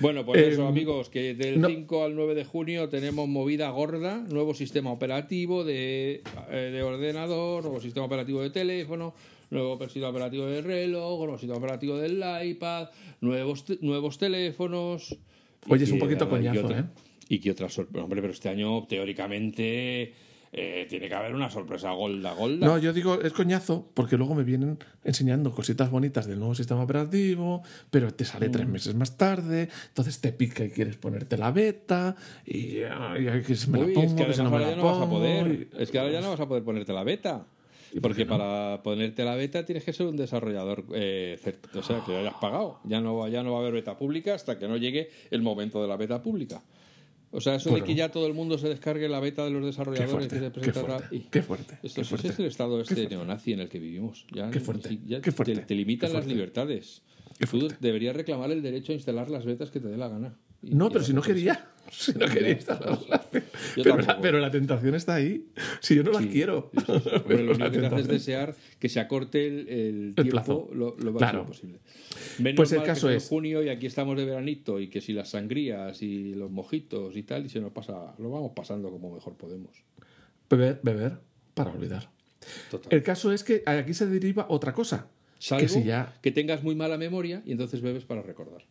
Bueno, 0.00 0.24
pues 0.24 0.40
Eh, 0.40 0.48
eso, 0.50 0.66
amigos, 0.66 1.08
que 1.08 1.34
del 1.34 1.60
no. 1.60 1.68
5 1.68 2.04
al 2.04 2.14
9 2.14 2.34
de 2.34 2.44
junio 2.44 2.88
tenemos 2.88 3.28
movida 3.28 3.70
gorda, 3.70 4.18
nuevo 4.28 4.54
sistema 4.54 4.90
operativo 4.92 5.64
de, 5.64 6.22
eh, 6.50 6.70
de 6.72 6.82
ordenador, 6.82 7.64
nuevo 7.64 7.80
sistema 7.80 8.06
operativo 8.06 8.42
de 8.42 8.50
teléfono, 8.50 9.14
nuevo 9.50 9.78
sistema 9.84 10.08
operativo 10.08 10.46
de 10.46 10.62
reloj, 10.62 11.18
nuevo 11.20 11.38
sistema 11.38 11.58
operativo 11.58 11.96
del 11.96 12.22
iPad, 12.44 12.88
nuevos, 13.20 13.64
nuevos 13.80 14.18
teléfonos. 14.18 15.16
Oye, 15.68 15.84
es 15.84 15.90
un 15.90 15.98
poquito 15.98 16.28
coñazo, 16.28 16.70
¿eh? 16.70 16.84
Y 17.28 17.40
que 17.40 17.50
otra 17.50 17.68
sorpresa. 17.68 18.04
Hombre, 18.04 18.20
pero 18.22 18.32
este 18.32 18.48
año, 18.48 18.86
teóricamente, 18.86 20.12
eh, 20.52 20.86
tiene 20.88 21.08
que 21.08 21.14
haber 21.14 21.34
una 21.34 21.50
sorpresa 21.50 21.90
golda, 21.92 22.32
golda. 22.32 22.66
No, 22.66 22.78
yo 22.78 22.92
digo, 22.92 23.20
es 23.20 23.32
coñazo, 23.32 23.86
porque 23.94 24.16
luego 24.16 24.34
me 24.34 24.44
vienen 24.44 24.78
enseñando 25.04 25.52
cositas 25.52 25.90
bonitas 25.90 26.26
del 26.26 26.38
nuevo 26.38 26.54
sistema 26.54 26.82
operativo, 26.82 27.62
pero 27.90 28.12
te 28.14 28.24
sale 28.24 28.48
Mm. 28.48 28.52
tres 28.52 28.66
meses 28.68 28.94
más 28.94 29.16
tarde, 29.16 29.68
entonces 29.88 30.20
te 30.20 30.32
pica 30.32 30.64
y 30.64 30.70
quieres 30.70 30.96
ponerte 30.96 31.36
la 31.36 31.50
beta, 31.50 32.16
y, 32.46 32.78
ay, 32.82 33.42
que 33.46 33.54
si 33.54 33.70
me 33.70 33.78
Uy, 33.78 33.88
la 33.88 33.94
pongo, 33.94 34.06
es 34.06 34.12
que 34.12 34.16
que 34.16 34.22
además 34.24 34.38
no 34.38 34.44
me 34.50 34.56
ahora 34.56 34.64
la 34.66 34.70
ya 34.70 34.76
no 34.76 34.84
vas 34.84 34.96
a 34.96 35.00
pongo, 35.00 35.16
poder. 35.18 35.68
y- 35.76 35.82
Es 35.82 35.90
que 35.90 35.98
ahora 35.98 36.12
ya 36.12 36.20
no 36.20 36.30
vas 36.30 36.40
a 36.40 36.48
poder 36.48 36.62
ponerte 36.64 36.92
la 36.92 37.04
beta. 37.04 37.46
Porque 38.02 38.26
para 38.26 38.82
ponerte 38.82 39.24
la 39.24 39.34
beta 39.34 39.64
tienes 39.64 39.82
que 39.82 39.94
ser 39.94 40.04
un 40.08 40.16
desarrollador, 40.18 40.84
eh, 40.92 41.38
o 41.74 41.82
sea, 41.82 42.04
que 42.04 42.14
hayas 42.18 42.34
pagado. 42.34 42.80
Ya 42.84 43.00
no, 43.00 43.26
ya 43.28 43.42
no 43.42 43.52
va 43.52 43.58
a 43.58 43.60
haber 43.62 43.72
beta 43.72 43.96
pública 43.96 44.34
hasta 44.34 44.58
que 44.58 44.68
no 44.68 44.76
llegue 44.76 45.08
el 45.30 45.40
momento 45.40 45.80
de 45.80 45.88
la 45.88 45.96
beta 45.96 46.22
pública. 46.22 46.60
O 47.30 47.40
sea, 47.40 47.56
eso 47.56 47.68
Bueno. 47.70 47.84
de 47.84 47.90
que 47.92 47.94
ya 47.96 48.10
todo 48.10 48.26
el 48.26 48.32
mundo 48.34 48.56
se 48.58 48.68
descargue 48.68 49.08
la 49.08 49.20
beta 49.20 49.44
de 49.44 49.50
los 49.50 49.60
Qué 49.60 49.66
desarrolladores 49.66 50.26
y 50.26 50.30
se 50.30 50.40
qué 50.40 50.50
presenta 50.50 50.80
la- 50.82 50.86
fuerte, 50.98 51.16
y- 51.16 51.20
qué 51.30 51.42
fuerte, 51.42 51.78
Esto 51.82 52.00
qué 52.00 52.04
fuerte. 52.06 52.28
es 52.28 52.38
el 52.38 52.46
estado 52.46 52.80
este 52.80 53.06
neonazi 53.08 53.52
en 53.52 53.60
el 53.60 53.68
que 53.68 53.78
vivimos. 53.78 54.24
Ya, 54.34 54.50
Qué 54.50 54.60
fuerte, 54.60 54.88
sí, 54.88 55.00
ya 55.06 55.20
qué 55.20 55.30
fuerte, 55.32 55.54
Te, 55.56 55.62
te 55.62 55.74
limitan 55.74 56.10
qué 56.10 56.16
las 56.16 56.26
libertades. 56.26 57.02
Qué 57.38 57.46
Tú 57.46 57.68
deberías 57.80 58.16
reclamar 58.16 58.50
el 58.50 58.62
derecho 58.62 58.92
a 58.92 58.94
instalar 58.94 59.28
las 59.30 59.44
betas 59.44 59.70
que 59.70 59.78
te 59.80 59.88
dé 59.88 59.96
la 59.98 60.08
gana. 60.08 60.34
No, 60.62 60.90
pero 60.90 61.04
si 61.04 61.12
no 61.12 61.22
quería. 61.22 61.64
Si 61.90 62.12
no 62.12 62.26
quería 62.30 62.50
instalarlas. 62.50 63.22
Pero 63.74 63.96
la, 63.96 64.20
pero 64.20 64.38
la 64.40 64.50
tentación 64.50 64.94
está 64.94 65.14
ahí. 65.14 65.46
Si 65.80 65.94
yo 65.96 66.02
no 66.02 66.12
la 66.12 66.20
Sí, 66.20 66.28
quiero. 66.28 66.70
Hombre, 66.86 67.22
Pero 67.26 67.42
lo 67.44 67.52
único 67.54 67.70
que 67.70 67.78
te 67.78 67.86
hace 67.86 68.00
es 68.02 68.08
desear 68.08 68.54
que 68.78 68.90
se 68.90 69.00
acorte 69.00 69.46
el, 69.46 69.68
el 69.70 70.14
tiempo 70.14 70.30
plazo. 70.32 70.68
lo, 70.74 70.90
lo 70.98 71.12
máximo 71.12 71.18
Claro. 71.18 71.46
posible. 71.46 71.78
Menos 72.40 72.56
Pues 72.56 72.72
el 72.72 72.78
mal 72.80 72.88
caso 72.88 73.08
que 73.08 73.16
es- 73.16 73.26
junio 73.26 73.62
y 73.62 73.70
aquí 73.70 73.86
estamos 73.86 74.18
de 74.18 74.26
veranito 74.26 74.80
y 74.80 74.88
que 74.88 75.00
si 75.00 75.14
las 75.14 75.30
sangrías 75.30 76.02
y 76.02 76.34
los 76.34 76.50
mojitos 76.50 77.16
y 77.16 77.22
tal 77.22 77.46
y 77.46 77.48
se 77.48 77.58
nos 77.58 77.72
pasa, 77.72 78.14
lo 78.18 78.28
vamos 78.30 78.52
pasando 78.54 78.90
como 78.90 79.14
mejor 79.14 79.38
podemos. 79.38 79.74
Beber, 80.50 80.80
beber, 80.82 81.16
para 81.54 81.70
olvidar. 81.70 82.10
Total. 82.70 82.92
El 82.92 83.02
caso 83.02 83.32
es 83.32 83.42
que 83.44 83.62
aquí 83.64 83.94
se 83.94 84.06
deriva 84.06 84.44
otra 84.50 84.74
cosa. 84.74 85.08
Salvo 85.38 85.62
que 85.62 85.68
si 85.70 85.84
ya 85.84 86.14
que 86.20 86.32
tengas 86.32 86.62
muy 86.62 86.74
mala 86.74 86.98
memoria 86.98 87.40
y 87.46 87.52
entonces 87.52 87.80
bebes 87.80 88.04
para 88.04 88.20
recordar. 88.20 88.66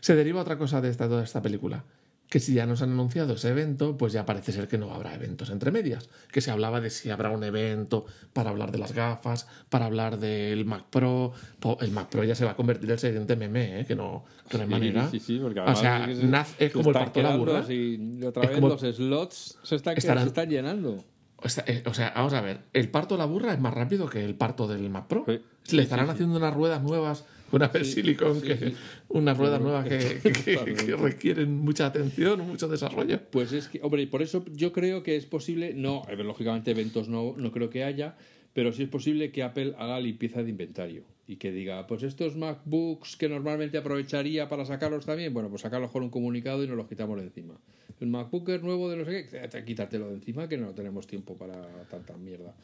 Se 0.00 0.14
deriva 0.14 0.40
otra 0.42 0.58
cosa 0.58 0.80
de 0.80 0.90
esta, 0.90 1.08
toda 1.08 1.22
esta 1.24 1.42
película. 1.42 1.84
Que 2.28 2.40
si 2.40 2.54
ya 2.54 2.64
nos 2.66 2.80
han 2.82 2.90
anunciado 2.90 3.34
ese 3.34 3.50
evento, 3.50 3.96
pues 3.98 4.12
ya 4.14 4.24
parece 4.26 4.50
ser 4.50 4.66
que 4.66 4.78
no 4.78 4.92
habrá 4.92 5.14
eventos 5.14 5.50
entre 5.50 5.70
medias. 5.70 6.08
Que 6.32 6.40
se 6.40 6.50
hablaba 6.50 6.80
de 6.80 6.88
si 6.90 7.10
habrá 7.10 7.30
un 7.30 7.44
evento 7.44 8.06
para 8.32 8.50
hablar 8.50 8.72
de 8.72 8.78
las 8.78 8.92
gafas, 8.92 9.46
para 9.68 9.84
hablar 9.86 10.18
del 10.18 10.64
Mac 10.64 10.84
Pro. 10.90 11.32
El 11.80 11.90
Mac 11.92 12.08
Pro 12.08 12.24
ya 12.24 12.34
se 12.34 12.44
va 12.46 12.52
a 12.52 12.56
convertir 12.56 12.86
en 12.86 12.92
el 12.94 12.98
siguiente 12.98 13.36
meme, 13.36 13.80
¿eh? 13.80 13.86
que, 13.86 13.94
no, 13.94 14.24
que 14.48 14.56
no 14.56 14.64
hay 14.64 14.68
manera. 14.70 15.08
Sí, 15.10 15.20
sí, 15.20 15.38
porque 15.40 15.60
o 15.60 15.76
sea, 15.76 16.00
es, 16.10 16.16
que 16.16 16.22
se- 16.22 16.26
naz- 16.26 16.54
es 16.58 16.72
se 16.72 16.72
como 16.72 16.88
el 16.88 16.94
parto 16.94 17.20
de 17.20 17.22
la 17.24 17.36
burra. 17.36 17.64
y 17.72 18.22
otra 18.24 18.42
vez 18.42 18.50
como- 18.52 18.68
los 18.70 18.80
slots 18.80 19.58
se 19.62 19.76
están, 19.76 19.96
Estarán- 19.96 20.22
se 20.24 20.28
están 20.28 20.48
llenando. 20.48 21.04
O 21.36 21.48
sea, 21.50 21.62
eh, 21.68 21.82
o 21.86 21.92
sea, 21.92 22.10
vamos 22.16 22.32
a 22.32 22.40
ver, 22.40 22.60
el 22.72 22.88
parto 22.90 23.14
de 23.14 23.18
la 23.18 23.26
burra 23.26 23.52
es 23.52 23.60
más 23.60 23.74
rápido 23.74 24.08
que 24.08 24.24
el 24.24 24.34
parto 24.34 24.66
del 24.66 24.88
Mac 24.88 25.06
Pro. 25.08 25.24
Sí, 25.62 25.76
Le 25.76 25.82
estarán 25.82 26.08
haciendo 26.08 26.36
unas 26.38 26.54
ruedas 26.54 26.82
nuevas, 26.82 27.26
unas 27.54 27.72
de 27.72 27.84
Sí, 27.84 27.92
silicon, 27.92 28.40
sí, 28.40 28.46
que, 28.46 28.56
sí. 28.56 28.74
unas 29.08 29.36
ruedas 29.38 29.60
nuevas 29.60 29.86
que, 29.86 29.98
que- 30.22 30.32
que 30.32 30.54
Totalmente. 30.54 30.96
requieren 30.96 31.56
mucha 31.58 31.86
atención, 31.86 32.40
mucho 32.46 32.68
desarrollo. 32.68 33.20
Pues 33.30 33.52
es 33.52 33.68
que, 33.68 33.80
hombre, 33.82 34.06
por 34.06 34.22
eso 34.22 34.44
yo 34.52 34.72
creo 34.72 35.02
que 35.02 35.16
es 35.16 35.26
posible, 35.26 35.72
no, 35.74 36.02
lógicamente 36.18 36.70
eventos 36.72 37.08
no, 37.08 37.34
no 37.36 37.52
creo 37.52 37.70
que 37.70 37.84
haya, 37.84 38.16
pero 38.52 38.72
sí 38.72 38.84
es 38.84 38.88
posible 38.88 39.32
que 39.32 39.42
Apple 39.42 39.74
haga 39.78 39.98
limpieza 40.00 40.42
de 40.42 40.50
inventario 40.50 41.02
y 41.26 41.36
que 41.36 41.50
diga, 41.50 41.86
pues 41.86 42.02
estos 42.02 42.36
MacBooks 42.36 43.16
que 43.16 43.28
normalmente 43.28 43.78
aprovecharía 43.78 44.48
para 44.48 44.64
sacarlos 44.66 45.06
también, 45.06 45.32
bueno, 45.32 45.48
pues 45.48 45.62
sacarlos 45.62 45.90
con 45.90 46.02
un 46.02 46.10
comunicado 46.10 46.62
y 46.62 46.68
nos 46.68 46.76
los 46.76 46.86
quitamos 46.86 47.18
de 47.18 47.24
encima. 47.24 47.58
El 48.00 48.08
MacBook 48.08 48.48
es 48.50 48.62
nuevo 48.62 48.90
de 48.90 48.96
no 48.98 49.04
sé 49.06 49.26
qué, 49.30 49.64
quítatelo 49.64 50.08
de 50.08 50.14
encima 50.14 50.48
que 50.48 50.58
no 50.58 50.74
tenemos 50.74 51.06
tiempo 51.06 51.36
para 51.38 51.62
tanta 51.88 52.16
mierda. 52.16 52.54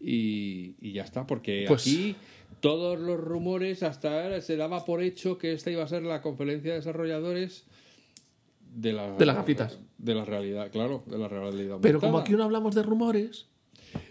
Y, 0.00 0.74
y 0.80 0.92
ya 0.92 1.02
está, 1.04 1.26
porque 1.26 1.64
Pues- 1.68 1.82
aquí 1.82 2.16
todos 2.60 2.98
los 2.98 3.20
rumores 3.20 3.82
hasta 3.82 4.22
ahora 4.24 4.40
se 4.40 4.56
daba 4.56 4.84
por 4.84 5.02
hecho 5.02 5.36
que 5.38 5.52
esta 5.52 5.70
iba 5.70 5.82
a 5.84 5.88
ser 5.88 6.02
la 6.02 6.22
conferencia 6.22 6.70
de 6.72 6.78
desarrolladores 6.78 7.64
de 8.74 8.92
la, 8.92 9.16
De 9.16 9.26
las 9.26 9.36
gafitas. 9.36 9.78
De 9.98 10.14
la 10.14 10.24
realidad, 10.24 10.70
claro, 10.70 11.02
de 11.06 11.18
la 11.18 11.28
realidad. 11.28 11.78
Pero 11.82 12.00
como 12.00 12.18
aquí 12.18 12.32
no 12.32 12.44
hablamos 12.44 12.74
de 12.74 12.82
rumores, 12.82 13.46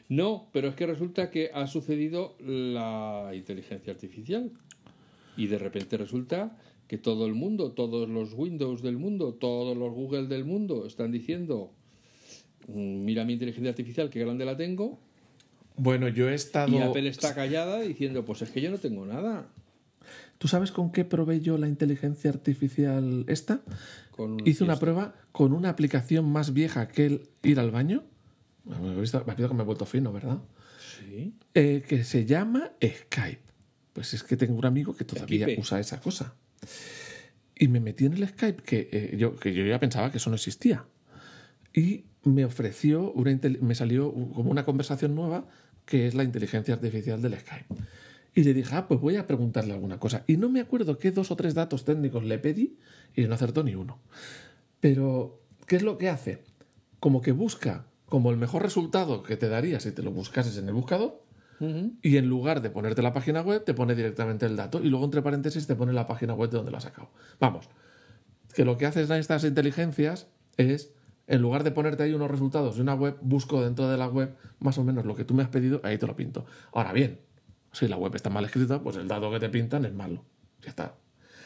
No, 0.09 0.49
pero 0.51 0.67
es 0.67 0.75
que 0.75 0.85
resulta 0.85 1.29
que 1.31 1.51
ha 1.53 1.65
sucedido 1.67 2.35
la 2.39 3.31
inteligencia 3.33 3.93
artificial. 3.93 4.51
Y 5.37 5.47
de 5.47 5.57
repente 5.57 5.95
resulta 5.97 6.57
que 6.87 6.97
todo 6.97 7.25
el 7.27 7.33
mundo, 7.35 7.71
todos 7.71 8.09
los 8.09 8.33
Windows 8.33 8.81
del 8.81 8.97
mundo, 8.97 9.35
todos 9.35 9.77
los 9.77 9.93
Google 9.93 10.27
del 10.27 10.43
mundo 10.43 10.85
están 10.85 11.11
diciendo, 11.11 11.71
"Mm, 12.67 13.05
mira 13.05 13.23
mi 13.23 13.33
inteligencia 13.33 13.69
artificial, 13.69 14.09
qué 14.09 14.19
grande 14.19 14.43
la 14.45 14.57
tengo. 14.57 14.99
Bueno, 15.79 16.09
yo 16.09 16.29
he 16.29 16.35
estado... 16.35 16.77
Y 16.77 16.81
Apple 16.81 17.07
está 17.07 17.33
callada 17.33 17.79
diciendo, 17.79 18.25
pues 18.25 18.41
es 18.41 18.51
que 18.51 18.61
yo 18.61 18.69
no 18.69 18.77
tengo 18.77 19.05
nada. 19.05 19.47
¿Tú 20.37 20.47
sabes 20.47 20.71
con 20.71 20.91
qué 20.91 21.05
probé 21.05 21.39
yo 21.39 21.57
la 21.57 21.67
inteligencia 21.67 22.29
artificial 22.29 23.25
esta? 23.27 23.61
Con 24.11 24.45
Hice 24.45 24.63
una 24.63 24.77
prueba 24.77 25.15
con 25.31 25.53
una 25.53 25.69
aplicación 25.69 26.29
más 26.29 26.53
vieja 26.53 26.87
que 26.87 27.05
el 27.05 27.29
ir 27.43 27.59
al 27.59 27.71
baño. 27.71 28.03
Me 28.65 28.93
he 28.93 28.99
visto, 28.99 29.23
me 29.25 29.31
ha 29.31 29.35
visto 29.35 29.49
que 29.49 29.55
me 29.55 29.63
he 29.63 29.65
vuelto 29.65 29.85
fino, 29.85 30.11
¿verdad? 30.11 30.39
Sí. 30.97 31.33
Eh, 31.53 31.83
que 31.87 32.03
se 32.03 32.25
llama 32.25 32.71
Skype. 32.83 33.41
Pues 33.93 34.13
es 34.13 34.23
que 34.23 34.37
tengo 34.37 34.57
un 34.57 34.65
amigo 34.65 34.95
que 34.95 35.05
todavía 35.05 35.47
usa 35.57 35.79
esa 35.79 35.99
cosa. 35.99 36.35
Y 37.55 37.67
me 37.67 37.79
metí 37.79 38.05
en 38.05 38.13
el 38.13 38.27
Skype, 38.27 38.63
que, 38.63 38.89
eh, 38.91 39.15
yo, 39.17 39.35
que 39.35 39.53
yo 39.53 39.65
ya 39.65 39.79
pensaba 39.79 40.11
que 40.11 40.17
eso 40.17 40.29
no 40.29 40.35
existía. 40.35 40.85
Y 41.73 42.05
me 42.23 42.45
ofreció, 42.45 43.11
una, 43.11 43.37
me 43.61 43.75
salió 43.75 44.13
como 44.13 44.51
una 44.51 44.65
conversación 44.65 45.15
nueva, 45.15 45.45
que 45.89 46.05
es 46.05 46.13
la 46.13 46.23
inteligencia 46.23 46.75
artificial 46.75 47.19
del 47.19 47.33
Skype. 47.39 47.65
Y 48.35 48.43
le 48.43 48.53
dije, 48.53 48.75
ah, 48.75 48.87
pues 48.87 49.01
voy 49.01 49.15
a 49.15 49.25
preguntarle 49.25 49.73
alguna 49.73 49.99
cosa. 49.99 50.23
Y 50.27 50.37
no 50.37 50.47
me 50.47 50.59
acuerdo 50.59 50.99
qué 50.99 51.09
dos 51.09 51.31
o 51.31 51.35
tres 51.35 51.55
datos 51.55 51.83
técnicos 51.83 52.23
le 52.23 52.37
pedí 52.37 52.77
y 53.15 53.23
no 53.23 53.33
acertó 53.33 53.63
ni 53.63 53.73
uno. 53.73 53.97
Pero, 54.79 55.41
¿qué 55.65 55.77
es 55.77 55.81
lo 55.81 55.97
que 55.97 56.07
hace? 56.07 56.43
Como 56.99 57.23
que 57.23 57.31
busca 57.31 57.87
como 58.05 58.29
el 58.29 58.37
mejor 58.37 58.61
resultado 58.61 59.23
que 59.23 59.35
te 59.35 59.49
daría 59.49 59.79
si 59.79 59.91
te 59.91 60.03
lo 60.03 60.11
buscases 60.11 60.57
en 60.57 60.67
el 60.67 60.75
buscador, 60.75 61.23
y 62.01 62.15
en 62.15 62.29
lugar 62.29 62.61
de 62.61 62.69
ponerte 62.69 63.01
la 63.01 63.11
página 63.11 63.41
web, 63.41 63.65
te 63.65 63.73
pone 63.73 63.93
directamente 63.93 64.45
el 64.45 64.55
dato 64.55 64.81
y 64.81 64.89
luego 64.89 65.03
entre 65.03 65.21
paréntesis 65.21 65.67
te 65.67 65.75
pone 65.75 65.91
la 65.91 66.07
página 66.07 66.33
web 66.33 66.49
de 66.49 66.55
donde 66.55 66.71
lo 66.71 66.77
has 66.77 66.83
sacado. 66.83 67.09
Vamos, 67.37 67.67
que 68.53 68.63
lo 68.63 68.77
que 68.77 68.85
hacen 68.85 69.11
estas 69.11 69.43
inteligencias 69.43 70.27
es, 70.55 70.93
en 71.29 71.41
lugar 71.43 71.63
de 71.63 71.69
ponerte 71.69 72.01
ahí 72.01 72.13
unos 72.13 72.29
resultados 72.29 72.75
de 72.75 72.81
una 72.81 72.95
web, 72.95 73.15
busco 73.21 73.61
dentro 73.61 73.87
de 73.87 73.97
la 73.97 74.07
web 74.07 74.35
más 74.59 74.79
o 74.79 74.83
menos 74.83 75.05
lo 75.05 75.15
que 75.15 75.23
tú 75.23 75.35
me 75.35 75.43
has 75.43 75.49
pedido, 75.49 75.79
ahí 75.83 75.97
te 75.99 76.07
lo 76.07 76.15
pinto. 76.15 76.45
Ahora 76.73 76.91
bien, 76.91 77.19
si 77.71 77.87
la 77.87 77.97
web 77.97 78.15
está 78.15 78.31
mal 78.31 78.43
escrita, 78.45 78.81
pues 78.81 78.95
el 78.95 79.07
dato 79.07 79.31
que 79.31 79.39
te 79.39 79.47
pintan 79.47 79.85
es 79.85 79.93
malo. 79.93 80.25
Ya 80.63 80.69
está. 80.69 80.95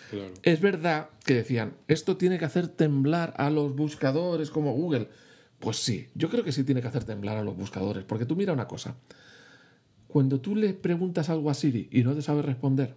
Claro. 0.10 0.34
Es 0.42 0.62
verdad 0.62 1.10
que 1.26 1.34
decían, 1.34 1.74
esto 1.90 2.16
tiene 2.16 2.40
que 2.40 2.46
hacer 2.46 2.70
temblar 2.70 3.34
a 3.36 3.50
los 3.50 3.76
buscadores 3.76 4.52
como 4.52 4.72
Google. 4.72 5.10
Pues 5.60 5.78
sí, 5.78 6.08
yo 6.16 6.30
creo 6.30 6.46
que 6.46 6.54
sí 6.54 6.64
tiene 6.64 6.82
que 6.82 6.88
hacer 6.88 7.04
temblar 7.04 7.36
a 7.36 7.44
los 7.44 7.58
buscadores, 7.58 8.06
porque 8.06 8.26
tú 8.26 8.38
mira 8.38 8.54
una 8.54 8.68
cosa. 8.68 8.96
Cuando 10.08 10.40
tú 10.40 10.56
le 10.56 10.74
preguntas 10.74 11.30
algo 11.30 11.50
a 11.50 11.54
Siri 11.54 11.90
y 11.92 12.04
no 12.04 12.16
te 12.16 12.22
sabe 12.22 12.42
responder, 12.42 12.96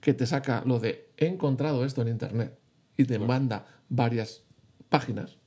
que 0.00 0.12
te 0.12 0.26
saca 0.26 0.62
lo 0.66 0.80
de 0.80 1.08
he 1.16 1.26
encontrado 1.28 1.84
esto 1.86 2.02
en 2.02 2.08
internet 2.08 2.58
y 2.98 3.04
te 3.04 3.18
manda 3.18 3.64
varias 3.88 4.42
páginas, 4.90 5.39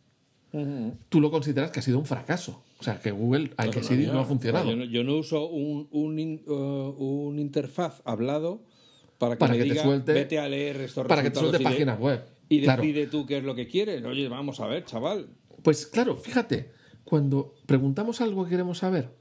Tú 1.10 1.20
lo 1.20 1.32
consideras 1.32 1.72
que 1.72 1.80
ha 1.80 1.84
sido 1.84 1.98
un 1.98 2.06
fracaso. 2.06 2.64
O 2.80 2.84
sea, 2.84 3.00
que 3.00 3.12
Google, 3.12 3.52
hay 3.58 3.70
que 3.72 3.82
Siri 3.82 4.06
no 4.08 4.20
ha 4.20 4.26
funcionado. 4.26 4.70
Yo 4.70 4.76
no, 4.76 4.84
yo 4.86 5.04
no 5.04 5.16
uso 5.18 5.48
un, 5.50 5.88
uh, 5.92 6.54
un 6.54 7.40
interfaz 7.40 8.02
hablado 8.06 8.62
para 9.18 9.36
que 9.36 9.40
Para 9.40 9.54
me 9.56 9.64
que 9.64 9.74
te 9.74 9.80
suelte- 9.82 10.14
vete 10.14 10.38
a 10.38 10.48
leer 10.48 10.82
estos 10.82 11.08
Para 11.08 11.24
que 11.24 11.32
te 11.32 11.40
suelte 11.40 11.60
páginas 11.60 12.00
web. 12.00 12.24
Y 12.50 12.62
Claro. 12.62 12.84
decide 12.84 13.08
tú 13.08 13.26
qué 13.26 13.38
es 13.38 13.44
lo 13.44 13.56
que 13.56 13.68
quieres. 13.68 14.04
Oye, 14.04 14.28
vamos 14.28 14.60
a 14.60 14.68
ver, 14.68 14.86
chaval. 14.86 15.30
Pues 15.64 15.88
claro, 15.88 16.18
fíjate, 16.18 16.72
cuando 17.04 17.56
preguntamos 17.66 18.22
algo 18.22 18.44
que 18.44 18.52
queremos 18.52 18.80
saber 18.80 19.16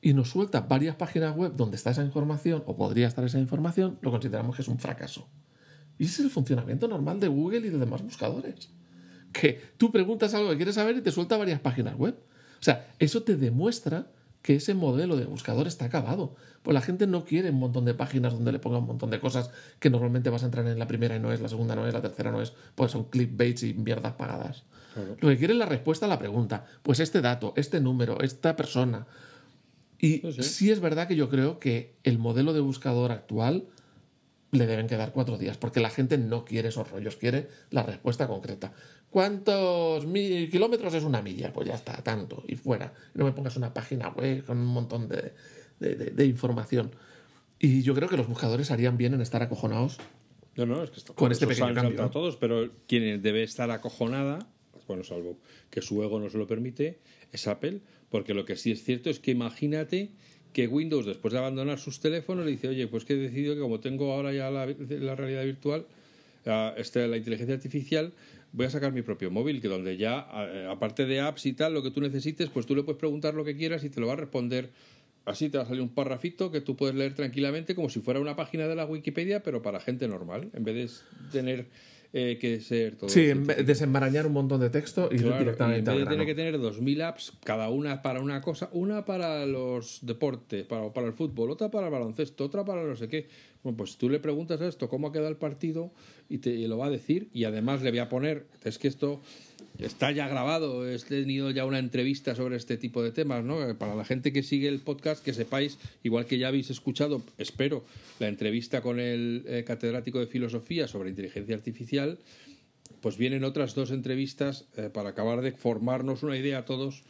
y 0.00 0.12
nos 0.12 0.28
suelta 0.30 0.60
varias 0.60 0.94
páginas 0.96 1.34
web 1.34 1.54
donde 1.56 1.76
está 1.76 1.90
esa 1.90 2.04
información 2.04 2.62
o 2.66 2.76
podría 2.76 3.08
estar 3.08 3.24
esa 3.24 3.38
información, 3.40 3.98
lo 4.02 4.10
consideramos 4.12 4.54
que 4.54 4.62
es 4.62 4.68
un 4.68 4.78
fracaso. 4.78 5.28
Y 5.98 6.04
ese 6.04 6.20
es 6.22 6.26
el 6.26 6.30
funcionamiento 6.30 6.86
normal 6.86 7.18
de 7.18 7.26
Google 7.28 7.66
y 7.66 7.70
de 7.70 7.78
demás 7.78 8.02
buscadores. 8.02 8.70
Que 9.32 9.60
tú 9.76 9.92
preguntas 9.92 10.34
algo 10.34 10.50
que 10.50 10.56
quieres 10.56 10.74
saber 10.74 10.96
y 10.96 11.00
te 11.00 11.10
suelta 11.10 11.36
varias 11.36 11.60
páginas 11.60 11.96
web. 11.96 12.16
O 12.60 12.62
sea, 12.62 12.88
eso 12.98 13.22
te 13.22 13.36
demuestra 13.36 14.06
que 14.42 14.56
ese 14.56 14.74
modelo 14.74 15.16
de 15.16 15.24
buscador 15.24 15.66
está 15.66 15.86
acabado. 15.86 16.34
Pues 16.62 16.74
la 16.74 16.80
gente 16.80 17.06
no 17.06 17.24
quiere 17.24 17.50
un 17.50 17.58
montón 17.58 17.84
de 17.84 17.94
páginas 17.94 18.32
donde 18.32 18.52
le 18.52 18.58
ponga 18.58 18.78
un 18.78 18.86
montón 18.86 19.10
de 19.10 19.20
cosas 19.20 19.50
que 19.78 19.90
normalmente 19.90 20.30
vas 20.30 20.42
a 20.42 20.46
entrar 20.46 20.66
en 20.66 20.78
la 20.78 20.86
primera 20.86 21.16
y 21.16 21.20
no 21.20 21.32
es, 21.32 21.40
la 21.40 21.48
segunda 21.48 21.74
no 21.74 21.86
es, 21.86 21.94
la 21.94 22.02
tercera 22.02 22.30
no 22.30 22.40
es, 22.40 22.52
pues 22.74 22.92
son 22.92 23.04
clickbaits 23.04 23.62
y 23.64 23.74
mierdas 23.74 24.14
pagadas. 24.14 24.64
Lo 25.20 25.28
que 25.28 25.36
quiere 25.36 25.52
es 25.52 25.58
la 25.58 25.66
respuesta 25.66 26.06
a 26.06 26.08
la 26.08 26.18
pregunta. 26.18 26.64
Pues 26.82 26.98
este 26.98 27.20
dato, 27.20 27.52
este 27.56 27.80
número, 27.80 28.20
esta 28.20 28.56
persona. 28.56 29.06
Y 30.00 30.18
sí. 30.32 30.42
sí 30.42 30.70
es 30.70 30.80
verdad 30.80 31.06
que 31.06 31.14
yo 31.14 31.28
creo 31.28 31.58
que 31.58 31.94
el 32.02 32.18
modelo 32.18 32.52
de 32.52 32.60
buscador 32.60 33.12
actual 33.12 33.66
le 34.50 34.66
deben 34.66 34.86
quedar 34.86 35.12
cuatro 35.12 35.36
días, 35.36 35.58
porque 35.58 35.80
la 35.80 35.90
gente 35.90 36.16
no 36.18 36.44
quiere 36.44 36.68
esos 36.68 36.90
rollos, 36.90 37.16
quiere 37.16 37.48
la 37.70 37.82
respuesta 37.82 38.26
concreta. 38.26 38.72
¿Cuántos 39.10 40.06
mil 40.06 40.50
kilómetros 40.50 40.94
es 40.94 41.04
una 41.04 41.20
milla? 41.22 41.52
Pues 41.52 41.68
ya 41.68 41.74
está, 41.74 42.02
tanto, 42.02 42.42
y 42.46 42.56
fuera. 42.56 42.92
No 43.14 43.24
me 43.24 43.32
pongas 43.32 43.56
una 43.56 43.74
página 43.74 44.08
web 44.10 44.44
con 44.44 44.58
un 44.58 44.66
montón 44.66 45.08
de, 45.08 45.34
de- 45.80 45.96
de- 45.96 46.10
de 46.12 46.24
información. 46.26 46.90
Y 47.58 47.82
yo 47.82 47.94
creo 47.94 48.08
que 48.08 48.16
los 48.16 48.28
buscadores 48.28 48.70
harían 48.70 48.96
bien 48.96 49.14
en 49.14 49.20
estar 49.20 49.42
acojonados. 49.42 49.98
No, 50.56 50.64
no, 50.66 50.82
es 50.82 50.90
que 50.90 50.96
esto, 50.98 51.14
Con 51.14 51.32
este 51.32 51.46
pequeño 51.46 51.74
cambio, 51.74 52.00
¿no? 52.02 52.10
todos, 52.10 52.36
pero 52.36 52.70
quien 52.86 53.20
debe 53.20 53.42
estar 53.42 53.70
acojonada, 53.70 54.48
bueno, 54.86 55.04
salvo 55.04 55.38
que 55.70 55.82
su 55.82 56.02
ego 56.02 56.18
no 56.20 56.30
se 56.30 56.38
lo 56.38 56.46
permite, 56.46 57.00
es 57.32 57.46
Apple, 57.48 57.80
porque 58.08 58.32
lo 58.32 58.44
que 58.46 58.56
sí 58.56 58.70
es 58.72 58.82
cierto 58.84 59.10
es 59.10 59.20
que 59.20 59.32
imagínate 59.32 60.12
que 60.52 60.66
Windows, 60.66 61.06
después 61.06 61.32
de 61.32 61.38
abandonar 61.38 61.78
sus 61.78 62.00
teléfonos, 62.00 62.44
le 62.44 62.52
dice, 62.52 62.68
oye, 62.68 62.86
pues 62.86 63.04
que 63.04 63.14
he 63.14 63.16
decidido 63.16 63.54
que 63.54 63.60
como 63.60 63.80
tengo 63.80 64.12
ahora 64.12 64.32
ya 64.32 64.50
la, 64.50 64.66
la 64.66 65.14
realidad 65.14 65.44
virtual, 65.44 65.86
ah, 66.46 66.74
este, 66.76 67.06
la 67.06 67.16
inteligencia 67.16 67.54
artificial, 67.54 68.12
voy 68.52 68.66
a 68.66 68.70
sacar 68.70 68.92
mi 68.92 69.02
propio 69.02 69.30
móvil, 69.30 69.60
que 69.60 69.68
donde 69.68 69.96
ya, 69.96 70.18
ah, 70.18 70.70
aparte 70.70 71.06
de 71.06 71.20
apps 71.20 71.46
y 71.46 71.52
tal, 71.52 71.74
lo 71.74 71.82
que 71.82 71.90
tú 71.90 72.00
necesites, 72.00 72.48
pues 72.50 72.66
tú 72.66 72.74
le 72.74 72.82
puedes 72.82 72.98
preguntar 72.98 73.34
lo 73.34 73.44
que 73.44 73.56
quieras 73.56 73.84
y 73.84 73.90
te 73.90 74.00
lo 74.00 74.06
va 74.06 74.14
a 74.14 74.16
responder. 74.16 74.70
Así 75.24 75.50
te 75.50 75.58
va 75.58 75.64
a 75.64 75.66
salir 75.66 75.82
un 75.82 75.90
parrafito 75.90 76.50
que 76.50 76.62
tú 76.62 76.74
puedes 76.74 76.96
leer 76.96 77.14
tranquilamente 77.14 77.74
como 77.74 77.90
si 77.90 78.00
fuera 78.00 78.18
una 78.18 78.34
página 78.34 78.66
de 78.66 78.74
la 78.74 78.86
Wikipedia, 78.86 79.42
pero 79.42 79.60
para 79.60 79.78
gente 79.78 80.08
normal, 80.08 80.50
en 80.54 80.64
vez 80.64 80.74
de 80.74 81.30
tener 81.30 81.66
eh, 82.12 82.38
que 82.40 82.60
ser 82.60 82.96
todo. 82.96 83.10
Sí, 83.10 83.28
en 83.28 83.46
desenmarañar 83.46 84.26
un 84.26 84.32
montón 84.32 84.60
de 84.60 84.70
texto 84.70 85.08
y 85.12 85.18
Claro, 85.18 85.28
y 85.28 85.32
en 85.32 85.38
directamente 85.40 85.90
vez 85.90 85.98
de 85.98 86.04
grano. 86.04 86.10
tener 86.10 86.26
que 86.26 86.34
tener 86.34 86.58
2.000 86.58 87.02
apps, 87.02 87.32
cada 87.44 87.68
una 87.68 88.00
para 88.02 88.20
una 88.20 88.40
cosa, 88.40 88.70
una 88.72 89.04
para 89.04 89.44
los 89.46 89.98
deportes, 90.02 90.64
para, 90.64 90.92
para 90.92 91.06
el 91.06 91.12
fútbol, 91.12 91.50
otra 91.50 91.70
para 91.70 91.86
el 91.88 91.92
baloncesto, 91.92 92.44
otra 92.44 92.64
para 92.64 92.82
no 92.82 92.96
sé 92.96 93.08
qué. 93.08 93.28
Bueno, 93.62 93.76
pues 93.76 93.96
tú 93.98 94.08
le 94.08 94.20
preguntas 94.20 94.60
a 94.60 94.68
esto 94.68 94.88
cómo 94.88 95.08
ha 95.08 95.12
quedado 95.12 95.28
el 95.28 95.36
partido 95.36 95.92
y 96.28 96.38
te 96.38 96.50
y 96.50 96.66
lo 96.66 96.78
va 96.78 96.86
a 96.86 96.90
decir 96.90 97.28
y 97.32 97.44
además 97.44 97.82
le 97.82 97.90
voy 97.90 97.98
a 97.98 98.08
poner, 98.08 98.46
es 98.64 98.78
que 98.78 98.88
esto 98.88 99.20
está 99.78 100.10
ya 100.12 100.28
grabado, 100.28 100.88
he 100.88 100.98
tenido 100.98 101.50
ya 101.50 101.64
una 101.64 101.78
entrevista 101.78 102.34
sobre 102.34 102.56
este 102.56 102.76
tipo 102.76 103.02
de 103.02 103.12
temas, 103.12 103.44
¿no? 103.44 103.76
Para 103.78 103.94
la 103.94 104.04
gente 104.04 104.32
que 104.32 104.42
sigue 104.42 104.68
el 104.68 104.80
podcast, 104.80 105.24
que 105.24 105.32
sepáis, 105.32 105.78
igual 106.02 106.26
que 106.26 106.38
ya 106.38 106.48
habéis 106.48 106.70
escuchado, 106.70 107.22
espero, 107.38 107.84
la 108.18 108.28
entrevista 108.28 108.80
con 108.80 108.98
el 109.00 109.44
eh, 109.46 109.64
catedrático 109.66 110.18
de 110.18 110.26
filosofía 110.26 110.88
sobre 110.88 111.10
inteligencia 111.10 111.54
artificial, 111.54 112.18
pues 113.00 113.16
vienen 113.16 113.44
otras 113.44 113.74
dos 113.74 113.90
entrevistas 113.92 114.66
eh, 114.76 114.90
para 114.92 115.10
acabar 115.10 115.40
de 115.42 115.52
formarnos 115.52 116.22
una 116.22 116.36
idea 116.36 116.58
a 116.58 116.64
todos 116.64 117.04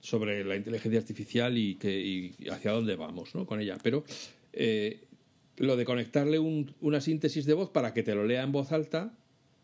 sobre 0.00 0.44
la 0.44 0.56
inteligencia 0.56 0.98
artificial 1.00 1.56
y, 1.56 1.76
que, 1.76 2.32
hacia 2.50 2.72
dónde 2.72 2.96
vamos 2.96 3.34
¿no? 3.34 3.46
con 3.46 3.60
ella. 3.60 3.78
Pero 3.82 4.04
eh, 4.52 5.04
lo 5.56 5.76
de 5.76 5.84
conectarle 5.84 6.38
un- 6.38 6.74
una 6.80 7.00
síntesis 7.00 7.46
de 7.46 7.54
voz 7.54 7.70
para 7.70 7.94
que 7.94 8.02
te 8.02 8.14
lo 8.14 8.26
lea 8.26 8.42
en 8.42 8.52
voz 8.52 8.72
alta 8.72 9.14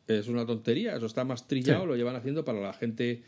es 0.09 0.29
una 0.29 0.45
tontería. 0.47 0.97
Eso 0.97 1.07
está 1.07 1.25
más 1.25 1.47
trillado, 1.47 1.83
Sí. 1.83 1.89
lo 1.89 1.97
llevan 1.97 2.17
haciendo 2.17 2.45
para 2.45 2.61
la 2.61 2.73
gente 2.73 3.23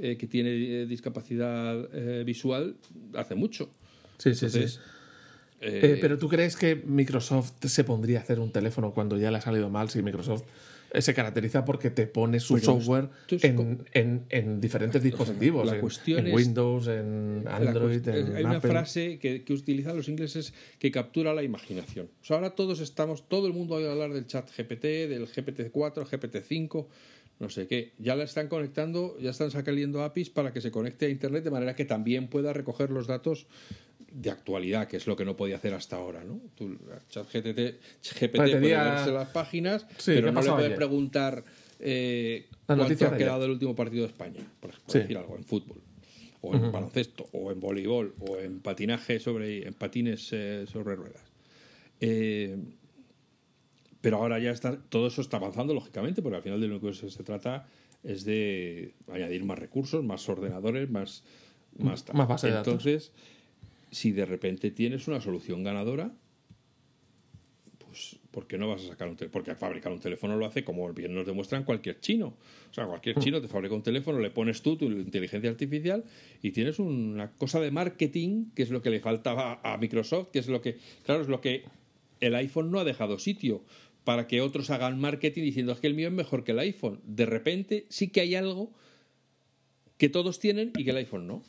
eh, 0.00 0.16
que 0.16 0.26
tiene 0.26 0.50
eh, 0.50 0.86
discapacidad 0.86 1.88
eh, 1.92 2.24
visual 2.24 2.76
hace 3.14 3.34
mucho. 3.34 3.68
Sí, 4.18 4.34
sí, 4.34 4.46
Entonces, 4.46 4.72
sí. 4.74 4.80
Eh, 5.60 5.98
pero 6.00 6.18
¿tú 6.18 6.28
crees 6.28 6.56
que 6.56 6.74
Microsoft 6.74 7.52
se 7.66 7.84
pondría 7.84 8.18
a 8.18 8.22
hacer 8.22 8.40
un 8.40 8.50
teléfono 8.50 8.92
cuando 8.92 9.16
ya 9.18 9.30
le 9.30 9.38
ha 9.38 9.40
salido 9.40 9.68
mal? 9.70 9.90
Si 9.90 10.02
Microsoft 10.02 10.42
se 11.00 11.14
caracteriza 11.14 11.64
porque 11.64 11.90
te 11.90 12.06
pone 12.06 12.38
su 12.40 12.58
software 12.58 13.08
en, 13.30 13.84
en- 13.94 14.26
en 14.28 14.60
diferentes 14.60 15.02
dispositivos. 15.02 15.66
la 15.66 15.74
en- 15.76 15.80
cuestión 15.80 16.18
en, 16.20 16.26
es- 16.26 16.34
Windows, 16.34 16.86
en 16.88 17.44
Android, 17.48 18.06
en 18.08 18.36
hay 18.36 18.44
una 18.44 18.56
Apple. 18.58 18.70
frase 18.70 19.18
que, 19.18 19.42
que 19.44 19.52
utilizan 19.54 19.96
los 19.96 20.08
ingleses 20.08 20.52
que 20.78 20.90
captura 20.90 21.32
la 21.32 21.42
imaginación. 21.42 22.10
O 22.20 22.24
sea, 22.24 22.36
ahora 22.36 22.50
todos 22.54 22.80
estamos, 22.80 23.28
todo 23.28 23.46
el 23.46 23.52
mundo 23.54 23.74
ha 23.74 23.78
oído 23.78 23.92
hablar 23.92 24.12
del 24.12 24.26
chat 24.26 24.50
GPT, 24.54 24.82
del 25.08 25.26
GPT-4, 25.28 26.04
GPT-5, 26.06 26.86
no 27.40 27.48
sé 27.48 27.66
qué. 27.66 27.92
Ya 27.98 28.14
la 28.14 28.24
están 28.24 28.48
conectando, 28.48 29.16
ya 29.18 29.30
están 29.30 29.50
sacando 29.50 30.04
APIs 30.04 30.30
para 30.30 30.52
que 30.52 30.60
se 30.60 30.70
conecte 30.70 31.06
a 31.06 31.08
Internet 31.08 31.42
de 31.42 31.50
manera 31.50 31.74
que 31.74 31.84
también 31.84 32.28
pueda 32.28 32.52
recoger 32.52 32.90
los 32.90 33.06
datos 33.06 33.46
de 34.14 34.30
actualidad, 34.30 34.88
que 34.88 34.96
es 34.96 35.06
lo 35.06 35.16
que 35.16 35.24
no 35.24 35.36
podía 35.36 35.56
hacer 35.56 35.74
hasta 35.74 35.96
ahora, 35.96 36.22
¿no? 36.24 36.40
Tú, 36.54 36.76
chat 37.08 37.26
GPT, 37.26 37.80
GPT 38.02 38.36
Vale, 38.36 38.52
te 38.52 38.60
puede 38.60 38.76
leerse 38.76 39.10
las 39.12 39.28
páginas, 39.28 39.86
Sí, 39.98 40.12
¿qué 40.12 40.20
pero 40.20 40.32
no 40.32 40.42
le 40.42 40.50
puede 40.50 40.66
ayer? 40.66 40.76
preguntar 40.76 41.44
eh, 41.80 42.46
La 42.68 42.76
cuánto 42.76 43.06
ha 43.06 43.16
quedado 43.16 43.44
el 43.44 43.52
último 43.52 43.74
partido 43.74 44.02
de 44.04 44.08
España, 44.08 44.40
por, 44.60 44.70
por 44.70 44.92
Sí. 44.92 44.98
decir 44.98 45.16
algo, 45.16 45.36
en 45.36 45.44
fútbol 45.44 45.80
o 46.42 46.56
en 46.56 46.72
baloncesto, 46.72 47.28
o 47.32 47.52
en 47.52 47.60
voleibol, 47.60 48.14
o 48.18 48.36
en 48.36 48.60
patinaje 48.60 49.20
sobre, 49.20 49.66
en 49.66 49.74
patines 49.74 50.28
eh, 50.32 50.64
sobre 50.66 50.96
ruedas. 50.96 51.22
Eh, 52.00 52.58
pero 54.00 54.16
ahora 54.16 54.40
ya 54.40 54.50
está, 54.50 54.76
todo 54.76 55.06
eso 55.06 55.20
está 55.20 55.36
avanzando, 55.36 55.72
lógicamente, 55.72 56.20
porque 56.20 56.36
al 56.36 56.42
final 56.42 56.60
de 56.60 56.66
lo 56.66 56.80
que 56.80 56.92
se, 56.92 57.22
trata 57.22 57.68
es 58.02 58.24
de 58.24 58.92
añadir 59.12 59.44
más 59.44 59.56
recursos, 59.56 60.04
más 60.04 60.28
ordenadores, 60.28 60.90
más, 60.90 61.22
más. 61.78 62.12
Más 62.12 62.26
base 62.26 62.48
de 62.48 62.54
datos. 62.54 62.84
Si 63.92 64.10
de 64.10 64.26
repente 64.26 64.72
tienes 64.72 65.06
una 65.06 65.20
solución 65.20 65.62
ganadora, 65.62 66.12
pues 67.78 68.18
¿por 68.30 68.46
qué 68.46 68.58
no 68.58 68.68
vas 68.68 68.82
a 68.84 68.88
sacar 68.88 69.08
un 69.08 69.16
teléfono? 69.16 69.32
Porque 69.32 69.54
fabricar 69.54 69.92
un 69.92 70.00
teléfono 70.00 70.36
lo 70.36 70.46
hace, 70.46 70.64
como 70.64 70.90
bien 70.92 71.14
nos 71.14 71.26
demuestran, 71.26 71.64
cualquier 71.64 72.00
chino. 72.00 72.38
O 72.70 72.74
sea, 72.74 72.86
cualquier 72.86 73.18
chino 73.18 73.40
te 73.40 73.48
fabrica 73.48 73.74
un 73.74 73.82
teléfono, 73.82 74.18
le 74.18 74.30
pones 74.30 74.62
tú 74.62 74.76
tu 74.76 74.86
inteligencia 74.86 75.50
artificial 75.50 76.04
y 76.42 76.52
tienes 76.52 76.78
una 76.78 77.32
cosa 77.32 77.60
de 77.60 77.70
marketing, 77.70 78.46
que 78.54 78.62
es 78.62 78.70
lo 78.70 78.82
que 78.82 78.90
le 78.90 79.00
faltaba 79.00 79.60
a 79.62 79.76
Microsoft, 79.76 80.30
que 80.32 80.38
es 80.38 80.48
lo 80.48 80.62
que, 80.62 80.78
claro, 81.04 81.20
es 81.20 81.28
lo 81.28 81.40
que 81.40 81.64
el 82.20 82.34
iPhone 82.34 82.70
no 82.70 82.80
ha 82.80 82.84
dejado 82.84 83.18
sitio 83.18 83.62
para 84.04 84.26
que 84.26 84.40
otros 84.40 84.70
hagan 84.70 84.98
marketing 84.98 85.42
diciendo 85.42 85.72
es 85.72 85.80
que 85.80 85.86
el 85.86 85.94
mío 85.94 86.08
es 86.08 86.14
mejor 86.14 86.44
que 86.44 86.52
el 86.52 86.58
iPhone. 86.58 87.00
De 87.04 87.26
repente 87.26 87.86
sí 87.88 88.08
que 88.08 88.20
hay 88.20 88.34
algo 88.34 88.72
que 89.96 90.08
todos 90.08 90.40
tienen 90.40 90.72
y 90.76 90.84
que 90.84 90.90
el 90.90 90.96
iPhone 90.96 91.26
no, 91.26 91.42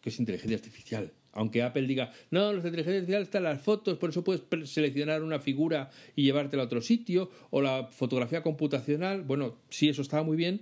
que 0.00 0.10
es 0.10 0.18
inteligencia 0.18 0.56
artificial. 0.56 1.12
Aunque 1.32 1.62
Apple 1.62 1.86
diga, 1.86 2.12
no, 2.30 2.52
los 2.52 2.64
inteligencia 2.64 2.98
artificial 2.98 3.22
están 3.22 3.42
las 3.44 3.60
fotos, 3.60 3.98
por 3.98 4.10
eso 4.10 4.22
puedes 4.22 4.42
seleccionar 4.70 5.22
una 5.22 5.40
figura 5.40 5.90
y 6.14 6.24
llevártela 6.24 6.62
a 6.62 6.66
otro 6.66 6.80
sitio, 6.80 7.30
o 7.50 7.62
la 7.62 7.88
fotografía 7.90 8.42
computacional, 8.42 9.22
bueno, 9.22 9.56
sí, 9.70 9.88
eso 9.88 10.02
estaba 10.02 10.22
muy 10.22 10.36
bien 10.36 10.60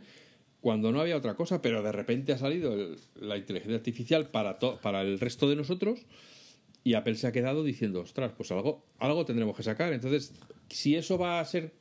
cuando 0.60 0.92
no 0.92 1.00
había 1.00 1.16
otra 1.16 1.34
cosa, 1.34 1.62
pero 1.62 1.82
de 1.82 1.90
repente 1.90 2.32
ha 2.32 2.38
salido 2.38 2.76
la 3.18 3.36
inteligencia 3.36 3.76
artificial 3.76 4.28
para, 4.28 4.58
para 4.58 5.00
el 5.02 5.18
resto 5.18 5.48
de 5.48 5.56
nosotros 5.56 6.06
y 6.84 6.94
Apple 6.94 7.14
se 7.14 7.26
ha 7.26 7.32
quedado 7.32 7.62
diciendo, 7.62 8.00
ostras, 8.00 8.32
pues 8.36 8.50
algo, 8.52 8.84
algo 8.98 9.24
tendremos 9.24 9.56
que 9.56 9.62
sacar. 9.62 9.92
Entonces, 9.92 10.34
si 10.68 10.96
eso 10.96 11.18
va 11.18 11.40
a 11.40 11.44
ser, 11.44 11.72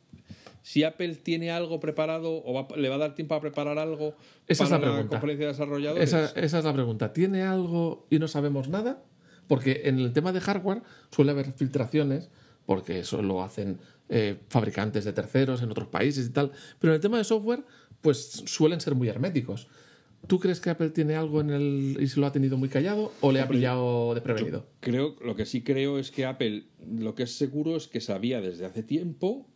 si 0.62 0.84
Apple 0.84 1.16
tiene 1.16 1.51
algo 1.51 1.80
preparado 1.80 2.43
o 2.45 2.53
va- 2.53 2.76
le 2.78 2.89
va 2.89 2.95
a 2.95 2.99
dar 2.99 3.16
tiempo 3.16 3.36
a 3.36 3.41
preparar 3.41 3.80
algo 3.80 4.16
Esa 4.47 4.64
es 4.66 4.70
la 4.72 4.80
pregunta. 4.82 5.10
conferencia 5.10 5.45
de 5.47 5.51
desarrolladores. 5.53 6.03
Esa, 6.14 6.26
esa 6.39 6.60
es 6.60 6.66
la 6.66 6.74
pregunta. 6.74 7.14
¿Tiene 7.14 7.43
algo 7.43 8.05
y 8.10 8.20
no 8.20 8.28
sabemos 8.28 8.70
nada? 8.70 9.03
Porque 9.47 9.82
en 9.86 9.99
el 9.99 10.14
tema 10.14 10.32
de 10.32 10.41
hardware 10.41 10.82
suele 11.12 11.32
haber 11.32 11.51
filtraciones, 11.53 12.30
porque 12.66 12.99
eso 12.99 13.22
lo 13.22 13.41
hacen 13.41 13.80
eh, 14.10 14.38
fabricantes 14.49 15.05
de 15.05 15.14
terceros 15.14 15.62
en 15.62 15.72
otros 15.72 15.88
países 15.88 16.28
y 16.28 16.30
tal. 16.32 16.51
Pero 16.80 16.93
en 16.93 16.95
el 16.95 17.01
tema 17.01 17.18
de 17.18 17.24
software, 17.24 17.64
pues 18.01 18.43
suelen 18.45 18.80
ser 18.82 18.95
muy 18.95 19.07
herméticos. 19.07 19.68
¿Tú 20.28 20.38
crees 20.39 20.60
que 20.60 20.70
Apple 20.70 20.89
tiene 20.89 21.16
algo 21.16 21.39
en 21.41 21.49
el 21.49 21.97
y 21.99 22.07
se 22.07 22.20
lo 22.20 22.26
ha 22.28 22.32
tenido 22.32 22.57
muy 22.57 22.68
callado 22.70 23.14
o 23.22 23.32
le 23.32 23.39
ha 23.39 23.47
pillado 23.47 24.14
de 24.14 24.20
prevenido? 24.22 24.68
Creo, 24.82 25.16
lo 25.24 25.36
que 25.36 25.45
sí 25.45 25.64
creo 25.64 25.97
es 25.97 26.12
que 26.12 26.26
Apple, 26.26 26.66
lo 26.86 27.16
que 27.16 27.24
es 27.24 27.38
seguro 27.38 27.78
es 27.78 27.88
que 27.88 28.01
sabía 28.01 28.41
desde 28.41 28.66
hace 28.66 28.84
tiempo 28.84 29.47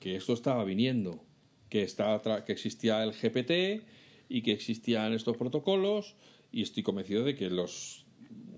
que 0.00 0.16
esto 0.16 0.32
estaba 0.32 0.64
viniendo, 0.64 1.24
que, 1.68 1.82
estaba 1.82 2.44
que 2.44 2.52
existía 2.52 3.02
el 3.02 3.12
GPT 3.12 3.84
y 4.28 4.42
que 4.42 4.52
existían 4.52 5.12
estos 5.12 5.36
protocolos 5.36 6.16
y 6.52 6.62
estoy 6.62 6.82
convencido 6.82 7.24
de 7.24 7.34
que 7.34 7.50
los 7.50 8.06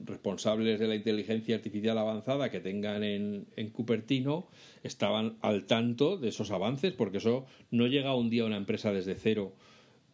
responsables 0.04 0.80
de 0.80 0.86
la 0.88 0.94
inteligencia 0.94 1.54
artificial 1.54 1.98
avanzada 1.98 2.50
que 2.50 2.60
tengan 2.60 3.04
en, 3.04 3.46
en 3.56 3.70
Cupertino 3.70 4.48
estaban 4.82 5.36
al 5.42 5.66
tanto 5.66 6.16
de 6.16 6.28
esos 6.28 6.50
avances, 6.50 6.92
porque 6.94 7.18
eso 7.18 7.46
no 7.70 7.86
llega 7.86 8.14
un 8.14 8.30
día 8.30 8.44
a 8.44 8.46
una 8.46 8.56
empresa 8.56 8.92
desde 8.92 9.14
cero 9.14 9.54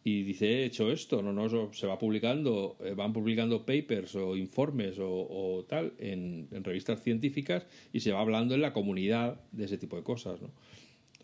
y 0.03 0.21
dice, 0.21 0.61
he 0.61 0.65
hecho 0.65 0.91
esto, 0.91 1.23
no, 1.23 1.33
no, 1.33 1.73
se 1.73 1.87
va 1.87 1.97
publicando, 1.97 2.77
eh, 2.83 2.93
van 2.93 3.11
publicando 3.11 3.65
papers 3.65 4.15
o 4.15 4.37
informes 4.37 4.99
o, 4.99 5.09
o 5.09 5.65
tal 5.65 5.93
en, 5.97 6.47
en 6.51 6.63
revistas 6.63 7.01
científicas 7.01 7.65
y 7.91 8.01
se 8.01 8.11
va 8.11 8.19
hablando 8.19 8.53
en 8.53 8.61
la 8.61 8.71
comunidad 8.71 9.41
de 9.51 9.65
ese 9.65 9.79
tipo 9.79 9.95
de 9.95 10.03
cosas, 10.03 10.41
¿no? 10.41 10.51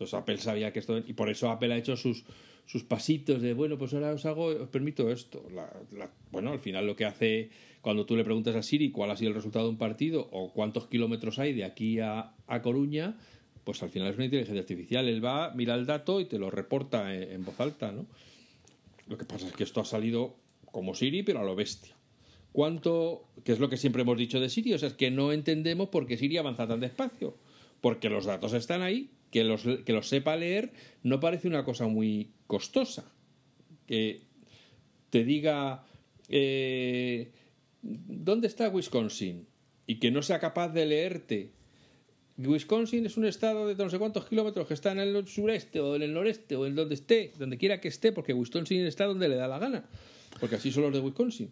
Entonces 0.02 0.18
Apple 0.18 0.38
sabía 0.38 0.72
que 0.72 0.80
esto, 0.80 0.98
y 0.98 1.12
por 1.12 1.30
eso 1.30 1.48
Apple 1.48 1.72
ha 1.72 1.76
hecho 1.76 1.96
sus, 1.96 2.24
sus 2.66 2.82
pasitos 2.82 3.40
de, 3.40 3.54
bueno, 3.54 3.78
pues 3.78 3.94
ahora 3.94 4.12
os 4.12 4.26
hago, 4.26 4.46
os 4.46 4.68
permito 4.68 5.10
esto. 5.10 5.44
Bueno, 6.32 6.50
al 6.50 6.58
final 6.58 6.86
lo 6.86 6.96
que 6.96 7.04
hace 7.04 7.50
cuando 7.80 8.04
tú 8.04 8.16
le 8.16 8.24
preguntas 8.24 8.56
a 8.56 8.62
Siri 8.62 8.90
cuál 8.90 9.12
ha 9.12 9.16
sido 9.16 9.28
el 9.28 9.36
resultado 9.36 9.66
de 9.66 9.70
un 9.70 9.78
partido 9.78 10.28
o 10.32 10.52
cuántos 10.52 10.88
kilómetros 10.88 11.38
hay 11.38 11.52
de 11.52 11.62
aquí 11.64 12.00
a, 12.00 12.34
a 12.48 12.62
Coruña, 12.62 13.16
pues 13.62 13.80
al 13.84 13.90
final 13.90 14.08
es 14.08 14.16
una 14.16 14.24
inteligencia 14.24 14.60
artificial. 14.60 15.06
Él 15.06 15.24
va, 15.24 15.52
mira 15.54 15.76
el 15.76 15.86
dato 15.86 16.20
y 16.20 16.24
te 16.24 16.38
lo 16.38 16.50
reporta 16.50 17.14
en, 17.14 17.30
en 17.30 17.44
voz 17.44 17.60
alta, 17.60 17.92
¿no? 17.92 18.06
Lo 19.06 19.16
que 19.16 19.24
pasa 19.24 19.46
es 19.46 19.52
que 19.52 19.62
esto 19.62 19.80
ha 19.80 19.84
salido 19.84 20.34
como 20.72 20.94
Siri, 20.94 21.22
pero 21.22 21.38
a 21.38 21.44
lo 21.44 21.54
bestia. 21.54 21.94
¿Cuánto, 22.50 23.24
que 23.44 23.52
es 23.52 23.60
lo 23.60 23.68
que 23.68 23.76
siempre 23.76 24.02
hemos 24.02 24.18
dicho 24.18 24.40
de 24.40 24.48
Siri? 24.48 24.74
O 24.74 24.78
sea, 24.78 24.88
es 24.88 24.94
que 24.94 25.12
no 25.12 25.32
entendemos 25.32 25.90
por 25.90 26.06
qué 26.06 26.16
Siri 26.16 26.38
avanza 26.38 26.66
tan 26.66 26.80
despacio. 26.80 27.36
Porque 27.80 28.08
los 28.08 28.26
datos 28.26 28.52
están 28.52 28.80
ahí, 28.80 29.10
que 29.32 29.42
los, 29.44 29.62
que 29.62 29.92
los 29.92 30.08
sepa 30.08 30.36
leer 30.36 30.72
no 31.02 31.18
parece 31.18 31.48
una 31.48 31.64
cosa 31.64 31.88
muy 31.88 32.30
costosa. 32.46 33.10
Que 33.86 34.20
te 35.10 35.24
diga, 35.24 35.84
eh, 36.28 37.32
¿dónde 37.80 38.46
está 38.46 38.68
Wisconsin? 38.68 39.48
Y 39.86 39.96
que 39.96 40.10
no 40.10 40.22
sea 40.22 40.38
capaz 40.38 40.68
de 40.68 40.86
leerte. 40.86 41.50
Wisconsin 42.36 43.06
es 43.06 43.16
un 43.16 43.24
estado 43.24 43.66
de 43.66 43.74
no 43.74 43.90
sé 43.90 43.98
cuántos 43.98 44.26
kilómetros 44.26 44.68
que 44.68 44.74
está 44.74 44.92
en 44.92 45.00
el 45.00 45.26
sureste 45.26 45.80
o 45.80 45.96
en 45.96 46.02
el 46.02 46.12
noreste 46.12 46.54
o 46.56 46.66
en 46.66 46.74
donde 46.74 46.94
esté, 46.94 47.32
donde 47.38 47.56
quiera 47.56 47.80
que 47.80 47.88
esté, 47.88 48.12
porque 48.12 48.34
Wisconsin 48.34 48.84
está 48.86 49.06
donde 49.06 49.28
le 49.28 49.36
da 49.36 49.48
la 49.48 49.58
gana, 49.58 49.84
porque 50.40 50.56
así 50.56 50.70
son 50.70 50.84
los 50.84 50.92
de 50.92 51.00
Wisconsin. 51.00 51.50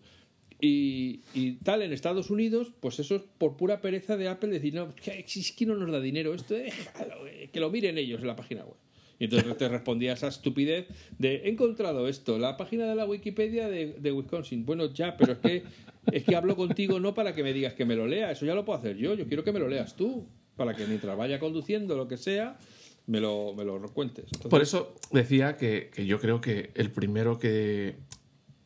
Y, 0.61 1.21
y 1.35 1.53
tal, 1.63 1.83
en 1.83 1.93
Estados 1.93 2.31
Unidos, 2.31 2.73
pues 2.81 2.99
eso 2.99 3.17
es 3.17 3.23
por 3.39 3.57
pura 3.57 3.81
pereza 3.81 4.17
de 4.17 4.29
Apple 4.29 4.51
decir, 4.51 4.75
no, 4.75 4.93
es 5.05 5.53
que 5.53 5.67
no 5.67 5.75
nos 5.75 5.91
da 5.91 6.01
dinero 6.01 6.35
esto, 6.35 6.55
déjalo, 6.55 7.27
eh, 7.27 7.49
que 7.53 7.61
lo 7.61 7.71
miren 7.71 7.97
ellos 7.99 8.21
en 8.21 8.27
la 8.27 8.37
página 8.37 8.65
web. 8.65 8.77
Y 9.19 9.25
entonces 9.25 9.57
te 9.59 9.69
respondía 9.69 10.15
esa 10.15 10.29
estupidez 10.29 10.87
de, 11.19 11.37
he 11.37 11.51
encontrado 11.51 12.09
esto, 12.09 12.39
la 12.39 12.57
página 12.57 12.87
de 12.87 12.95
la 12.95 13.05
Wikipedia 13.05 13.69
de, 13.69 13.95
de 13.99 14.13
Wisconsin. 14.13 14.65
Bueno, 14.65 14.93
ya, 14.95 15.17
pero 15.17 15.35
es 15.35 15.39
que, 15.39 15.63
es 16.11 16.25
que 16.25 16.37
hablo 16.37 16.57
contigo 16.57 17.01
no 17.01 17.13
para 17.15 17.35
que 17.35 17.43
me 17.43 17.53
digas 17.53 17.75
que 17.75 17.85
me 17.85 17.97
lo 17.97 18.07
lea, 18.07 18.31
eso 18.31 18.47
ya 18.47 18.55
lo 18.55 18.65
puedo 18.65 18.79
hacer 18.79 18.97
yo, 18.97 19.15
yo 19.15 19.27
quiero 19.27 19.45
que 19.45 19.53
me 19.53 19.59
lo 19.59 19.69
leas 19.69 19.95
tú, 19.95 20.27
para 20.57 20.75
que 20.75 20.87
mientras 20.87 21.17
vaya 21.17 21.39
conduciendo, 21.39 21.97
lo 21.97 22.09
que 22.09 22.17
sea, 22.17 22.59
me 23.07 23.21
lo, 23.21 23.55
me 23.55 23.65
lo 23.65 23.81
cuentes. 23.93 24.27
Entonces, 24.27 24.51
Por 24.51 24.63
eso 24.63 24.95
decía 25.11 25.57
que, 25.57 25.91
que 25.93 26.07
yo 26.07 26.21
creo 26.21 26.41
que 26.41 26.71
el 26.75 26.91
primero 26.91 27.39
que. 27.39 27.97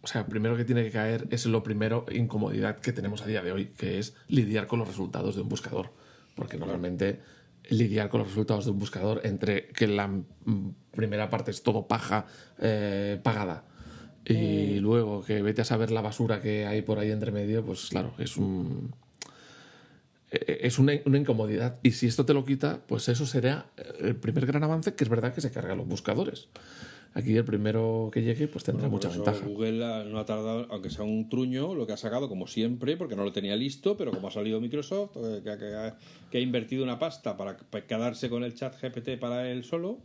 O 0.04 0.06
sea, 0.06 0.26
primero 0.26 0.56
que 0.56 0.64
tiene 0.64 0.84
que 0.84 0.90
caer 0.90 1.26
es 1.30 1.46
lo 1.46 1.62
primero 1.62 2.04
incomodidad 2.12 2.78
que 2.78 2.92
tenemos 2.92 3.22
a 3.22 3.26
día 3.26 3.42
de 3.42 3.52
hoy, 3.52 3.66
que 3.76 3.98
es 3.98 4.14
lidiar 4.28 4.66
con 4.66 4.78
los 4.78 4.86
resultados 4.86 5.34
de 5.34 5.40
un 5.42 5.48
buscador. 5.48 5.92
Porque 6.36 6.58
normalmente 6.58 7.20
lidiar 7.70 8.10
con 8.10 8.20
los 8.20 8.28
resultados 8.28 8.66
de 8.66 8.72
un 8.72 8.78
buscador 8.78 9.22
entre 9.24 9.68
que 9.68 9.86
la 9.86 10.10
primera 10.90 11.30
parte 11.30 11.50
es 11.50 11.62
todo 11.62 11.88
paja 11.88 12.26
eh, 12.58 13.18
pagada 13.22 13.64
y 14.26 14.78
luego 14.78 15.22
que 15.22 15.42
vete 15.42 15.62
a 15.62 15.64
saber 15.64 15.90
la 15.90 16.00
basura 16.00 16.40
que 16.40 16.66
hay 16.66 16.82
por 16.82 16.98
ahí 16.98 17.10
entre 17.10 17.30
medio, 17.30 17.64
pues 17.64 17.88
claro, 17.90 18.14
es 18.18 18.36
un 18.36 18.94
eh, 20.30 20.60
es 20.62 20.78
una, 20.78 20.92
una 21.04 21.18
incomodidad. 21.18 21.78
Y 21.82 21.92
si 21.92 22.06
esto 22.06 22.24
te 22.24 22.32
lo 22.32 22.44
quita, 22.44 22.80
pues 22.86 23.08
eso 23.08 23.26
será 23.26 23.66
el 24.00 24.16
primer 24.16 24.46
gran 24.46 24.64
avance, 24.64 24.94
que 24.94 25.04
es 25.04 25.10
verdad 25.10 25.34
que 25.34 25.40
se 25.40 25.50
carga 25.50 25.74
los 25.74 25.86
buscadores. 25.86 26.48
Aquí 27.16 27.36
el 27.36 27.44
primero 27.44 28.10
que 28.12 28.22
llegue, 28.22 28.48
pues 28.48 28.64
tendrá 28.64 28.88
mucha 28.88 29.08
ventaja. 29.08 29.46
Google 29.46 30.04
no 30.10 30.18
ha 30.18 30.24
tardado, 30.26 30.66
aunque 30.70 30.90
sea 30.90 31.04
un 31.04 31.28
truño, 31.28 31.72
lo 31.74 31.86
que 31.86 31.92
ha 31.92 31.96
sacado, 31.96 32.28
como 32.28 32.48
siempre, 32.48 32.96
porque 32.96 33.14
no 33.14 33.22
lo 33.22 33.32
tenía 33.32 33.54
listo, 33.54 33.96
pero 33.96 34.10
como 34.10 34.26
ha 34.26 34.30
salido 34.32 34.60
Microsoft, 34.60 35.16
eh, 35.16 35.40
que, 35.44 35.56
que 35.56 35.74
ha, 35.74 35.96
que 36.28 36.38
ha 36.38 36.40
invertido 36.40 36.82
una 36.82 36.98
pasta 36.98 37.36
para, 37.36 37.56
para 37.56 37.86
quedarse 37.86 38.28
con 38.28 38.42
el 38.42 38.54
chat 38.54 38.74
GPT 38.82 39.20
para 39.20 39.48
él 39.48 39.62
solo, 39.62 40.00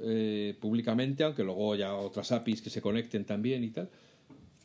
eh, 0.00 0.56
públicamente, 0.58 1.24
aunque 1.24 1.44
luego 1.44 1.76
ya 1.76 1.94
otras 1.94 2.32
APIs 2.32 2.62
que 2.62 2.70
se 2.70 2.80
conecten 2.80 3.26
también 3.26 3.62
y 3.62 3.70
tal, 3.70 3.90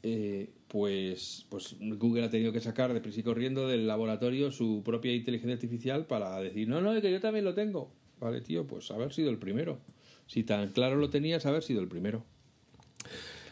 eh, 0.01 0.49
pues, 0.69 1.45
pues 1.49 1.75
Google 1.79 2.23
ha 2.23 2.29
tenido 2.29 2.53
que 2.53 2.61
sacar 2.61 2.93
de 2.93 3.01
prisa 3.01 3.19
y 3.19 3.23
corriendo 3.23 3.67
del 3.67 3.85
laboratorio 3.85 4.49
su 4.49 4.81
propia 4.85 5.13
inteligencia 5.13 5.55
artificial 5.55 6.05
para 6.05 6.39
decir, 6.39 6.69
no, 6.69 6.79
no, 6.79 6.95
es 6.95 7.01
que 7.01 7.11
yo 7.11 7.19
también 7.19 7.43
lo 7.43 7.53
tengo. 7.53 7.91
Vale, 8.21 8.39
tío, 8.39 8.65
pues 8.65 8.91
haber 8.91 9.11
sido 9.11 9.29
el 9.29 9.39
primero. 9.39 9.79
Si 10.27 10.43
tan 10.43 10.69
claro 10.71 10.95
lo 10.95 11.09
tenías, 11.09 11.45
haber 11.45 11.63
sido 11.63 11.81
el 11.81 11.87
primero. 11.87 12.25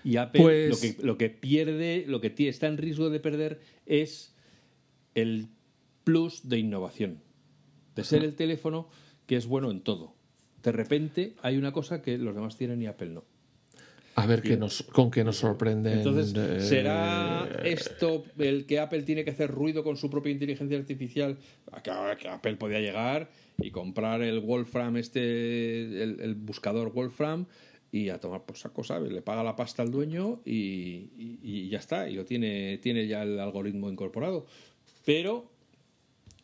Y 0.03 0.17
Apple 0.17 0.41
Pues- 0.41 0.69
lo, 0.69 0.77
que, 0.77 1.05
lo 1.05 1.17
que 1.17 1.29
pierde, 1.29 2.05
lo 2.07 2.19
que 2.19 2.33
está 2.49 2.67
en 2.67 2.77
riesgo 2.77 3.09
de 3.09 3.19
perder 3.19 3.61
es 3.85 4.35
el 5.15 5.47
plus 6.03 6.49
de 6.49 6.59
innovación. 6.59 7.21
De 7.95 8.03
ser 8.03 8.23
el 8.23 8.35
teléfono 8.35 8.89
que 9.27 9.35
es 9.35 9.45
bueno 9.45 9.69
en 9.71 9.81
todo. 9.81 10.15
De 10.63 10.71
repente 10.71 11.35
hay 11.41 11.57
una 11.57 11.71
cosa 11.71 12.01
que 12.01 12.17
los 12.17 12.33
demás 12.33 12.57
tienen 12.57 12.81
y 12.81 12.87
Apple 12.87 13.09
no. 13.09 13.23
A 14.15 14.27
ver 14.27 14.41
qué 14.43 14.57
nos, 14.57 14.83
con 14.83 15.09
qué 15.09 15.23
nos 15.23 15.37
sorprenden. 15.37 15.97
Entonces, 15.97 16.33
eh, 16.37 16.59
¿será 16.61 17.49
esto 17.63 18.25
el 18.37 18.65
que 18.67 18.79
Apple 18.79 19.01
tiene 19.03 19.23
que 19.23 19.31
hacer 19.31 19.49
ruido 19.49 19.83
con 19.83 19.97
su 19.97 20.09
propia 20.09 20.31
inteligencia 20.31 20.77
artificial? 20.77 21.37
Que, 21.83 21.91
Apple 22.29 22.55
podía 22.57 22.79
llegar 22.79 23.29
y 23.57 23.71
comprar 23.71 24.21
el 24.21 24.39
Wolfram, 24.39 24.97
este, 24.97 26.03
el, 26.03 26.19
el 26.19 26.35
buscador 26.35 26.93
Wolfram, 26.93 27.47
y 27.91 28.09
a 28.09 28.19
tomar 28.19 28.43
por 28.45 28.57
saco, 28.57 28.83
¿sabes? 28.83 29.11
Le 29.11 29.21
paga 29.21 29.43
la 29.43 29.55
pasta 29.55 29.81
al 29.83 29.91
dueño 29.91 30.41
y, 30.45 31.09
y- 31.17 31.39
y 31.41 31.69
ya 31.69 31.79
está, 31.79 32.09
y 32.09 32.15
lo 32.15 32.25
tiene, 32.25 32.77
tiene 32.79 33.07
ya 33.07 33.23
el 33.23 33.39
algoritmo 33.39 33.89
incorporado. 33.89 34.45
Pero 35.05 35.51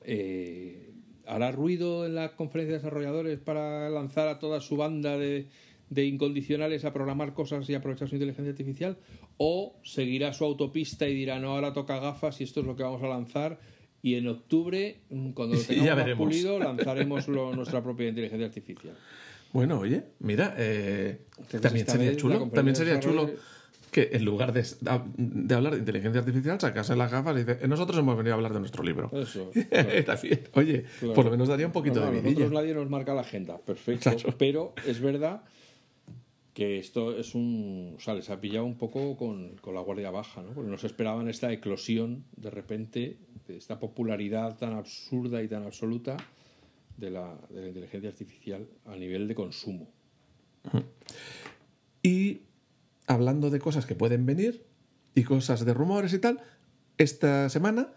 eh, 0.03 0.91
hará 1.25 1.51
ruido 1.51 2.05
en 2.05 2.15
la 2.15 2.35
conferencia 2.35 2.73
de 2.73 2.79
desarrolladores 2.79 3.39
para 3.39 3.89
lanzar 3.89 4.27
a 4.27 4.39
toda 4.39 4.61
su 4.61 4.77
banda 4.77 5.17
de, 5.17 5.47
de 5.89 6.05
incondicionales 6.05 6.85
a 6.85 6.93
programar 6.93 7.33
cosas 7.33 7.69
y 7.69 7.73
aprovechar 7.73 8.07
su 8.07 8.15
inteligencia 8.15 8.51
artificial 8.51 8.97
o 9.37 9.75
seguirá 9.83 10.33
su 10.33 10.43
autopista 10.45 11.07
y 11.07 11.15
dirá 11.15 11.39
no 11.39 11.49
ahora 11.49 11.73
toca 11.73 11.99
gafas 11.99 12.39
y 12.41 12.43
esto 12.43 12.59
es 12.59 12.65
lo 12.65 12.75
que 12.75 12.83
vamos 12.83 13.01
a 13.03 13.07
lanzar 13.07 13.59
y 14.01 14.15
en 14.15 14.27
octubre 14.27 14.97
mm, 15.09 15.31
cuando 15.31 15.55
lo 15.55 15.61
tengamos 15.67 16.05
más 16.07 16.15
pulido 16.15 16.59
lanzaremos 16.69 17.27
lo- 17.27 17.55
nuestra 17.55 17.81
propia 17.83 18.07
inteligencia 18.09 18.45
artificial 18.47 18.95
Bueno, 19.51 19.79
oye, 19.79 20.03
mira, 20.19 20.53
eh, 20.57 21.21
también 21.61 21.87
sería 21.87 22.15
chulo. 22.15 22.49
También 22.53 22.75
sería 22.75 22.99
chulo 22.99 23.31
que 23.91 24.09
en 24.13 24.23
lugar 24.23 24.53
de, 24.53 24.63
de 25.17 25.55
hablar 25.55 25.73
de 25.73 25.79
inteligencia 25.79 26.19
artificial, 26.19 26.59
sacase 26.59 26.95
las 26.95 27.11
gafas 27.11 27.35
y 27.35 27.43
dice, 27.43 27.67
nosotros 27.67 27.97
hemos 27.97 28.15
venido 28.15 28.35
a 28.35 28.37
hablar 28.37 28.53
de 28.53 28.59
nuestro 28.59 28.83
libro. 28.83 29.09
eso 29.11 29.49
bien. 30.21 30.39
Oye, 30.53 30.85
Claro. 30.99 31.13
por 31.15 31.25
lo 31.25 31.31
menos 31.31 31.47
daría 31.47 31.65
un 31.65 31.71
poquito 31.71 31.95
No, 31.99 32.05
no, 32.05 32.11
de 32.11 32.17
nosotros 32.21 32.35
vidilla. 32.45 32.61
nadie 32.61 32.75
nos 32.75 32.87
marca 32.91 33.15
la 33.15 33.21
agenda, 33.21 33.57
perfecto. 33.57 34.11
Claro. 34.15 34.35
Pero 34.37 34.73
es 34.85 35.01
verdad 35.01 35.41
que 36.59 36.77
esto 36.77 37.17
es 37.17 37.35
un. 37.35 37.93
O 37.95 37.99
sea, 38.01 38.13
les 38.15 38.29
ha 38.29 38.41
pillado 38.41 38.65
un 38.65 38.75
poco 38.77 39.15
con, 39.15 39.55
con 39.61 39.73
la 39.73 39.79
guardia 39.81 40.11
baja, 40.11 40.41
¿no? 40.41 40.51
Porque 40.51 40.69
no 40.69 40.77
se 40.77 40.87
esperaban 40.87 41.29
esta 41.29 41.51
eclosión 41.53 42.25
de 42.35 42.49
repente, 42.49 43.17
esta 43.47 43.79
popularidad 43.79 44.57
tan 44.57 44.73
absurda 44.73 45.41
y 45.41 45.47
tan 45.47 45.63
absoluta 45.63 46.17
de 46.97 47.11
la, 47.11 47.33
de 47.49 47.61
la 47.61 47.67
inteligencia 47.69 48.09
artificial 48.09 48.67
a 48.85 48.97
nivel 48.97 49.29
de 49.29 49.35
consumo. 49.35 49.87
Y 52.03 52.41
hablando 53.07 53.49
de 53.49 53.59
cosas 53.59 53.85
que 53.85 53.95
pueden 53.95 54.25
venir 54.25 54.65
y 55.15 55.23
cosas 55.23 55.65
de 55.65 55.73
rumores 55.73 56.13
y 56.13 56.19
tal, 56.19 56.41
esta 56.97 57.49
semana, 57.49 57.93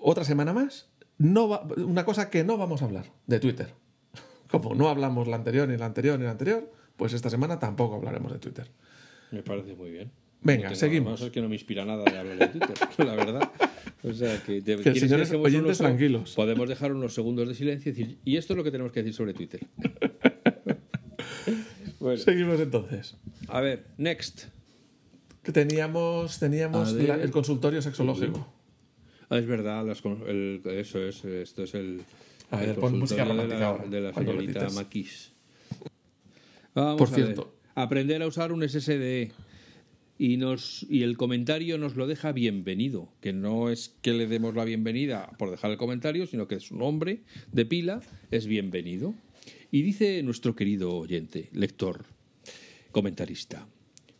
otra 0.00 0.24
semana 0.24 0.52
más, 0.52 0.88
no 1.18 1.48
va- 1.48 1.66
una 1.76 2.04
cosa 2.04 2.30
que 2.30 2.42
no 2.44 2.56
vamos 2.56 2.82
a 2.82 2.86
hablar 2.86 3.12
de 3.26 3.38
Twitter. 3.40 3.74
Como 4.50 4.74
no 4.74 4.88
hablamos 4.88 5.28
la 5.28 5.36
anterior, 5.36 5.68
ni 5.68 5.76
la 5.76 5.86
anterior, 5.86 6.18
ni 6.18 6.24
la 6.24 6.30
anterior, 6.32 6.72
pues 6.96 7.12
esta 7.12 7.30
semana 7.30 7.58
tampoco 7.58 7.96
hablaremos 7.96 8.32
de 8.32 8.38
Twitter. 8.38 8.68
Me 9.30 9.42
parece 9.42 9.74
muy 9.74 9.90
bien. 9.90 10.10
Venga, 10.42 10.70
No 10.70 10.76
seguimos. 10.76 11.20
es 11.20 11.30
que 11.30 11.40
no 11.40 11.48
me 11.48 11.56
inspira 11.56 11.84
nada 11.84 12.04
de 12.04 12.18
hablar 12.18 12.38
de 12.38 12.46
Twitter, 12.48 12.76
la 13.06 13.14
verdad. 13.16 13.50
O 14.04 14.12
sea, 14.12 14.40
que, 14.44 14.60
te- 14.62 14.76
¿quieres 14.76 15.00
señores 15.00 15.28
dejemos 15.28 15.46
oyentes 15.46 15.64
unos- 15.64 15.78
tranquilos. 15.78 16.34
Podemos 16.34 16.68
dejar 16.68 16.92
unos 16.92 17.14
segundos 17.14 17.48
de 17.48 17.54
silencio 17.54 17.90
y 17.90 17.94
decir, 17.94 18.18
y 18.24 18.36
esto 18.36 18.52
es 18.52 18.56
lo 18.58 18.64
que 18.64 18.70
tenemos 18.70 18.92
que 18.92 19.00
decir 19.00 19.14
sobre 19.14 19.34
Twitter. 19.34 19.60
bueno, 22.00 22.18
Seguimos 22.18 22.60
entonces. 22.60 23.16
a 23.48 23.60
ver, 23.60 23.86
next. 23.98 24.44
Que 25.42 25.52
teníamos 25.52 26.38
teníamos 26.38 26.92
la- 26.92 27.14
el 27.16 27.30
consultorio 27.30 27.80
sexológico. 27.82 28.52
Ah, 29.28 29.38
es 29.38 29.46
verdad, 29.46 29.84
las 29.84 30.04
el- 30.04 30.60
eso 30.64 31.00
es, 31.00 31.24
esto 31.24 31.64
es 31.64 31.74
el, 31.74 32.02
A 32.50 32.60
el 32.60 32.66
ver, 32.68 32.76
pon 32.76 32.98
música 32.98 33.24
de 33.24 33.34
la, 33.48 33.78
de 33.78 34.00
la 34.00 34.12
señorita. 34.12 34.68
Maquis. 34.70 35.32
Vamos 36.76 36.98
Por 36.98 37.08
a 37.08 37.10
ver. 37.10 37.24
cierto. 37.24 37.54
aprender 37.74 38.22
a 38.22 38.26
usar 38.26 38.52
un 38.52 38.62
SSD 38.62 39.32
y 40.18 40.36
nos 40.36 40.84
y 40.90 41.04
el 41.04 41.16
comentario 41.16 41.78
nos 41.78 41.96
lo 41.96 42.06
deja 42.06 42.32
bienvenido, 42.32 43.08
que 43.22 43.32
no 43.32 43.70
es 43.70 43.96
que 44.02 44.12
le 44.12 44.26
demos 44.26 44.54
la 44.54 44.64
bienvenida 44.66 45.30
por 45.38 45.50
dejar 45.50 45.70
el 45.70 45.78
comentario, 45.78 46.26
sino 46.26 46.46
que 46.46 46.60
su 46.60 46.76
nombre 46.76 47.22
de 47.50 47.64
pila 47.64 48.02
es 48.30 48.46
bienvenido. 48.46 49.14
Y 49.70 49.82
dice 49.82 50.22
nuestro 50.22 50.54
querido 50.54 50.94
oyente, 50.94 51.48
lector, 51.54 52.04
comentarista. 52.92 53.66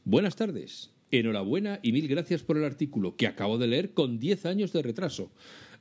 Buenas 0.05 0.37
tardes. 0.37 0.93
Enhorabuena 1.11 1.79
y 1.83 1.93
mil 1.93 2.09
gracias 2.09 2.43
por 2.43 2.57
el 2.57 2.65
artículo 2.65 3.17
que 3.17 3.27
acabo 3.27 3.59
de 3.59 3.67
leer 3.67 3.93
con 3.93 4.19
10 4.19 4.47
años 4.47 4.73
de 4.73 4.81
retraso. 4.81 5.31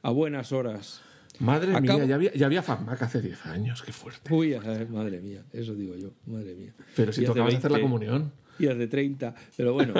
A 0.01 0.11
buenas 0.11 0.51
horas. 0.51 1.01
Madre 1.39 1.79
mía, 1.81 2.05
ya 2.05 2.15
había, 2.15 2.33
ya 2.33 2.45
había 2.45 2.59
hace 2.59 3.21
10 3.21 3.45
años, 3.47 3.83
qué 3.83 3.91
fuerte. 3.91 4.33
Uy, 4.33 4.53
ay, 4.53 4.88
madre 4.89 5.21
mía, 5.21 5.43
eso 5.51 5.75
digo 5.75 5.95
yo, 5.95 6.11
madre 6.25 6.55
mía. 6.55 6.73
Pero 6.95 7.11
si 7.11 7.23
Y 7.23 7.25
tocabas 7.25 7.55
hacer 7.55 7.71
la 7.71 7.77
20, 7.77 7.81
comunión. 7.81 8.31
Y 8.57 8.67
hace 8.67 8.88
30, 8.88 9.36
pero 9.57 9.73
bueno. 9.73 9.93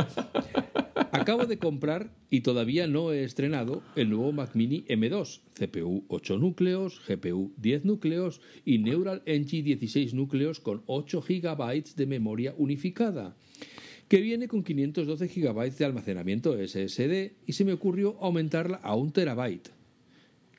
Acabo 1.12 1.46
de 1.46 1.58
comprar 1.58 2.12
y 2.30 2.42
todavía 2.42 2.88
no 2.88 3.12
he 3.12 3.24
estrenado 3.24 3.84
el 3.96 4.10
nuevo 4.10 4.32
Mac 4.34 4.52
Mini 4.54 4.86
M2, 4.88 5.42
CPU 5.54 6.04
8 6.10 6.38
núcleos, 6.38 7.02
GPU 7.08 7.54
10 7.58 7.86
núcleos 7.86 8.42
y 8.66 8.80
Neural 8.80 9.22
Engine 9.26 9.64
16 9.64 10.14
núcleos 10.14 10.60
con 10.60 10.84
8 10.88 11.22
GB 11.22 11.96
de 11.96 12.06
memoria 12.06 12.54
unificada, 12.58 13.36
que 14.10 14.20
viene 14.20 14.48
con 14.48 14.64
512 14.64 15.28
GB 15.28 15.72
de 15.72 15.86
almacenamiento 15.86 16.54
SSD 16.54 17.32
y 17.46 17.54
se 17.54 17.66
me 17.66 17.74
ocurrió 17.74 18.18
aumentarla 18.22 18.78
a 18.78 18.96
un 18.96 19.12
terabyte. 19.12 19.75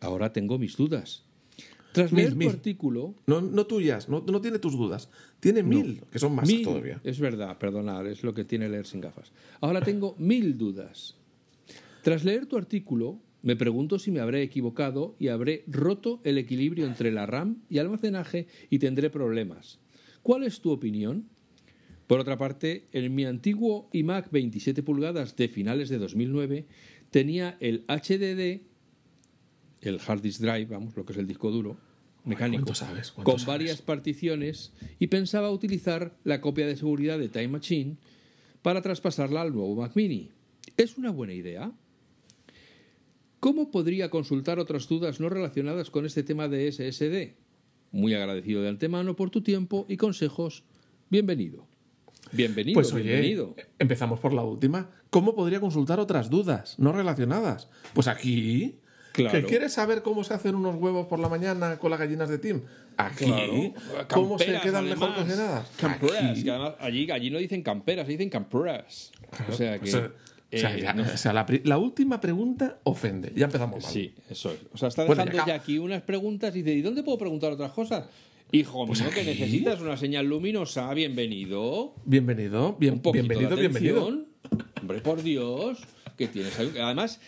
Ahora 0.00 0.32
tengo 0.32 0.58
mis 0.58 0.76
dudas. 0.76 1.24
Tras 1.92 2.12
Mil, 2.12 2.24
leer 2.24 2.32
tu 2.32 2.38
mil. 2.38 2.48
artículo, 2.50 3.14
No, 3.26 3.40
no 3.40 3.66
tuyas, 3.66 4.08
no, 4.10 4.22
no 4.26 4.40
tiene 4.42 4.58
tus 4.58 4.74
dudas. 4.76 5.08
Tiene 5.40 5.62
mil, 5.62 6.02
que 6.10 6.18
son 6.18 6.34
más 6.34 6.46
Mil. 6.46 6.62
todavía. 6.62 7.00
Es 7.04 7.18
verdad, 7.18 7.56
perdonad, 7.58 8.06
es 8.06 8.22
lo 8.22 8.34
que 8.34 8.44
tiene 8.44 8.68
leer 8.68 8.86
sin 8.86 9.00
gafas. 9.00 9.32
Ahora 9.60 9.80
tengo 9.80 10.14
mil 10.18 10.58
dudas. 10.58 11.16
Tras 12.02 12.22
leer 12.24 12.44
tu 12.46 12.58
artículo, 12.58 13.18
me 13.42 13.56
pregunto 13.56 13.98
si 13.98 14.10
me 14.10 14.20
habré 14.20 14.42
equivocado 14.42 15.16
y 15.18 15.28
habré 15.28 15.64
roto 15.68 16.20
el 16.24 16.36
equilibrio 16.36 16.84
entre 16.86 17.10
la 17.12 17.24
RAM 17.24 17.62
y 17.70 17.78
almacenaje 17.78 18.46
y 18.68 18.78
tendré 18.78 19.08
problemas. 19.08 19.78
¿Cuál 20.22 20.42
es 20.44 20.60
tu 20.60 20.70
opinión? 20.72 21.24
Por 22.06 22.20
otra 22.20 22.36
parte, 22.36 22.84
en 22.92 23.14
mi 23.14 23.24
antiguo 23.24 23.88
iMac 23.92 24.30
27 24.30 24.82
pulgadas 24.82 25.34
de 25.36 25.48
finales 25.48 25.88
de 25.88 25.98
2009 25.98 26.66
tenía 27.10 27.56
el 27.60 27.84
HDD, 27.88 28.65
el 29.80 30.00
hard 30.06 30.20
disk 30.22 30.40
drive, 30.40 30.66
vamos, 30.66 30.96
lo 30.96 31.04
que 31.04 31.12
es 31.12 31.18
el 31.18 31.26
disco 31.26 31.50
duro 31.50 31.76
mecánico, 32.24 32.64
¿cuánto 32.64 32.74
sabes? 32.74 33.12
¿Cuánto 33.12 33.30
con 33.30 33.38
sabes? 33.40 33.46
varias 33.46 33.82
particiones 33.82 34.72
y 34.98 35.06
pensaba 35.08 35.50
utilizar 35.50 36.16
la 36.24 36.40
copia 36.40 36.66
de 36.66 36.76
seguridad 36.76 37.18
de 37.18 37.28
Time 37.28 37.48
Machine 37.48 37.96
para 38.62 38.82
traspasarla 38.82 39.42
al 39.42 39.52
nuevo 39.54 39.74
Mac 39.76 39.92
Mini. 39.94 40.32
¿Es 40.76 40.98
una 40.98 41.10
buena 41.10 41.34
idea? 41.34 41.72
¿Cómo 43.40 43.70
podría 43.70 44.10
consultar 44.10 44.58
otras 44.58 44.88
dudas 44.88 45.20
no 45.20 45.28
relacionadas 45.28 45.90
con 45.90 46.04
este 46.04 46.22
tema 46.22 46.48
de 46.48 46.70
SSD? 46.72 47.36
Muy 47.92 48.14
agradecido 48.14 48.62
de 48.62 48.68
antemano 48.70 49.14
por 49.14 49.30
tu 49.30 49.42
tiempo 49.42 49.86
y 49.88 49.96
consejos. 49.96 50.64
Bienvenido. 51.10 51.66
Bienvenido, 52.32 52.74
Pues 52.74 52.92
oye, 52.92 53.04
bienvenido. 53.04 53.54
empezamos 53.78 54.18
por 54.18 54.32
la 54.32 54.42
última. 54.42 54.90
¿Cómo 55.10 55.36
podría 55.36 55.60
consultar 55.60 56.00
otras 56.00 56.28
dudas 56.28 56.76
no 56.78 56.90
relacionadas? 56.92 57.68
Pues 57.94 58.08
aquí. 58.08 58.80
Claro. 59.16 59.40
¿Que 59.40 59.44
quieres 59.44 59.72
saber 59.72 60.02
cómo 60.02 60.24
se 60.24 60.34
hacen 60.34 60.54
unos 60.54 60.74
huevos 60.76 61.06
por 61.06 61.18
la 61.18 61.28
mañana 61.28 61.78
con 61.78 61.90
las 61.90 61.98
gallinas 61.98 62.28
de 62.28 62.38
Tim? 62.38 62.60
Aquí. 62.98 63.24
Claro. 63.24 63.72
¿Cómo 64.12 64.38
se 64.38 64.60
quedan 64.60 64.84
mejor 64.88 65.14
cocinadas? 65.14 65.68
Camperas, 65.78 66.32
Aquí. 66.32 66.44
que 66.44 66.50
además 66.50 66.74
allí, 66.80 67.10
allí 67.10 67.30
no 67.30 67.38
dicen 67.38 67.62
camperas, 67.62 68.06
dicen 68.06 68.28
camperas. 68.28 69.12
O 69.48 69.52
sea 69.52 69.78
que. 69.78 69.88
O 69.88 69.92
sea, 69.92 70.12
o 70.52 70.58
sea, 70.58 70.76
eh, 70.76 70.80
ya- 70.82 70.92
no- 70.92 71.02
o 71.02 71.16
sea, 71.16 71.32
la, 71.32 71.78
última 71.78 72.20
pregunta 72.20 72.78
ofende. 72.84 73.32
Ya 73.34 73.46
empezamos 73.46 73.82
mal. 73.82 73.92
Sí, 73.92 74.14
eso 74.30 74.52
es. 74.52 74.58
O 74.72 74.78
sea, 74.78 74.88
está 74.88 75.04
Bueno, 75.04 75.24
dejando 75.24 75.46
ya 75.46 75.54
aquí 75.56 75.78
unas 75.78 76.02
preguntas 76.02 76.54
y 76.54 76.62
dice, 76.62 76.76
¿y 76.76 76.82
dónde 76.82 77.02
puedo 77.02 77.18
preguntar 77.18 77.52
otras 77.52 77.72
cosas? 77.72 78.04
Hijo 78.52 78.86
Pues 78.86 79.00
mío, 79.00 79.10
que 79.12 79.24
necesitas 79.24 79.80
una 79.80 79.96
señal 79.96 80.26
luminosa, 80.26 80.92
bienvenido. 80.94 81.94
Bienvenido, 82.04 82.76
bien, 82.78 82.94
Un 82.94 83.00
poquito 83.02 83.24
bienvenido, 83.26 83.56
de 83.56 83.62
bienvenido. 83.62 84.06
Hombre, 84.80 85.00
por 85.00 85.20
Dios, 85.22 85.78
que 86.16 86.28
tienes 86.28 86.56
Además, 86.58 87.20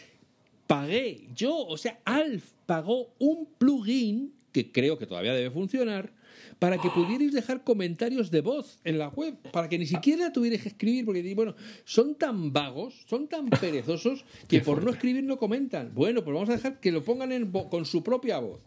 pagué 0.68 1.26
yo, 1.34 1.56
o 1.66 1.76
sea, 1.76 1.98
Alf 2.04 2.52
pagó 2.66 3.08
un 3.18 3.48
plugin 3.58 4.32
que 4.52 4.70
creo 4.70 4.98
que 4.98 5.06
todavía 5.06 5.34
debe 5.34 5.50
funcionar 5.50 6.12
para 6.58 6.78
que 6.78 6.90
pudierais 6.90 7.32
dejar 7.32 7.64
comentarios 7.64 8.30
de 8.30 8.40
voz 8.40 8.80
en 8.84 8.98
la 8.98 9.08
web, 9.08 9.36
para 9.52 9.68
que 9.68 9.78
ni 9.78 9.86
siquiera 9.86 10.32
tuvierais 10.32 10.62
que 10.62 10.68
escribir, 10.68 11.04
porque 11.04 11.34
bueno, 11.34 11.54
son 11.84 12.14
tan 12.14 12.52
vagos, 12.52 13.04
son 13.06 13.28
tan 13.28 13.48
perezosos 13.60 14.24
que 14.46 14.60
por 14.60 14.84
no 14.84 14.90
escribir 14.90 15.24
no 15.24 15.38
comentan. 15.38 15.92
Bueno, 15.94 16.22
pues 16.22 16.34
vamos 16.34 16.50
a 16.50 16.52
dejar 16.52 16.80
que 16.80 16.92
lo 16.92 17.02
pongan 17.02 17.32
en 17.32 17.50
con 17.50 17.84
su 17.86 18.02
propia 18.02 18.38
voz. 18.38 18.60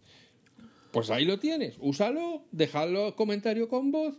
Pues 0.91 1.09
ahí 1.09 1.25
lo 1.25 1.39
tienes, 1.39 1.75
úsalo, 1.79 2.43
déjalo 2.51 3.15
comentario 3.15 3.69
con 3.69 3.91
voz 3.91 4.15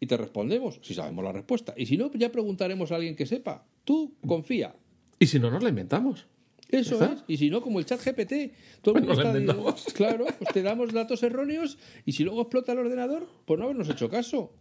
y 0.00 0.06
te 0.06 0.16
respondemos 0.16 0.80
si 0.82 0.94
sabemos 0.94 1.24
la 1.24 1.32
respuesta. 1.32 1.74
Y 1.76 1.86
si 1.86 1.96
no, 1.96 2.10
ya 2.14 2.32
preguntaremos 2.32 2.90
a 2.92 2.96
alguien 2.96 3.14
que 3.14 3.26
sepa. 3.26 3.64
Tú 3.84 4.14
confía. 4.26 4.74
Y 5.18 5.26
si 5.26 5.38
no, 5.38 5.50
nos 5.50 5.62
la 5.62 5.68
inventamos. 5.68 6.26
Eso 6.68 6.94
¿Está? 6.94 7.12
es. 7.14 7.24
Y 7.28 7.36
si 7.36 7.48
no, 7.50 7.60
como 7.62 7.78
el 7.78 7.86
chat 7.86 8.00
GPT, 8.04 8.52
todo 8.82 8.96
el 8.96 9.04
Pues 9.04 9.06
mundo 9.06 9.12
está 9.12 9.28
inventamos. 9.28 9.84
Claro, 9.94 10.26
pues 10.38 10.52
te 10.52 10.62
damos 10.62 10.92
datos 10.92 11.22
erróneos 11.22 11.78
y 12.04 12.12
si 12.12 12.24
luego 12.24 12.42
explota 12.42 12.72
el 12.72 12.78
ordenador, 12.78 13.26
pues 13.44 13.58
no 13.58 13.64
habernos 13.64 13.88
hecho 13.88 14.08
caso. 14.08 14.52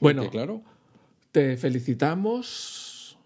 Bueno, 0.00 0.30
claro. 0.30 0.62
te 1.32 1.56
felicitamos 1.56 3.18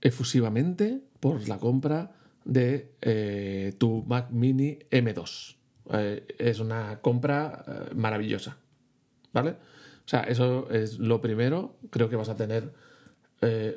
efusivamente 0.00 1.00
por 1.20 1.48
la 1.48 1.58
compra 1.58 2.12
de 2.44 2.92
eh, 3.00 3.72
tu 3.78 4.04
Mac 4.06 4.30
Mini 4.30 4.78
M2. 4.90 5.56
Eh, 5.92 6.26
es 6.38 6.60
una 6.60 7.00
compra 7.00 7.64
eh, 7.66 7.94
maravillosa. 7.94 8.58
¿Vale? 9.32 9.50
O 9.50 10.08
sea, 10.08 10.20
eso 10.24 10.70
es 10.70 10.98
lo 10.98 11.20
primero. 11.20 11.76
Creo 11.90 12.08
que 12.10 12.16
vas 12.16 12.28
a 12.28 12.36
tener 12.36 12.72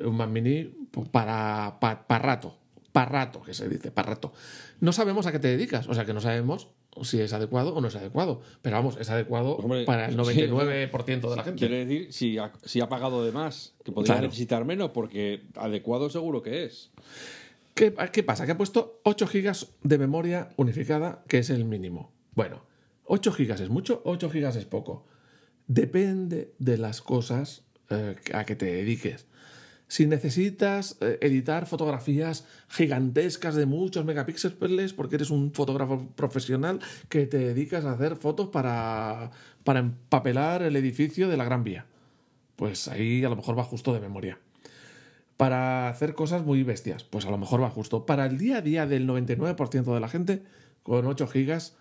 un 0.04 0.16
Mac 0.16 0.30
Mini 0.30 0.64
para, 1.12 1.78
pa- 1.80 2.06
para 2.06 2.24
rato. 2.24 2.57
Para 2.92 3.10
rato, 3.10 3.42
que 3.42 3.54
se 3.54 3.68
dice, 3.68 3.90
para 3.90 4.10
rato. 4.10 4.32
No 4.80 4.92
sabemos 4.92 5.26
a 5.26 5.32
qué 5.32 5.38
te 5.38 5.48
dedicas, 5.48 5.88
o 5.88 5.94
sea 5.94 6.04
que 6.04 6.14
no 6.14 6.20
sabemos 6.20 6.68
si 7.02 7.20
es 7.20 7.32
adecuado 7.32 7.74
o 7.74 7.80
no 7.80 7.88
es 7.88 7.96
adecuado. 7.96 8.40
Pero 8.62 8.76
vamos, 8.76 8.96
es 8.98 9.08
adecuado 9.10 9.56
Hombre, 9.56 9.84
para 9.84 10.06
el 10.06 10.12
sí, 10.12 10.18
99% 10.18 11.30
de 11.30 11.36
la 11.36 11.44
gente. 11.44 11.58
Quiere 11.58 11.84
decir, 11.84 12.12
si 12.12 12.38
ha, 12.38 12.52
si 12.64 12.80
ha 12.80 12.88
pagado 12.88 13.24
de 13.24 13.30
más, 13.32 13.74
que 13.84 13.92
podría 13.92 14.14
Claro. 14.14 14.26
necesitar 14.28 14.64
menos, 14.64 14.90
porque 14.90 15.42
adecuado 15.56 16.08
seguro 16.10 16.42
que 16.42 16.64
es. 16.64 16.90
¿Qué, 17.74 17.94
qué 18.12 18.22
pasa? 18.24 18.46
Que 18.46 18.52
ha 18.52 18.56
puesto 18.56 19.00
8 19.04 19.26
gigas 19.28 19.68
de 19.82 19.98
memoria 19.98 20.48
unificada, 20.56 21.22
que 21.28 21.38
es 21.38 21.50
el 21.50 21.64
mínimo. 21.64 22.10
Bueno, 22.34 22.62
8 23.04 23.30
gigas 23.32 23.60
es 23.60 23.68
mucho, 23.68 24.00
8 24.04 24.30
gigas 24.30 24.56
es 24.56 24.64
poco. 24.64 25.04
Depende 25.66 26.54
de 26.58 26.78
las 26.78 27.02
cosas 27.02 27.62
eh, 27.90 28.16
a 28.32 28.44
que 28.44 28.56
te 28.56 28.66
dediques. 28.66 29.26
Si 29.88 30.06
necesitas 30.06 30.98
eh, 31.00 31.18
editar 31.22 31.66
fotografías 31.66 32.46
gigantescas 32.68 33.54
de 33.54 33.66
muchos 33.66 34.04
megapíxeles 34.04 34.92
porque 34.92 35.16
eres 35.16 35.30
un 35.30 35.52
fotógrafo 35.52 36.06
profesional 36.14 36.78
que 37.08 37.26
te 37.26 37.38
dedicas 37.38 37.84
a 37.84 37.92
hacer 37.92 38.16
fotos 38.16 38.48
para, 38.48 39.30
para 39.64 39.80
empapelar 39.80 40.62
el 40.62 40.76
edificio 40.76 41.28
de 41.28 41.36
la 41.36 41.44
Gran 41.44 41.64
Vía, 41.64 41.86
pues 42.56 42.86
ahí 42.88 43.24
a 43.24 43.28
lo 43.28 43.36
mejor 43.36 43.58
va 43.58 43.64
justo 43.64 43.94
de 43.94 44.00
memoria 44.00 44.38
para 45.38 45.88
hacer 45.88 46.14
cosas 46.14 46.44
muy 46.44 46.64
bestias. 46.64 47.04
Pues 47.04 47.24
a 47.24 47.30
lo 47.30 47.38
mejor 47.38 47.62
va 47.62 47.70
justo. 47.70 48.04
Para 48.04 48.26
el 48.26 48.36
día 48.36 48.58
a 48.58 48.60
día 48.60 48.86
del 48.86 49.08
99% 49.08 49.94
de 49.94 50.00
la 50.00 50.08
gente, 50.08 50.42
con 50.82 51.06
8 51.06 51.28
gigas 51.28 51.76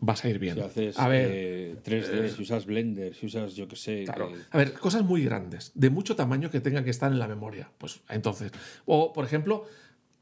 vas 0.00 0.24
a 0.24 0.28
ir 0.28 0.38
bien. 0.38 0.54
Si 0.54 0.60
haces 0.60 0.98
a 0.98 1.08
ver, 1.08 1.30
eh, 1.32 1.76
3D, 1.84 2.28
si 2.30 2.42
usas 2.42 2.66
Blender, 2.66 3.14
si 3.14 3.26
usas, 3.26 3.54
yo 3.54 3.68
que 3.68 3.76
sé. 3.76 4.04
claro. 4.04 4.28
que- 4.28 4.38
a 4.50 4.58
ver, 4.58 4.72
cosas 4.74 5.02
muy 5.04 5.24
grandes, 5.24 5.72
de 5.74 5.90
mucho 5.90 6.16
tamaño 6.16 6.50
que 6.50 6.60
tengan 6.60 6.84
que 6.84 6.90
estar 6.90 7.10
en 7.12 7.18
la 7.18 7.28
memoria. 7.28 7.70
Pues 7.78 8.00
entonces. 8.08 8.52
O, 8.86 9.12
por 9.12 9.24
ejemplo, 9.24 9.64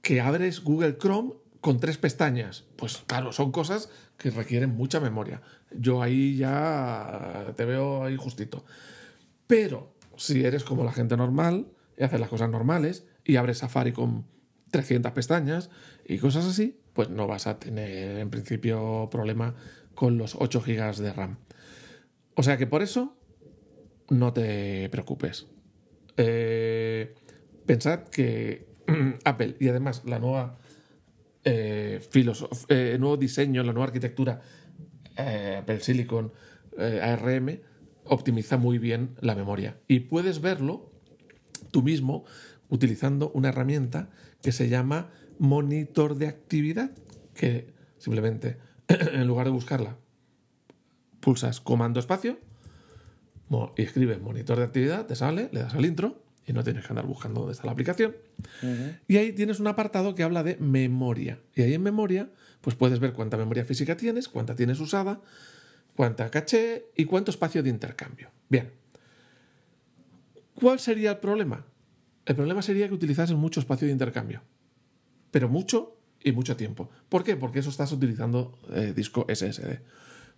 que 0.02 0.20
abres 0.20 0.62
Google 0.62 0.98
Chrome 0.98 1.32
con 1.60 1.80
tres 1.80 1.98
pestañas. 1.98 2.64
Pues 2.76 2.98
claro, 3.06 3.32
son 3.32 3.50
cosas 3.50 3.90
que 4.18 4.30
requieren 4.30 4.70
mucha 4.76 5.00
memoria. 5.00 5.42
Yo 5.72 6.02
ahí 6.02 6.36
ya 6.36 7.52
te 7.56 7.64
veo 7.64 8.04
ahí 8.04 8.16
justito. 8.16 8.64
Pero 9.46 9.94
si 10.16 10.44
eres 10.44 10.64
como 10.64 10.84
la 10.84 10.92
gente 10.92 11.16
normal 11.16 11.66
y 11.98 12.04
haces 12.04 12.20
las 12.20 12.28
cosas 12.28 12.50
normales 12.50 13.06
y 13.24 13.36
abres 13.36 13.58
Safari 13.58 13.92
con 13.92 14.26
300 14.70 15.12
pestañas 15.12 15.70
y 16.06 16.18
cosas 16.18 16.44
así, 16.46 16.78
pues 16.96 17.10
no 17.10 17.26
vas 17.26 17.46
a 17.46 17.58
tener 17.58 18.18
en 18.18 18.30
principio 18.30 19.08
problema 19.10 19.54
con 19.94 20.16
los 20.16 20.34
8 20.34 20.62
GB 20.66 20.96
de 20.96 21.12
RAM. 21.12 21.36
O 22.34 22.42
sea 22.42 22.56
que 22.56 22.66
por 22.66 22.82
eso 22.82 23.14
no 24.08 24.32
te 24.32 24.88
preocupes. 24.88 25.46
Eh, 26.16 27.14
pensad 27.66 28.04
que 28.04 28.66
Apple 29.24 29.56
y 29.60 29.68
además 29.68 30.02
la 30.06 30.18
nueva 30.18 30.58
eh, 31.44 32.00
eh, 32.68 32.96
nuevo 32.98 33.16
diseño, 33.18 33.62
la 33.62 33.72
nueva 33.72 33.88
arquitectura 33.88 34.40
Apple 35.16 35.80
Silicon 35.80 36.32
ARM 36.78 37.60
optimiza 38.04 38.56
muy 38.56 38.78
bien 38.78 39.16
la 39.20 39.34
memoria. 39.34 39.76
Y 39.86 40.00
puedes 40.00 40.40
verlo 40.40 40.90
tú 41.70 41.82
mismo 41.82 42.24
utilizando 42.68 43.30
una 43.30 43.50
herramienta 43.50 44.08
que 44.42 44.52
se 44.52 44.68
llama 44.68 45.10
monitor 45.38 46.16
de 46.16 46.28
actividad, 46.28 46.90
que 47.34 47.72
simplemente 47.98 48.58
en 48.88 49.26
lugar 49.26 49.46
de 49.46 49.52
buscarla, 49.52 49.96
pulsas 51.20 51.60
comando 51.60 52.00
espacio 52.00 52.38
y 53.76 53.82
escribes 53.82 54.20
monitor 54.20 54.58
de 54.58 54.64
actividad, 54.64 55.06
te 55.06 55.14
sale, 55.14 55.48
le 55.52 55.60
das 55.60 55.74
al 55.74 55.84
intro 55.84 56.22
y 56.46 56.52
no 56.52 56.62
tienes 56.62 56.84
que 56.84 56.92
andar 56.92 57.06
buscando 57.06 57.40
dónde 57.40 57.52
está 57.52 57.66
la 57.66 57.72
aplicación. 57.72 58.16
Y 59.08 59.16
ahí 59.16 59.32
tienes 59.32 59.60
un 59.60 59.66
apartado 59.66 60.14
que 60.14 60.22
habla 60.22 60.42
de 60.42 60.56
memoria. 60.56 61.40
Y 61.54 61.62
ahí 61.62 61.74
en 61.74 61.82
memoria, 61.82 62.30
pues 62.60 62.76
puedes 62.76 63.00
ver 63.00 63.12
cuánta 63.12 63.36
memoria 63.36 63.64
física 63.64 63.96
tienes, 63.96 64.28
cuánta 64.28 64.54
tienes 64.54 64.78
usada, 64.80 65.20
cuánta 65.94 66.30
caché 66.30 66.86
y 66.96 67.04
cuánto 67.04 67.30
espacio 67.30 67.62
de 67.62 67.70
intercambio. 67.70 68.30
Bien. 68.48 68.70
¿Cuál 70.54 70.78
sería 70.78 71.10
el 71.12 71.18
problema? 71.18 71.66
El 72.24 72.36
problema 72.36 72.62
sería 72.62 72.88
que 72.88 72.94
utilizases 72.94 73.36
mucho 73.36 73.60
espacio 73.60 73.86
de 73.86 73.92
intercambio. 73.92 74.42
Pero 75.30 75.48
mucho 75.48 75.96
y 76.22 76.32
mucho 76.32 76.56
tiempo. 76.56 76.90
¿Por 77.08 77.22
qué? 77.22 77.36
Porque 77.36 77.60
eso 77.60 77.70
estás 77.70 77.92
utilizando 77.92 78.58
eh, 78.74 78.92
disco 78.94 79.26
SSD. 79.28 79.78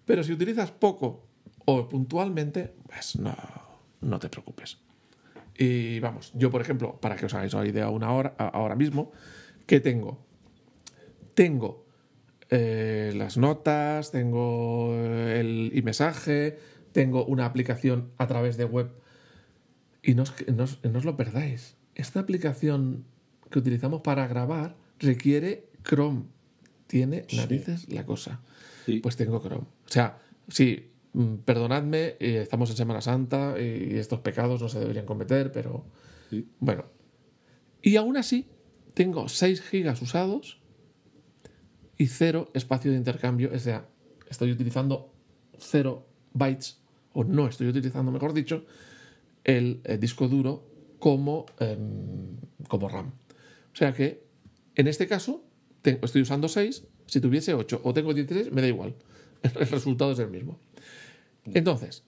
Pero 0.04 0.22
si 0.22 0.32
utilizas 0.32 0.70
poco 0.70 1.26
o 1.64 1.88
puntualmente, 1.88 2.74
pues 2.86 3.18
no, 3.18 4.18
te 4.18 4.28
preocupes. 4.28 4.78
Y 5.56 5.98
vamos, 6.00 6.32
yo 6.34 6.50
por 6.50 6.60
ejemplo, 6.60 7.00
para 7.00 7.16
que 7.16 7.26
os 7.26 7.34
hagáis 7.34 7.52
una 7.54 7.66
idea 7.66 7.90
una 7.90 8.12
hora, 8.12 8.34
ahora 8.38 8.74
mismo, 8.74 9.12
¿qué 9.66 9.80
tengo? 9.80 10.24
Tengo 11.34 11.86
eh, 12.50 13.12
las 13.16 13.36
notas, 13.36 14.10
tengo 14.10 14.94
eh, 14.94 15.40
el 15.40 15.72
e-mensaje, 15.74 16.58
tengo 16.92 17.24
una 17.24 17.44
aplicación 17.44 18.12
a 18.18 18.26
través 18.26 18.56
de 18.56 18.64
web. 18.64 18.90
Y 20.02 20.14
no 20.14 20.24
no 20.56 20.64
os 20.98 21.04
lo 21.04 21.16
perdáis. 21.16 21.76
Esta 21.94 22.20
aplicación 22.20 23.04
que 23.50 23.58
utilizamos 23.58 24.00
para 24.02 24.26
grabar 24.26 24.76
requiere 24.98 25.68
Chrome. 25.82 26.24
Tiene 26.86 27.26
narices 27.34 27.88
la 27.88 28.04
cosa. 28.06 28.40
Sí. 28.86 29.00
Pues 29.00 29.16
tengo 29.16 29.40
Chrome. 29.40 29.64
O 29.86 29.90
sea, 29.90 30.18
sí, 30.48 30.90
mm, 31.12 31.34
perdonadme, 31.44 32.16
eh, 32.20 32.40
estamos 32.42 32.70
en 32.70 32.76
Semana 32.76 33.00
Santa 33.00 33.54
y 33.60 33.96
estos 33.96 34.20
pecados 34.20 34.60
no 34.62 34.68
se 34.68 34.80
deberían 34.80 35.06
cometer, 35.06 35.52
pero 35.52 35.84
Sí. 36.30 36.46
bueno. 36.60 36.84
Y 37.82 37.96
aún 37.96 38.16
así, 38.16 38.48
tengo 38.94 39.28
6 39.28 39.62
gigas 39.62 40.02
usados 40.02 40.60
y 41.96 42.06
cero 42.08 42.50
espacio 42.54 42.90
de 42.90 42.96
intercambio. 42.96 43.50
O 43.54 43.58
sea, 43.58 43.86
estoy 44.28 44.50
utilizando 44.52 45.12
0 45.58 46.06
bytes, 46.32 46.80
o 47.12 47.24
no 47.24 47.46
estoy 47.48 47.68
utilizando, 47.68 48.10
mejor 48.12 48.32
dicho, 48.32 48.64
el, 49.44 49.80
eh, 49.84 49.98
disco 49.98 50.28
duro 50.28 50.64
como, 50.98 51.46
em, 51.60 52.36
como 52.68 52.88
RAM. 52.88 53.12
O 53.78 53.84
sea 53.86 53.92
que, 53.92 54.26
en 54.74 54.88
este 54.88 55.06
caso, 55.06 55.44
estoy 55.84 56.22
usando 56.22 56.48
6. 56.48 56.82
Si 57.06 57.20
tuviese 57.20 57.54
8 57.54 57.80
o 57.84 57.94
tengo 57.94 58.12
16, 58.12 58.50
me 58.50 58.60
da 58.60 58.66
igual. 58.66 58.96
El 59.42 59.68
resultado 59.68 60.10
es 60.10 60.18
el 60.18 60.30
mismo. 60.30 60.58
Entonces, 61.44 62.02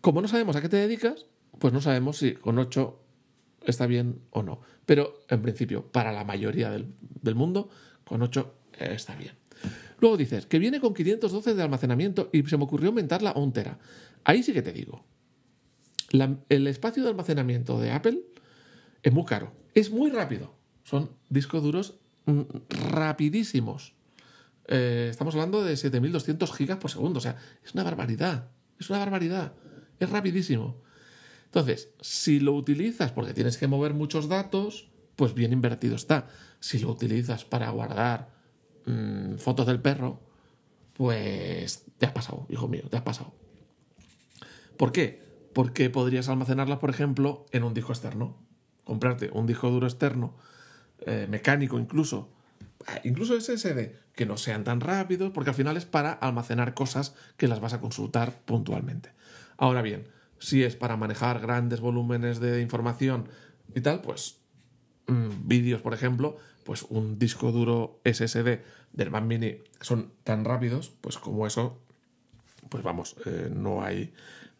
como 0.00 0.22
no 0.22 0.28
sabemos 0.28 0.54
a 0.54 0.62
qué 0.62 0.68
te 0.68 0.76
dedicas, 0.76 1.26
pues 1.58 1.72
no 1.72 1.80
sabemos 1.80 2.18
si 2.18 2.34
con 2.34 2.56
8 2.56 3.00
está 3.66 3.88
bien 3.88 4.20
o 4.30 4.44
no. 4.44 4.60
Pero 4.86 5.24
en 5.28 5.42
principio, 5.42 5.90
para 5.90 6.12
la 6.12 6.22
mayoría 6.22 6.70
del, 6.70 7.34
mundo, 7.34 7.68
con 8.04 8.22
8 8.22 8.54
eh, 8.78 8.92
está 8.94 9.16
bien. 9.16 9.32
Luego 9.98 10.16
dices 10.16 10.46
que 10.46 10.60
viene 10.60 10.78
con 10.78 10.94
512 10.94 11.54
de 11.54 11.62
almacenamiento 11.64 12.30
y 12.32 12.44
se 12.44 12.56
me 12.56 12.62
ocurrió 12.62 12.90
aumentarla 12.90 13.30
a 13.30 13.40
un 13.40 13.52
tera. 13.52 13.76
Ahí 14.22 14.44
sí 14.44 14.52
que 14.52 14.62
te 14.62 14.72
digo. 14.72 15.04
El 16.48 16.68
espacio 16.68 17.02
de 17.02 17.08
almacenamiento 17.08 17.80
de 17.80 17.90
Apple 17.90 18.20
es 19.02 19.12
muy 19.12 19.24
caro. 19.24 19.52
Es 19.74 19.90
muy 19.90 20.08
rápido. 20.08 20.61
Son 20.92 21.08
discos 21.30 21.62
duros 21.62 21.94
mm, 22.26 22.42
rapidísimos. 22.90 23.94
Eh, 24.68 25.08
estamos 25.10 25.34
hablando 25.34 25.64
de 25.64 25.74
7200 25.78 26.52
gigas 26.52 26.76
por 26.76 26.90
segundo. 26.90 27.16
O 27.16 27.22
sea, 27.22 27.38
es 27.64 27.72
una 27.72 27.82
barbaridad. 27.82 28.50
Es 28.78 28.90
una 28.90 28.98
barbaridad. 28.98 29.54
Es 29.98 30.10
rapidísimo. 30.10 30.82
Entonces, 31.46 31.94
si 32.02 32.40
lo 32.40 32.52
utilizas 32.52 33.10
porque 33.10 33.32
tienes 33.32 33.56
que 33.56 33.68
mover 33.68 33.94
muchos 33.94 34.28
datos, 34.28 34.90
pues 35.16 35.32
bien 35.32 35.54
invertido 35.54 35.96
está. 35.96 36.28
Si 36.60 36.78
lo 36.78 36.90
utilizas 36.90 37.46
para 37.46 37.70
guardar 37.70 38.28
mm, 38.84 39.36
fotos 39.36 39.66
del 39.66 39.80
perro, 39.80 40.20
pues 40.92 41.86
te 41.96 42.04
has 42.04 42.12
pasado, 42.12 42.46
hijo 42.50 42.68
mío, 42.68 42.82
te 42.90 42.98
has 42.98 43.02
pasado. 43.02 43.32
¿Por 44.76 44.92
qué? 44.92 45.24
Porque 45.54 45.88
podrías 45.88 46.28
almacenarlas, 46.28 46.80
por 46.80 46.90
ejemplo, 46.90 47.46
en 47.50 47.64
un 47.64 47.72
disco 47.72 47.92
externo. 47.92 48.36
Comprarte 48.84 49.30
un 49.32 49.46
disco 49.46 49.70
duro 49.70 49.86
externo, 49.86 50.36
eh, 51.06 51.26
mecánico 51.28 51.78
incluso, 51.78 52.28
ah, 52.86 53.00
incluso 53.04 53.38
SSD, 53.38 53.92
que 54.14 54.26
no 54.26 54.36
sean 54.36 54.64
tan 54.64 54.80
rápidos, 54.80 55.30
porque 55.32 55.50
al 55.50 55.56
final 55.56 55.76
es 55.76 55.84
para 55.84 56.12
almacenar 56.12 56.74
cosas 56.74 57.14
que 57.36 57.48
las 57.48 57.60
vas 57.60 57.72
a 57.72 57.80
consultar 57.80 58.40
puntualmente. 58.44 59.10
Ahora 59.56 59.82
bien, 59.82 60.08
Si 60.38 60.64
es 60.64 60.74
para 60.74 60.96
manejar 60.96 61.38
grandes 61.38 61.78
volúmenes 61.80 62.40
de 62.40 62.60
información 62.60 63.28
y 63.76 63.80
tal, 63.80 64.00
pues 64.00 64.40
mm, 65.06 65.46
vídeos, 65.46 65.82
por 65.82 65.94
ejemplo, 65.94 66.36
pues 66.64 66.82
un 66.82 67.16
disco 67.16 67.52
duro 67.52 68.00
SSD 68.04 68.60
del 68.92 69.10
Mac 69.12 69.22
Mini 69.22 69.58
son 69.80 70.12
tan 70.24 70.44
rápidos, 70.44 70.92
pues 71.00 71.16
como 71.18 71.46
eso, 71.46 71.78
pues 72.70 72.82
vamos, 72.82 73.14
eh, 73.24 73.50
no 73.54 73.84
hay 73.84 74.12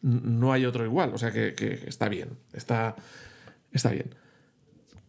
no 0.02 0.52
hay 0.52 0.66
otro 0.66 0.84
igual, 0.84 1.14
o 1.14 1.18
sea 1.18 1.30
que, 1.30 1.54
que 1.54 1.84
está 1.86 2.08
bien, 2.08 2.36
está, 2.52 2.96
está 3.72 3.90
bien. 3.90 4.14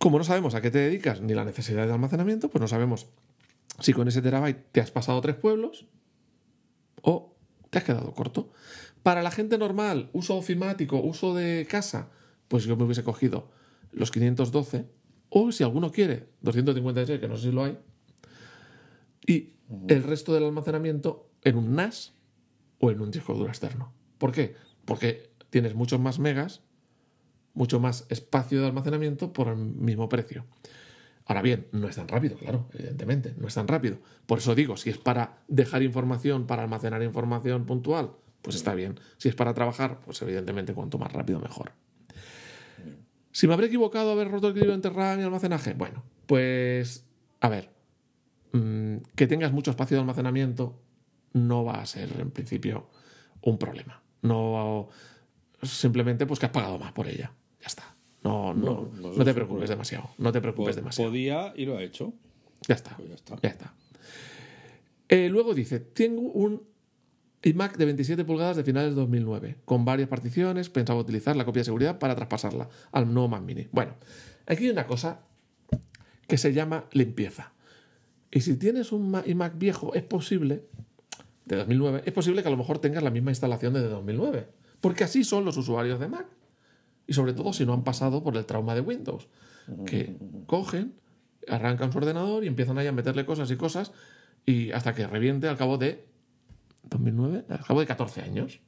Como 0.03 0.17
no 0.17 0.25
sabemos 0.25 0.53
a 0.53 0.59
qué 0.59 0.69
te 0.69 0.79
dedicas 0.79 1.21
ni 1.21 1.33
la 1.33 1.45
necesidad 1.45 1.87
de 1.87 1.93
almacenamiento, 1.93 2.49
pues 2.49 2.59
no 2.59 2.67
sabemos 2.67 3.07
si 3.79 3.93
con 3.93 4.09
ese 4.09 4.21
terabyte 4.21 4.69
te 4.73 4.81
has 4.81 4.91
pasado 4.91 5.21
tres 5.21 5.37
pueblos 5.37 5.87
o 7.01 7.37
te 7.69 7.77
has 7.77 7.85
quedado 7.85 8.11
corto. 8.11 8.51
Para 9.01 9.23
la 9.23 9.31
gente 9.31 9.57
normal, 9.57 10.09
uso 10.11 10.35
ofimático, 10.35 10.99
uso 10.99 11.33
de 11.33 11.65
casa, 11.71 12.09
pues 12.49 12.65
yo 12.65 12.75
me 12.75 12.83
hubiese 12.83 13.05
cogido 13.05 13.49
los 13.93 14.11
512 14.11 14.89
o 15.29 15.53
si 15.53 15.63
alguno 15.63 15.93
quiere 15.93 16.27
256, 16.41 17.21
que 17.21 17.27
no 17.29 17.37
sé 17.37 17.43
si 17.43 17.51
lo 17.53 17.63
hay, 17.63 17.79
y 19.25 19.53
el 19.87 20.03
resto 20.03 20.33
del 20.33 20.43
almacenamiento 20.43 21.29
en 21.43 21.55
un 21.55 21.75
NAS 21.77 22.11
o 22.79 22.91
en 22.91 22.99
un 22.99 23.09
disco 23.09 23.35
duro 23.35 23.47
externo. 23.47 23.93
¿Por 24.17 24.33
qué? 24.33 24.57
Porque 24.83 25.31
tienes 25.49 25.75
muchos 25.75 26.01
más 26.01 26.19
megas, 26.19 26.61
mucho 27.53 27.79
más 27.79 28.05
espacio 28.09 28.61
de 28.61 28.67
almacenamiento 28.67 29.33
por 29.33 29.47
el 29.47 29.57
mismo 29.57 30.09
precio. 30.09 30.45
Ahora 31.25 31.41
bien, 31.41 31.67
no 31.71 31.87
es 31.87 31.95
tan 31.95 32.07
rápido, 32.07 32.35
claro, 32.37 32.67
evidentemente, 32.73 33.33
no 33.37 33.47
es 33.47 33.53
tan 33.53 33.67
rápido. 33.67 33.99
Por 34.25 34.39
eso 34.39 34.55
digo, 34.55 34.75
si 34.75 34.89
es 34.89 34.97
para 34.97 35.41
dejar 35.47 35.81
información, 35.81 36.47
para 36.47 36.63
almacenar 36.63 37.01
información 37.01 37.65
puntual, 37.65 38.11
pues 38.41 38.57
está 38.57 38.75
bien. 38.75 38.99
Si 39.17 39.29
es 39.29 39.35
para 39.35 39.53
trabajar, 39.53 39.99
pues 40.01 40.21
evidentemente 40.21 40.73
cuanto 40.73 40.97
más 40.97 41.11
rápido 41.13 41.39
mejor. 41.39 41.71
Si 43.31 43.47
me 43.47 43.53
habré 43.53 43.67
equivocado 43.67 44.11
haber 44.11 44.29
roto 44.29 44.47
el 44.47 44.51
equilibrio 44.51 44.75
entre 44.75 44.91
RAM 44.91 45.19
y 45.19 45.23
almacenaje, 45.23 45.73
bueno, 45.73 46.03
pues 46.27 47.05
a 47.39 47.49
ver, 47.49 47.69
mm, 48.51 48.97
que 49.15 49.27
tengas 49.27 49.51
mucho 49.51 49.71
espacio 49.71 49.95
de 49.95 50.01
almacenamiento 50.01 50.79
no 51.33 51.63
va 51.63 51.81
a 51.81 51.85
ser 51.85 52.09
en 52.19 52.31
principio 52.31 52.89
un 53.41 53.57
problema. 53.57 54.03
No 54.21 54.89
simplemente 55.61 56.25
pues 56.25 56.39
que 56.39 56.45
has 56.45 56.51
pagado 56.51 56.77
más 56.77 56.91
por 56.91 57.07
ella. 57.07 57.31
Ya 57.63 57.67
está. 57.67 57.95
No, 58.23 58.53
no, 58.53 58.91
no, 58.93 59.23
te 59.23 59.33
preocupes 59.33 59.69
demasiado. 59.69 60.09
No 60.17 60.31
te 60.31 60.41
preocupes 60.41 60.75
demasiado. 60.75 61.09
Podía 61.09 61.53
y 61.55 61.65
lo 61.65 61.77
ha 61.77 61.83
hecho. 61.83 62.13
Ya 62.67 62.75
está. 62.75 62.95
Pues 62.97 63.09
ya 63.41 63.49
está. 63.49 63.73
Eh, 65.07 65.29
luego 65.29 65.53
dice, 65.53 65.79
tengo 65.79 66.21
un 66.21 66.63
iMac 67.41 67.77
de 67.77 67.85
27 67.85 68.25
pulgadas 68.25 68.57
de 68.57 68.63
finales 68.63 68.91
de 68.91 68.95
2009, 69.01 69.57
con 69.65 69.85
varias 69.85 70.09
particiones, 70.09 70.69
pensaba 70.69 70.99
utilizar 70.99 71.35
la 71.35 71.45
copia 71.45 71.61
de 71.61 71.65
seguridad 71.65 71.99
para 71.99 72.15
traspasarla 72.15 72.69
al 72.91 73.13
nuevo 73.13 73.29
Mac 73.29 73.43
Mini. 73.43 73.67
Bueno, 73.71 73.95
aquí 74.45 74.65
hay 74.65 74.69
una 74.69 74.87
cosa 74.87 75.21
que 76.27 76.37
se 76.37 76.53
llama 76.53 76.85
limpieza. 76.91 77.53
Y 78.31 78.41
si 78.41 78.57
tienes 78.57 78.91
un 78.91 79.21
iMac 79.25 79.57
viejo, 79.57 79.93
es 79.93 80.03
posible, 80.03 80.63
de 81.45 81.55
2009, 81.57 82.03
es 82.05 82.13
posible 82.13 82.41
que 82.41 82.47
a 82.47 82.51
lo 82.51 82.57
mejor 82.57 82.79
tengas 82.79 83.03
la 83.03 83.11
misma 83.11 83.31
instalación 83.31 83.73
de 83.73 83.81
2009. 83.81 84.47
Porque 84.79 85.03
así 85.03 85.23
son 85.23 85.45
los 85.45 85.55
usuarios 85.57 85.99
de 85.99 86.07
Mac. 86.07 86.25
Y 87.07 87.13
sobre 87.13 87.33
todo 87.33 87.53
si 87.53 87.65
no 87.65 87.73
han 87.73 87.83
pasado 87.83 88.23
por 88.23 88.37
el 88.37 88.45
trauma 88.45 88.75
de 88.75 88.81
Windows. 88.81 89.27
Que 89.85 90.17
cogen, 90.45 90.93
arrancan 91.47 91.91
su 91.91 91.97
ordenador 91.97 92.43
y 92.43 92.47
empiezan 92.47 92.77
ahí 92.77 92.87
a 92.87 92.91
meterle 92.91 93.25
cosas 93.25 93.49
y 93.51 93.55
cosas 93.55 93.91
y 94.45 94.71
hasta 94.71 94.93
que 94.93 95.07
reviente 95.07 95.47
al 95.47 95.57
cabo 95.57 95.77
de 95.77 96.03
2009, 96.83 97.45
al 97.49 97.63
cabo 97.63 97.79
de 97.79 97.85
14 97.85 98.21
años. 98.21 98.59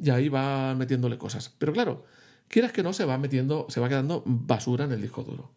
Y 0.00 0.10
ahí 0.10 0.28
va 0.28 0.74
metiéndole 0.76 1.18
cosas. 1.18 1.52
Pero 1.58 1.72
claro, 1.72 2.04
quieras 2.46 2.72
que 2.72 2.82
no, 2.82 2.92
se 2.92 3.04
va 3.04 3.18
metiendo, 3.18 3.66
se 3.68 3.80
va 3.80 3.88
quedando 3.88 4.22
basura 4.24 4.84
en 4.84 4.92
el 4.92 5.02
disco 5.02 5.24
duro. 5.24 5.50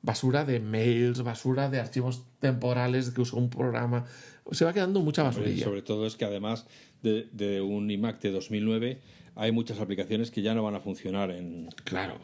Basura 0.00 0.44
de 0.44 0.60
mails, 0.60 1.22
basura 1.22 1.68
de 1.68 1.80
archivos 1.80 2.24
temporales 2.38 3.10
que 3.10 3.20
usó 3.20 3.36
un 3.36 3.50
programa. 3.50 4.04
Se 4.52 4.64
va 4.64 4.72
quedando 4.72 5.00
mucha 5.00 5.24
basurilla. 5.24 5.64
sobre 5.64 5.82
todo 5.82 6.06
es 6.06 6.14
que 6.14 6.24
además 6.24 6.66
de, 7.02 7.28
de 7.32 7.60
un 7.60 7.90
iMac 7.90 8.20
de 8.20 8.30
2009 8.30 9.00
hay 9.38 9.52
muchas 9.52 9.78
aplicaciones 9.78 10.32
que 10.32 10.42
ya 10.42 10.52
no 10.52 10.64
van 10.64 10.74
a 10.74 10.80
funcionar 10.80 11.30
en... 11.30 11.68
Claro. 11.84 12.18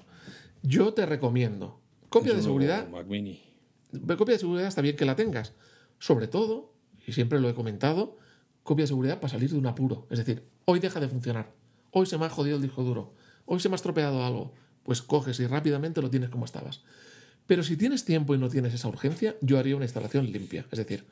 Yo 0.64 0.94
te 0.94 1.06
recomiendo. 1.06 1.80
Copia 2.08 2.34
de 2.34 2.42
seguridad. 2.42 2.88
Mac 2.88 3.06
Mini. 3.06 3.40
Copia 4.18 4.34
de 4.34 4.40
seguridad 4.40 4.66
está 4.66 4.80
bien 4.80 4.96
que 4.96 5.04
la 5.04 5.14
tengas. 5.14 5.52
Sobre 6.00 6.26
todo, 6.26 6.74
y 7.06 7.12
siempre 7.12 7.40
lo 7.40 7.48
he 7.48 7.54
comentado, 7.54 8.18
copia 8.64 8.82
de 8.82 8.88
seguridad 8.88 9.20
para 9.20 9.30
salir 9.30 9.48
de 9.48 9.56
un 9.56 9.66
apuro. 9.66 10.08
Es 10.10 10.18
decir, 10.18 10.42
hoy 10.64 10.80
deja 10.80 10.98
de 10.98 11.06
funcionar. 11.06 11.52
Hoy 11.92 12.06
se 12.06 12.18
me 12.18 12.26
ha 12.26 12.30
jodido 12.30 12.56
el 12.56 12.62
disco 12.62 12.82
duro. 12.82 13.14
Hoy 13.46 13.60
se 13.60 13.68
me 13.68 13.74
ha 13.74 13.76
estropeado 13.76 14.24
algo. 14.24 14.52
Pues 14.82 15.00
coges 15.00 15.38
y 15.38 15.46
rápidamente 15.46 16.02
lo 16.02 16.10
tienes 16.10 16.30
como 16.30 16.44
estabas. 16.44 16.82
Pero 17.46 17.62
si 17.62 17.76
tienes 17.76 18.04
tiempo 18.04 18.34
y 18.34 18.38
no 18.38 18.48
tienes 18.48 18.74
esa 18.74 18.88
urgencia, 18.88 19.36
yo 19.40 19.60
haría 19.60 19.76
una 19.76 19.84
instalación 19.84 20.32
limpia. 20.32 20.66
Es 20.72 20.78
decir, 20.80 21.04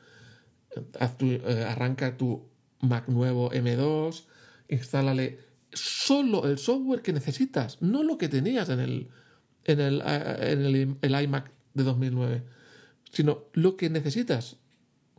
eh, 0.75 1.65
arranca 1.65 2.17
tu 2.17 2.49
Mac 2.81 3.07
nuevo 3.07 3.51
M2, 3.51 4.25
instálale 4.67 5.52
solo 5.73 6.47
el 6.47 6.57
software 6.57 7.01
que 7.01 7.13
necesitas, 7.13 7.81
no 7.81 8.03
lo 8.03 8.17
que 8.17 8.29
tenías 8.29 8.69
en 8.69 8.79
el, 8.79 9.09
en 9.65 9.79
el, 9.79 10.01
eh, 10.05 10.51
en 10.51 10.97
el, 11.01 11.23
iMac 11.23 11.51
de 11.73 11.83
2009, 11.83 12.43
sino 13.11 13.45
lo 13.53 13.77
que 13.77 13.89
necesitas. 13.89 14.57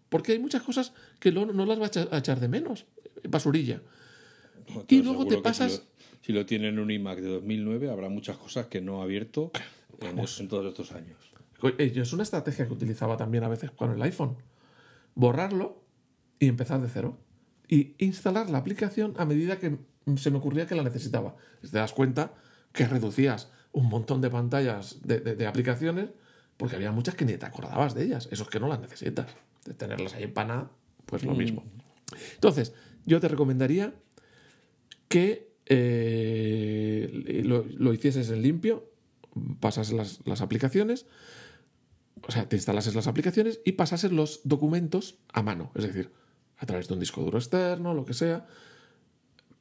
Porque 0.09 0.33
hay 0.33 0.39
muchas 0.39 0.63
cosas 0.63 0.93
que 1.19 1.33
no, 1.33 1.47
las 1.47 1.79
vas 1.79 1.97
a 1.97 2.19
echar 2.19 2.41
de 2.41 2.49
menos, 2.49 2.87
basurilla. 3.29 3.83
y 4.89 5.03
luego 5.03 5.27
te 5.27 5.39
pasas... 5.39 5.83
Si 6.23 6.33
lo, 6.33 6.47
tienen 6.47 6.75
en 6.75 6.79
un 6.79 6.91
iMac 6.91 7.19
de 7.19 7.29
2009, 7.29 7.91
habrá 7.91 8.09
muchas 8.09 8.39
cosas 8.39 8.67
que 8.67 8.81
no 8.81 9.01
ha 9.01 9.05
abierto 9.05 9.53
en, 10.01 10.19
en 10.19 10.49
todos 10.49 10.67
estos 10.67 10.93
años. 10.93 11.19
Es 11.79 12.13
una 12.13 12.23
estrategia 12.23 12.67
que 12.67 12.73
utilizaba 12.73 13.17
también 13.17 13.45
a 13.45 13.49
veces 13.49 13.71
con 13.71 13.91
el 13.91 14.01
iPhone. 14.03 14.37
Borrarlo 15.15 15.83
y 16.39 16.49
empezar 16.49 16.81
de 16.81 16.89
cero. 16.89 17.19
Y 17.69 17.95
instalar 17.99 18.51
la 18.51 18.59
aplicación 18.59 19.15
a 19.19 19.25
medida 19.25 19.59
que 19.59 19.79
se 20.17 20.31
me 20.31 20.39
ocurría 20.39 20.67
que 20.67 20.75
la 20.75 20.83
necesitaba. 20.83 21.37
Te 21.61 21.77
das 21.77 21.93
cuenta 21.93 22.33
que 22.73 22.87
reducías 22.87 23.51
un 23.73 23.89
montón 23.89 24.21
de 24.21 24.31
pantallas 24.31 24.99
de, 25.03 25.47
aplicaciones 25.47 26.11
porque 26.57 26.77
había 26.77 26.93
muchas 26.93 27.15
que 27.15 27.25
ni 27.25 27.37
te 27.37 27.47
acordabas 27.47 27.95
de 27.95 28.05
ellas. 28.05 28.29
Eso 28.31 28.45
es 28.45 28.49
que 28.49 28.61
no 28.61 28.69
las 28.69 28.81
necesitas. 28.81 29.27
De 29.65 29.75
tenerlas 29.75 30.15
ahí 30.15 30.27
para 30.27 30.49
nada, 30.49 30.71
pues 31.07 31.25
lo 31.25 31.35
mm. 31.35 31.39
mismo. 31.39 31.65
Entonces, 32.35 32.75
yo 33.07 33.21
te 33.21 33.29
recomendaría 33.29 33.95
que 35.09 35.55
eh, 35.67 37.43
lo, 37.45 37.93
hicieses 37.93 38.31
en 38.31 38.43
limpio, 38.43 38.91
pasas 39.61 39.93
las, 39.93 40.21
las, 40.27 40.41
aplicaciones, 40.43 41.07
o 42.23 42.31
sea, 42.31 42.49
te 42.49 42.57
instalases 42.57 42.95
las 42.95 43.07
aplicaciones 43.07 43.61
y 43.65 43.73
pasases 43.73 44.13
los 44.13 44.41
documentos 44.45 45.19
a 45.33 45.43
mano, 45.43 45.73
es 45.75 45.85
decir, 45.85 46.11
a 46.59 46.67
través 46.67 46.89
de 46.89 46.95
un 46.95 47.01
disco 47.01 47.23
duro 47.23 47.39
externo, 47.39 47.95
lo 47.95 48.05
que 48.05 48.15
sea, 48.15 48.47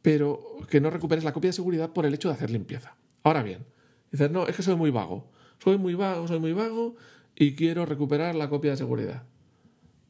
pero 0.03 0.57
que 0.69 0.81
no 0.81 0.91
recuperes 0.91 1.23
la 1.23 1.33
copia 1.33 1.47
de 1.47 1.53
seguridad 1.53 1.91
por 1.91 2.05
el 2.05 2.13
hecho 2.13 2.27
de 2.27 2.35
hacer 2.35 2.51
limpieza. 2.51 2.95
Ahora 3.23 3.41
bien, 3.41 3.65
dices, 4.11 4.29
no, 4.29 4.45
es 4.45 4.55
que 4.55 4.61
soy 4.61 4.75
muy 4.75 4.91
vago. 4.91 5.31
Soy 5.63 5.77
muy 5.77 5.95
vago, 5.95 6.27
soy 6.27 6.39
muy 6.39 6.51
vago 6.51 6.95
y 7.35 7.55
quiero 7.55 7.85
recuperar 7.85 8.35
la 8.35 8.49
copia 8.49 8.71
de 8.71 8.77
seguridad. 8.77 9.23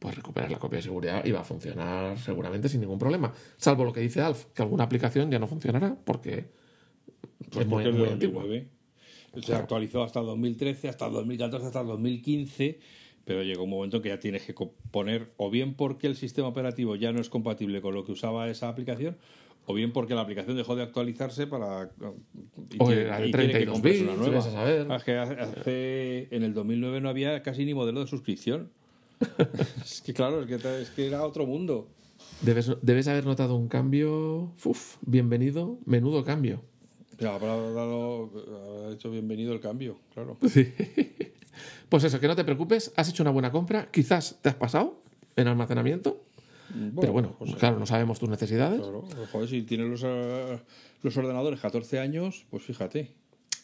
Pues 0.00 0.16
recuperar 0.16 0.50
la 0.50 0.58
copia 0.58 0.78
de 0.78 0.82
seguridad 0.82 1.24
y 1.24 1.30
va 1.30 1.40
a 1.40 1.44
funcionar 1.44 2.18
seguramente 2.18 2.68
sin 2.68 2.80
ningún 2.80 2.98
problema. 2.98 3.32
Salvo 3.56 3.84
lo 3.84 3.92
que 3.92 4.00
dice 4.00 4.20
Alf, 4.20 4.46
que 4.46 4.62
alguna 4.62 4.82
aplicación 4.82 5.30
ya 5.30 5.38
no 5.38 5.46
funcionará 5.46 5.96
porque 6.04 6.50
pues 7.52 7.64
es 7.64 7.66
muy, 7.66 7.84
antigua. 7.84 8.42
Se 9.40 9.54
actualizó 9.54 10.02
hasta 10.02 10.18
el 10.18 10.26
2013, 10.26 10.88
hasta 10.88 11.06
el 11.06 11.12
2014, 11.12 11.66
hasta 11.66 11.80
el 11.80 11.86
2015 11.86 12.80
pero 13.24 13.42
llega 13.42 13.62
un 13.62 13.70
momento 13.70 14.02
que 14.02 14.10
ya 14.10 14.18
tienes 14.18 14.42
que 14.42 14.54
poner 14.90 15.32
o 15.38 15.50
bien 15.50 15.74
porque 15.74 16.06
el 16.06 16.16
sistema 16.16 16.48
operativo 16.48 16.94
ya 16.96 17.12
no 17.12 17.20
es 17.20 17.30
compatible 17.30 17.80
con 17.80 17.94
lo 17.94 18.04
que 18.04 18.12
usaba 18.12 18.48
esa 18.50 18.68
aplicación 18.68 19.16
o 19.66 19.74
bien 19.74 19.92
porque 19.92 20.14
la 20.14 20.20
aplicación 20.20 20.56
dejó 20.56 20.76
de 20.76 20.82
actualizarse 20.82 21.46
para 21.46 21.90
y, 22.70 22.76
o 22.78 22.86
tiene, 22.88 23.52
que 23.52 23.66
comprarse 23.66 24.02
una 24.02 24.16
nueva. 24.16 24.42
Saber. 24.42 24.90
Es 24.90 25.04
que 25.04 25.16
hace, 25.16 26.28
en 26.30 26.42
el 26.42 26.52
2009 26.54 27.00
no 27.00 27.08
había 27.08 27.42
casi 27.42 27.64
ni 27.64 27.74
modelo 27.74 28.00
de 28.00 28.06
suscripción. 28.06 28.70
es 29.82 30.02
que 30.02 30.12
claro, 30.12 30.42
es 30.42 30.46
que, 30.46 30.82
es 30.82 30.90
que 30.90 31.06
era 31.06 31.24
otro 31.24 31.46
mundo. 31.46 31.88
Debes, 32.42 32.72
debes, 32.82 33.08
haber 33.08 33.24
notado 33.24 33.56
un 33.56 33.68
cambio. 33.68 34.52
Uf, 34.64 34.96
bienvenido, 35.02 35.78
menudo 35.86 36.24
cambio. 36.24 36.62
Ya, 37.18 37.34
habrá, 37.34 37.56
dado, 37.56 38.30
habrá 38.80 38.94
hecho 38.94 39.10
bienvenido 39.10 39.52
el 39.52 39.60
cambio, 39.60 39.98
claro. 40.12 40.36
Sí. 40.48 40.72
Pues 41.88 42.02
eso, 42.02 42.18
que 42.18 42.26
no 42.26 42.34
te 42.34 42.44
preocupes, 42.44 42.92
has 42.96 43.08
hecho 43.08 43.22
una 43.22 43.30
buena 43.30 43.52
compra, 43.52 43.88
quizás 43.90 44.38
te 44.42 44.48
has 44.48 44.56
pasado 44.56 45.00
en 45.36 45.46
almacenamiento, 45.46 46.24
pero 47.00 47.12
bueno, 47.12 47.36
pues, 47.38 47.54
claro, 47.56 47.78
no 47.78 47.86
sabemos 47.86 48.18
tus 48.18 48.28
necesidades. 48.28 48.80
Claro, 48.80 49.04
joder, 49.32 49.48
si 49.48 49.62
tienes 49.62 49.88
los, 49.88 50.60
los 51.02 51.16
ordenadores 51.16 51.60
14 51.60 51.98
años, 51.98 52.46
pues 52.50 52.62
fíjate. 52.62 53.14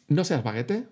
No 0.08 0.24
seas 0.24 0.42
baguete 0.42 0.86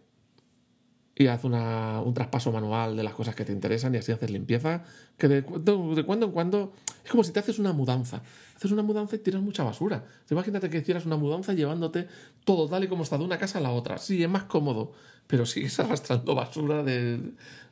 y 1.25 1.27
haz 1.27 1.45
una, 1.45 2.01
un 2.01 2.15
traspaso 2.15 2.53
manual 2.53 2.97
de 2.97 3.03
las 3.03 3.15
cosas 3.15 3.35
que 3.35 3.45
te 3.45 3.53
interesan 3.53 3.95
y 3.95 3.99
así 3.99 4.13
haces 4.13 4.31
limpieza. 4.31 4.85
Que 5.17 5.29
de, 5.29 5.43
cuando- 5.43 5.95
de 5.95 6.05
cuando 6.05 6.27
en 6.27 6.33
cuando 6.33 6.73
es 7.05 7.11
como 7.11 7.25
si 7.25 7.33
te 7.33 7.41
haces 7.41 7.59
una 7.59 7.73
mudanza. 7.73 8.23
Haces 8.57 8.71
una 8.73 8.83
mudanza 8.83 9.17
y 9.17 9.19
tiras 9.21 9.43
mucha 9.43 9.65
basura. 9.65 10.05
Imagínate 10.31 10.69
que 10.71 10.79
hicieras 10.79 11.07
una 11.07 11.17
mudanza 11.17 11.53
llevándote 11.55 12.07
todo 12.45 12.69
tal 12.69 12.85
y 12.85 12.89
como 12.89 13.03
está 13.03 13.19
de 13.19 13.25
una 13.25 13.39
casa 13.39 13.59
a 13.59 13.63
la 13.63 13.71
otra. 13.71 13.99
Sí, 13.99 14.23
es 14.23 14.29
más 14.29 14.45
cómodo, 14.45 14.93
pero 15.27 15.45
sigues 15.47 15.79
arrastrando 15.81 16.35
basura 16.35 16.83
de, 16.83 17.19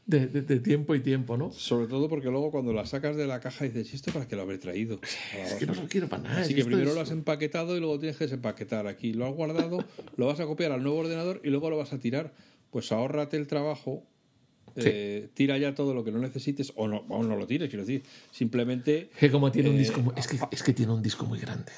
de- 0.07 0.27
de- 0.29 0.61
tiempo 0.61 0.95
y 0.95 1.01
tiempo, 1.01 1.37
¿no? 1.37 1.51
Sobre 1.53 1.87
todo 1.89 2.09
porque 2.09 2.31
luego 2.31 2.51
cuando 2.53 2.73
la 2.73 2.87
sacas 2.87 3.17
de 3.17 3.27
la 3.27 3.41
caja 3.41 3.65
dices, 3.65 3.93
¿y 3.93 3.97
esto 3.97 4.13
para 4.13 4.27
qué 4.29 4.37
lo 4.37 4.43
habré 4.43 4.59
traído? 4.59 5.01
Es 5.37 5.55
que 5.55 5.67
no 5.67 5.73
basura". 5.73 5.83
lo 5.83 5.89
quiero 5.89 6.09
para 6.09 6.23
nada. 6.23 6.41
Así 6.43 6.55
que 6.55 6.65
primero 6.65 6.89
es- 6.91 6.95
lo 6.95 7.01
has 7.01 7.11
empaquetado 7.11 7.77
y 7.77 7.81
luego 7.81 7.99
tienes 7.99 8.17
que 8.17 8.25
desempaquetar. 8.25 8.87
Aquí 8.87 9.13
lo 9.13 9.27
has 9.27 9.35
guardado, 9.35 9.85
lo 10.17 10.27
vas 10.27 10.39
a 10.41 10.47
copiar 10.47 10.71
al 10.73 10.83
nuevo 10.83 10.99
ordenador 10.99 11.41
y 11.45 11.49
luego 11.51 11.71
lo 11.71 11.77
vas 11.79 11.93
a 11.93 11.99
tirar. 11.99 12.33
Pues 12.71 12.93
ahórrate 12.93 13.37
el 13.37 13.47
trabajo, 13.47 14.05
eh, 14.77 15.29
tira 15.35 15.57
ya 15.59 15.75
todo 15.75 15.95
lo 15.95 16.05
que 16.05 16.11
no 16.13 16.19
necesites 16.19 16.73
o 16.77 16.87
no, 16.89 16.99
o 17.09 17.23
no 17.23 17.37
lo 17.37 17.47
tires, 17.47 17.69
quiero 17.71 17.85
decir. 17.85 18.03
Simplemente 18.31 19.11
Es 19.15 19.19
que 19.19 19.31
como 19.31 19.51
tiene 19.51 19.71
un 19.71 19.77
Eh, 19.77 19.79
disco 19.79 20.01
muy- 20.01 20.15
es, 20.17 20.27
que, 20.27 20.39
es 20.51 20.63
que 20.63 20.73
tiene 20.73 20.93
un 20.93 21.03
disco 21.03 21.25
muy 21.25 21.39
grande. 21.39 21.73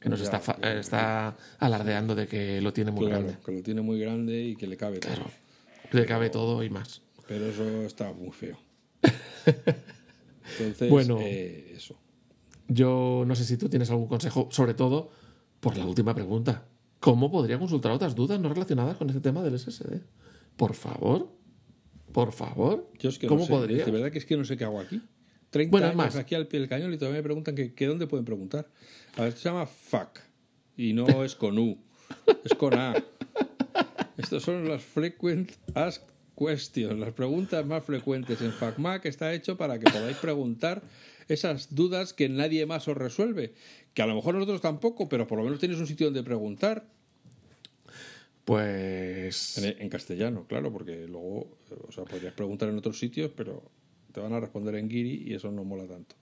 Que 0.00 0.08
nos 0.08 0.20
está, 0.20 0.40
claro. 0.40 0.80
está 0.80 1.36
alardeando 1.60 2.16
de 2.16 2.26
que 2.26 2.60
lo 2.60 2.72
tiene 2.72 2.90
muy 2.90 3.06
claro, 3.06 3.22
grande. 3.22 3.38
que 3.44 3.52
lo 3.52 3.62
tiene 3.62 3.82
muy 3.82 4.00
grande 4.00 4.42
y 4.42 4.56
que 4.56 4.66
le 4.66 4.76
cabe 4.76 4.98
todo. 4.98 5.14
Claro. 5.14 5.30
Le 5.92 6.06
cabe 6.06 6.28
todo 6.30 6.64
y 6.64 6.70
más. 6.70 7.02
Pero 7.28 7.46
eso 7.46 7.82
está 7.84 8.12
muy 8.12 8.32
feo. 8.32 8.58
Entonces, 10.58 10.90
Bueno. 10.90 11.18
eh, 11.20 11.72
eso. 11.76 11.96
Yo 12.68 13.24
no 13.26 13.34
sé 13.36 13.44
si 13.44 13.56
tú 13.56 13.68
tienes 13.68 13.90
algún 13.90 14.08
consejo, 14.08 14.48
sobre 14.50 14.74
todo 14.74 15.10
por 15.60 15.76
la 15.76 15.86
última 15.86 16.14
pregunta. 16.14 16.64
¿Cómo 17.00 17.30
podría 17.30 17.58
consultar 17.58 17.92
otras 17.92 18.14
dudas 18.14 18.40
no 18.40 18.48
relacionadas 18.48 18.96
con 18.96 19.08
este 19.08 19.20
tema 19.20 19.42
del 19.42 19.58
SSD? 19.58 20.00
Por 20.56 20.74
favor. 20.74 21.28
Por 22.12 22.32
favor. 22.32 22.90
Yo 22.98 23.08
es 23.08 23.18
que 23.18 23.26
¿Cómo 23.26 23.40
no 23.40 23.46
sé, 23.46 23.52
podría? 23.52 23.84
De 23.84 23.90
verdad 23.90 24.10
que 24.12 24.18
es 24.18 24.26
que 24.26 24.36
no 24.36 24.44
sé 24.44 24.56
qué 24.56 24.64
hago 24.64 24.80
aquí. 24.80 25.00
30 25.50 25.70
Bueno, 25.70 25.86
años 25.88 25.96
más. 25.96 26.16
aquí 26.16 26.34
al 26.34 26.46
pie 26.46 26.60
del 26.60 26.68
cañón 26.68 26.92
y 26.92 26.98
todavía 26.98 27.18
me 27.18 27.22
preguntan 27.22 27.54
que, 27.54 27.74
que 27.74 27.86
dónde 27.86 28.06
pueden 28.06 28.24
preguntar. 28.24 28.68
A 29.16 29.20
ver, 29.22 29.28
esto 29.28 29.40
se 29.42 29.48
llama 29.48 29.66
FAQ 29.66 30.18
y 30.76 30.92
no 30.92 31.06
es 31.24 31.34
con 31.34 31.58
U, 31.58 31.78
es 32.44 32.54
con 32.54 32.74
A. 32.74 32.94
Estos 34.16 34.42
son 34.42 34.68
las 34.68 34.82
Frequent 34.82 35.52
Asked 35.74 36.04
Questions, 36.38 36.98
las 36.98 37.12
preguntas 37.12 37.64
más 37.66 37.84
frecuentes 37.84 38.40
en 38.40 38.52
FAQMAC 38.52 39.04
está 39.06 39.32
hecho 39.34 39.56
para 39.56 39.78
que 39.78 39.90
podáis 39.90 40.16
preguntar 40.16 40.82
esas 41.28 41.74
dudas 41.74 42.12
que 42.14 42.28
nadie 42.28 42.64
más 42.66 42.88
os 42.88 42.96
resuelve. 42.96 43.54
Que 43.94 44.02
a 44.02 44.06
lo 44.06 44.14
mejor 44.14 44.34
nosotros 44.34 44.60
tampoco, 44.60 45.08
pero 45.08 45.26
por 45.26 45.38
lo 45.38 45.44
menos 45.44 45.60
tenéis 45.60 45.80
un 45.80 45.86
sitio 45.86 46.06
donde 46.06 46.22
preguntar. 46.22 46.86
Pues. 48.52 49.58
En, 49.58 49.82
en 49.82 49.88
castellano, 49.88 50.46
claro, 50.46 50.72
porque 50.72 51.06
luego, 51.08 51.58
eh, 51.70 51.76
o 51.88 51.92
sea, 51.92 52.04
podrías 52.04 52.34
preguntar 52.34 52.68
en 52.68 52.76
otros 52.78 52.98
sitios, 52.98 53.30
pero 53.36 53.62
te 54.12 54.20
van 54.20 54.32
a 54.32 54.40
responder 54.40 54.74
en 54.76 54.90
Giri 54.90 55.24
y 55.26 55.34
eso 55.34 55.50
no 55.50 55.64
mola 55.64 55.86
tanto. 55.86 56.16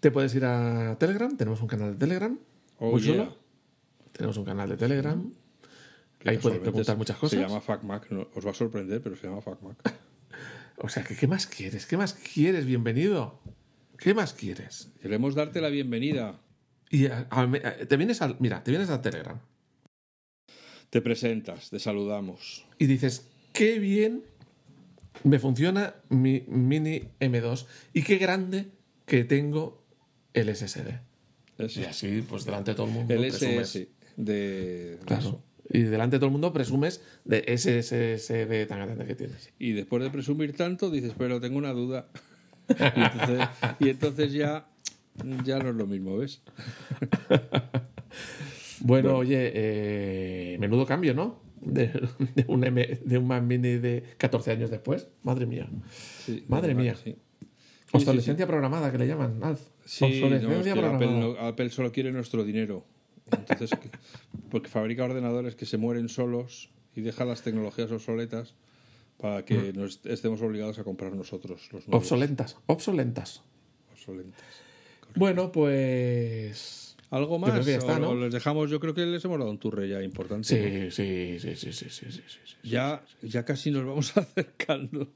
Te 0.00 0.10
puedes 0.10 0.34
ir 0.34 0.44
a 0.44 0.96
Telegram. 0.98 1.36
Tenemos 1.36 1.60
un 1.62 1.68
canal 1.68 1.92
de 1.92 1.98
Telegram. 1.98 2.38
Oh, 2.78 2.98
yeah. 2.98 3.32
Tenemos 4.12 4.36
un 4.36 4.44
canal 4.44 4.68
de 4.68 4.76
Telegram. 4.76 5.32
Que 6.18 6.30
Ahí 6.30 6.38
puedes 6.38 6.58
preguntar 6.60 6.94
se- 6.94 6.98
muchas 6.98 7.16
Se 7.16 7.20
cosas. 7.20 7.40
llama 7.40 7.60
FacMac, 7.60 8.10
no- 8.10 8.28
os 8.34 8.46
va 8.46 8.50
a 8.50 8.54
sorprender, 8.54 9.00
pero 9.02 9.16
se 9.16 9.26
llama 9.26 9.40
FacMac. 9.40 9.76
O 10.78 10.88
sea, 10.88 11.04
que, 11.04 11.14
¿qué 11.14 11.26
más 11.28 11.46
quieres? 11.46 11.86
¿Qué 11.86 11.96
más 11.96 12.14
quieres? 12.14 12.64
Bienvenido. 12.66 13.38
¿Qué 13.98 14.14
más 14.14 14.32
quieres? 14.32 14.90
Queremos 15.00 15.34
darte 15.36 15.60
la 15.60 15.68
bienvenida. 15.68 16.40
Y 16.90 17.06
a- 17.06 17.28
a- 17.30 17.50
te 17.86 17.96
vienes 17.96 18.20
al. 18.22 18.36
Mira, 18.40 18.64
te 18.64 18.70
vienes 18.72 18.90
a 18.90 19.00
Telegram. 19.00 19.38
Te 20.92 21.00
presentas, 21.00 21.70
te 21.70 21.78
saludamos. 21.78 22.66
y 22.78 22.84
dices, 22.84 23.26
qué 23.54 23.78
bien 23.78 24.24
me 25.24 25.38
funciona 25.38 25.94
mi 26.10 26.44
mini 26.48 27.04
M2 27.18 27.64
y 27.94 28.02
qué 28.02 28.18
grande 28.18 28.66
que 29.06 29.24
tengo 29.24 29.82
el 30.34 30.54
SSD. 30.54 31.00
Y 31.58 31.84
así, 31.84 32.22
pues 32.28 32.44
delante 32.44 32.72
de 32.72 32.74
todo 32.74 32.88
el 32.88 32.92
mundo 32.92 33.14
el 33.14 33.20
presumes. 33.20 33.88
De, 34.18 34.98
Claro. 35.06 35.42
Y 35.70 35.80
delante 35.80 36.16
de 36.16 36.18
todo 36.18 36.26
el 36.26 36.32
mundo 36.32 36.52
presumes 36.52 37.00
de 37.24 37.42
ese 37.46 37.82
SSD 37.82 38.66
tan 38.68 38.80
grande 38.80 39.06
que 39.06 39.14
tienes. 39.14 39.50
Y 39.58 39.72
después 39.72 40.02
de 40.02 40.10
presumir 40.10 40.54
tanto, 40.54 40.90
dices, 40.90 41.14
pero 41.16 41.40
tengo 41.40 41.56
una 41.56 41.72
duda. 41.72 42.10
y, 42.68 43.00
entonces, 43.00 43.48
y 43.78 43.88
entonces 43.88 44.32
ya, 44.34 44.68
ya 45.42 45.58
no 45.58 45.70
es 45.70 45.74
lo 45.74 45.86
mismo, 45.86 46.18
¿ves? 46.18 46.42
Bueno, 48.84 49.16
oye, 49.18 49.52
eh, 49.54 50.56
menudo 50.58 50.84
cambio, 50.86 51.14
¿no? 51.14 51.40
De, 51.60 51.86
de 52.34 52.44
un 52.48 52.64
M, 52.64 53.00
de 53.04 53.18
un 53.18 53.26
Mac 53.26 53.42
Mini 53.42 53.76
de 53.78 54.02
14 54.18 54.50
años 54.52 54.70
después. 54.70 55.08
Madre 55.22 55.46
mía. 55.46 55.68
Sí, 56.24 56.44
Madre 56.48 56.74
mía. 56.74 56.94
Sí, 56.96 57.16
Obsolescencia 57.92 58.46
programada, 58.46 58.90
que 58.90 58.98
le 58.98 59.06
llaman, 59.06 59.38
Alf. 59.42 59.60
Sí, 59.84 60.04
no, 60.04 60.08
es 60.08 60.20
que 60.20 60.24
Obsolescencia 60.46 60.72
Apple, 60.72 60.82
programada. 60.82 61.20
no- 61.20 61.38
Apple 61.38 61.70
solo 61.70 61.92
quiere 61.92 62.10
nuestro 62.10 62.42
dinero. 62.44 62.84
Entonces, 63.30 63.70
que- 63.78 63.90
porque 64.50 64.68
fabrica 64.68 65.04
ordenadores 65.04 65.54
que 65.54 65.66
se 65.66 65.76
mueren 65.78 66.08
solos 66.08 66.70
y 66.96 67.02
deja 67.02 67.24
las 67.24 67.42
tecnologías 67.42 67.90
obsoletas 67.92 68.54
para 69.18 69.44
que 69.44 69.72
nos 69.74 70.00
estemos 70.06 70.42
obligados 70.42 70.78
a 70.78 70.84
comprar 70.84 71.14
nosotros 71.14 71.68
los 71.72 71.86
nuevos. 71.86 72.04
Obsolentas, 72.04 72.56
obsolentas. 72.66 73.42
obsolentas. 73.92 74.42
Bueno, 75.14 75.52
pues. 75.52 76.81
¿Algo 77.12 77.38
más? 77.38 77.50
Yo 77.50 77.54
creo 77.56 77.64
que 77.64 77.72
ya 77.72 77.78
está, 77.78 77.98
¿no? 77.98 78.14
les 78.14 78.32
dejamos, 78.32 78.70
yo 78.70 78.80
creo 78.80 78.94
que 78.94 79.04
les 79.04 79.22
hemos 79.22 79.38
dado 79.38 79.50
un 79.50 79.58
turre 79.58 79.86
ya 79.86 80.02
importante. 80.02 80.48
Sí, 80.48 80.90
sí, 80.90 81.38
sí, 81.38 81.56
sí, 81.56 81.72
sí, 81.72 81.90
sí, 81.90 82.06
sí, 82.10 82.22
sí 82.26 82.56
ya, 82.62 83.04
ya 83.20 83.44
casi 83.44 83.70
nos 83.70 83.84
vamos 83.84 84.16
acercando 84.16 85.12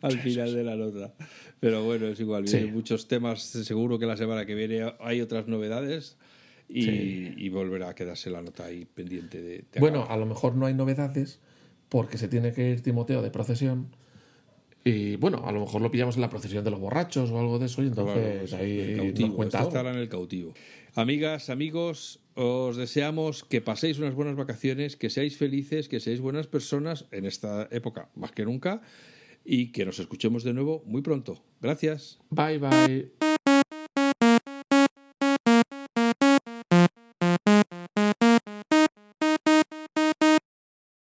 al 0.00 0.18
final 0.20 0.54
de 0.54 0.64
la 0.64 0.74
nota. 0.74 1.12
Pero 1.60 1.84
bueno, 1.84 2.06
es 2.06 2.18
igual, 2.18 2.44
vienen 2.44 2.72
muchos 2.72 3.08
temas, 3.08 3.42
seguro 3.42 3.98
que 3.98 4.06
la 4.06 4.16
semana 4.16 4.46
que 4.46 4.54
viene 4.54 4.94
hay 5.00 5.20
otras 5.20 5.46
novedades. 5.46 6.16
Y, 6.66 7.44
y 7.44 7.50
volverá 7.50 7.90
a 7.90 7.94
quedarse 7.94 8.30
la 8.30 8.40
nota 8.40 8.64
ahí 8.64 8.86
pendiente 8.86 9.42
de... 9.42 9.64
de 9.70 9.80
bueno, 9.80 10.06
a 10.08 10.16
lo 10.16 10.24
mejor 10.24 10.56
no 10.56 10.64
hay 10.64 10.72
novedades 10.72 11.38
porque 11.90 12.16
se 12.16 12.26
tiene 12.26 12.54
que 12.54 12.70
ir 12.70 12.80
Timoteo 12.80 13.20
de 13.20 13.30
procesión 13.30 13.94
y 14.86 15.16
bueno, 15.16 15.42
a 15.46 15.52
lo 15.52 15.60
mejor 15.60 15.80
lo 15.80 15.90
pillamos 15.90 16.16
en 16.16 16.20
la 16.20 16.28
procesión 16.28 16.62
de 16.62 16.70
los 16.70 16.78
borrachos 16.78 17.30
o 17.30 17.38
algo 17.40 17.58
de 17.58 17.66
eso 17.66 17.82
y 17.82 17.86
entonces 17.86 18.14
Claro, 18.22 18.38
pues, 18.40 18.52
ahí 18.52 18.78
el 18.80 18.96
nos 18.96 19.06
cautivo, 19.06 19.34
cuenta 19.36 19.58
algo. 19.58 19.68
estará 19.70 19.90
en 19.92 19.98
el 19.98 20.08
cautivo. 20.10 20.52
Amigas, 20.94 21.48
amigos, 21.48 22.20
os 22.34 22.76
deseamos 22.76 23.44
que 23.44 23.62
paséis 23.62 23.98
unas 23.98 24.14
buenas 24.14 24.36
vacaciones, 24.36 24.96
que 24.96 25.08
seáis 25.08 25.38
felices, 25.38 25.88
que 25.88 26.00
seáis 26.00 26.20
buenas 26.20 26.46
personas 26.48 27.06
en 27.12 27.24
esta 27.24 27.66
época 27.70 28.10
más 28.14 28.32
que 28.32 28.44
nunca 28.44 28.82
y 29.44 29.72
que 29.72 29.86
nos 29.86 29.98
escuchemos 29.98 30.44
de 30.44 30.52
nuevo 30.52 30.82
muy 30.86 31.00
pronto. 31.00 31.42
Gracias. 31.62 32.18
Bye, 32.30 32.58
bye. 32.58 33.33